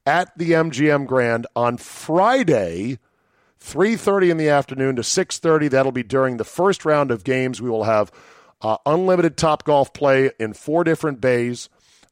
at 0.06 0.38
the 0.38 0.52
MGM 0.52 1.08
Grand 1.08 1.48
on 1.56 1.78
Friday 1.78 3.00
3.30 3.62 4.32
in 4.32 4.38
the 4.38 4.50
afternoon 4.50 4.96
to 4.96 5.02
6.30 5.02 5.70
that'll 5.70 5.92
be 5.92 6.04
during 6.04 6.38
the 6.38 6.44
first 6.44 6.86
round 6.86 7.12
of 7.12 7.24
games 7.24 7.62
we 7.62 7.70
will 7.70 7.84
have 7.84 8.12
uh, 8.62 8.78
unlimited 8.86 9.36
top 9.38 9.66
golf 9.66 9.94
play 9.94 10.32
in 10.40 10.54
four 10.54 10.84
different 10.84 11.20
bays 11.20 11.70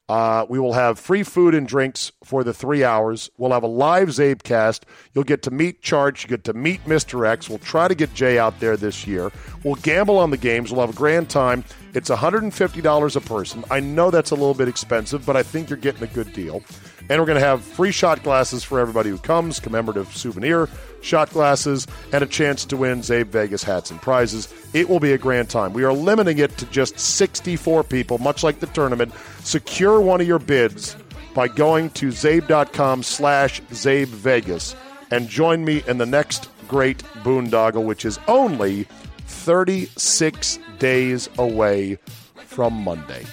uh, 0.10 0.46
we 0.48 0.58
will 0.58 0.74
have 0.74 0.98
free 0.98 1.24
food 1.24 1.54
and 1.54 1.68
drinks 1.68 2.14
for 2.24 2.44
the 2.44 2.54
three 2.54 2.82
hours. 2.84 3.30
We'll 3.38 3.52
have 3.52 3.64
a 3.64 3.68
live 3.68 4.10
CzabeCast. 4.10 4.84
You'll 5.14 5.26
get 5.26 5.42
to 5.44 5.52
meet 5.52 5.82
Charge. 5.82 6.24
You 6.24 6.30
get 6.30 6.46
to 6.46 6.54
meet 6.54 6.86
Mr. 6.86 7.28
X. 7.28 7.50
We'll 7.50 7.58
try 7.60 7.90
to 7.90 7.96
get 7.96 8.14
Jay 8.14 8.40
out 8.40 8.58
there 8.62 8.78
this 8.78 9.06
year. 9.06 9.32
We'll 9.64 9.76
gamble 9.76 10.18
on 10.18 10.30
the 10.30 10.38
games. 10.38 10.72
We'll 10.72 10.82
have 10.82 10.96
a 10.96 10.98
grand 10.98 11.30
time. 11.30 11.66
It's 11.94 12.10
$150 12.10 13.16
a 13.16 13.22
person. 13.22 13.64
I 13.72 13.80
know 13.80 14.12
that's 14.12 14.32
a 14.32 14.36
little 14.36 14.54
bit 14.54 14.68
expensive, 14.68 15.26
but 15.26 15.36
I 15.36 15.44
think 15.44 15.70
you're 15.70 15.78
getting 15.78 16.04
a 16.04 16.08
good 16.08 16.34
deal. 16.34 16.62
And 17.10 17.20
we're 17.20 17.26
going 17.26 17.40
to 17.40 17.46
have 17.46 17.62
free 17.62 17.92
shot 17.92 18.22
glasses 18.24 18.64
for 18.64 18.80
everybody 18.80 19.10
who 19.10 19.18
comes, 19.18 19.60
commemorative 19.60 20.16
souvenir 20.16 20.68
shot 21.02 21.32
glasses, 21.32 21.88
and 22.12 22.24
a 22.24 22.28
chance 22.28 22.66
to 22.66 22.78
win 22.78 23.00
Czabe 23.00 23.28
Vegas 23.28 23.64
hats 23.64 23.92
and 23.92 24.02
prizes. 24.02 24.54
It 24.74 24.90
will 24.90 25.00
be 25.00 25.14
a 25.14 25.18
grand 25.18 25.50
time. 25.50 25.74
We 25.74 25.86
are 25.86 25.94
limiting 25.94 26.38
it 26.40 26.58
to 26.58 26.66
just 26.66 27.00
64 27.00 27.86
people, 27.86 28.18
much 28.18 28.44
like 28.44 28.60
the 28.60 28.68
tournament. 28.68 29.14
Secure 29.44 30.02
one 30.02 30.20
of 30.20 30.28
your 30.28 30.40
bids 30.40 30.98
by 31.34 31.48
going 31.48 31.90
to 31.92 32.08
czabe.com 32.08 33.04
slash 33.04 33.62
Czabe 33.62 34.08
Vegas 34.08 34.76
and 35.12 35.30
join 35.30 35.64
me 35.64 35.84
in 35.88 35.98
the 35.98 36.06
next 36.06 36.50
great 36.68 36.98
boondoggle, 37.24 37.86
which 37.86 38.04
is 38.04 38.20
only 38.28 38.88
36 39.28 40.60
days 40.80 41.30
away 41.38 41.98
from 42.36 42.74
Monday. 42.74 43.24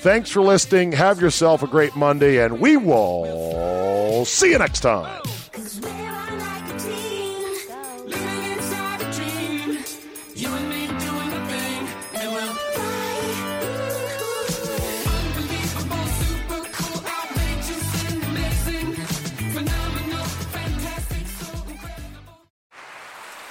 Thanks 0.00 0.30
for 0.30 0.40
listening. 0.40 0.92
Have 0.92 1.20
yourself 1.20 1.62
a 1.62 1.66
great 1.68 1.94
Monday, 1.94 2.44
and 2.44 2.58
we 2.58 2.76
will 2.76 4.24
see 4.24 4.50
you 4.50 4.58
next 4.58 4.80
time. 4.80 5.22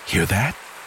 Hear 0.08 0.26
that? 0.26 0.61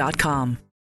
Indeed.com. 0.00 0.60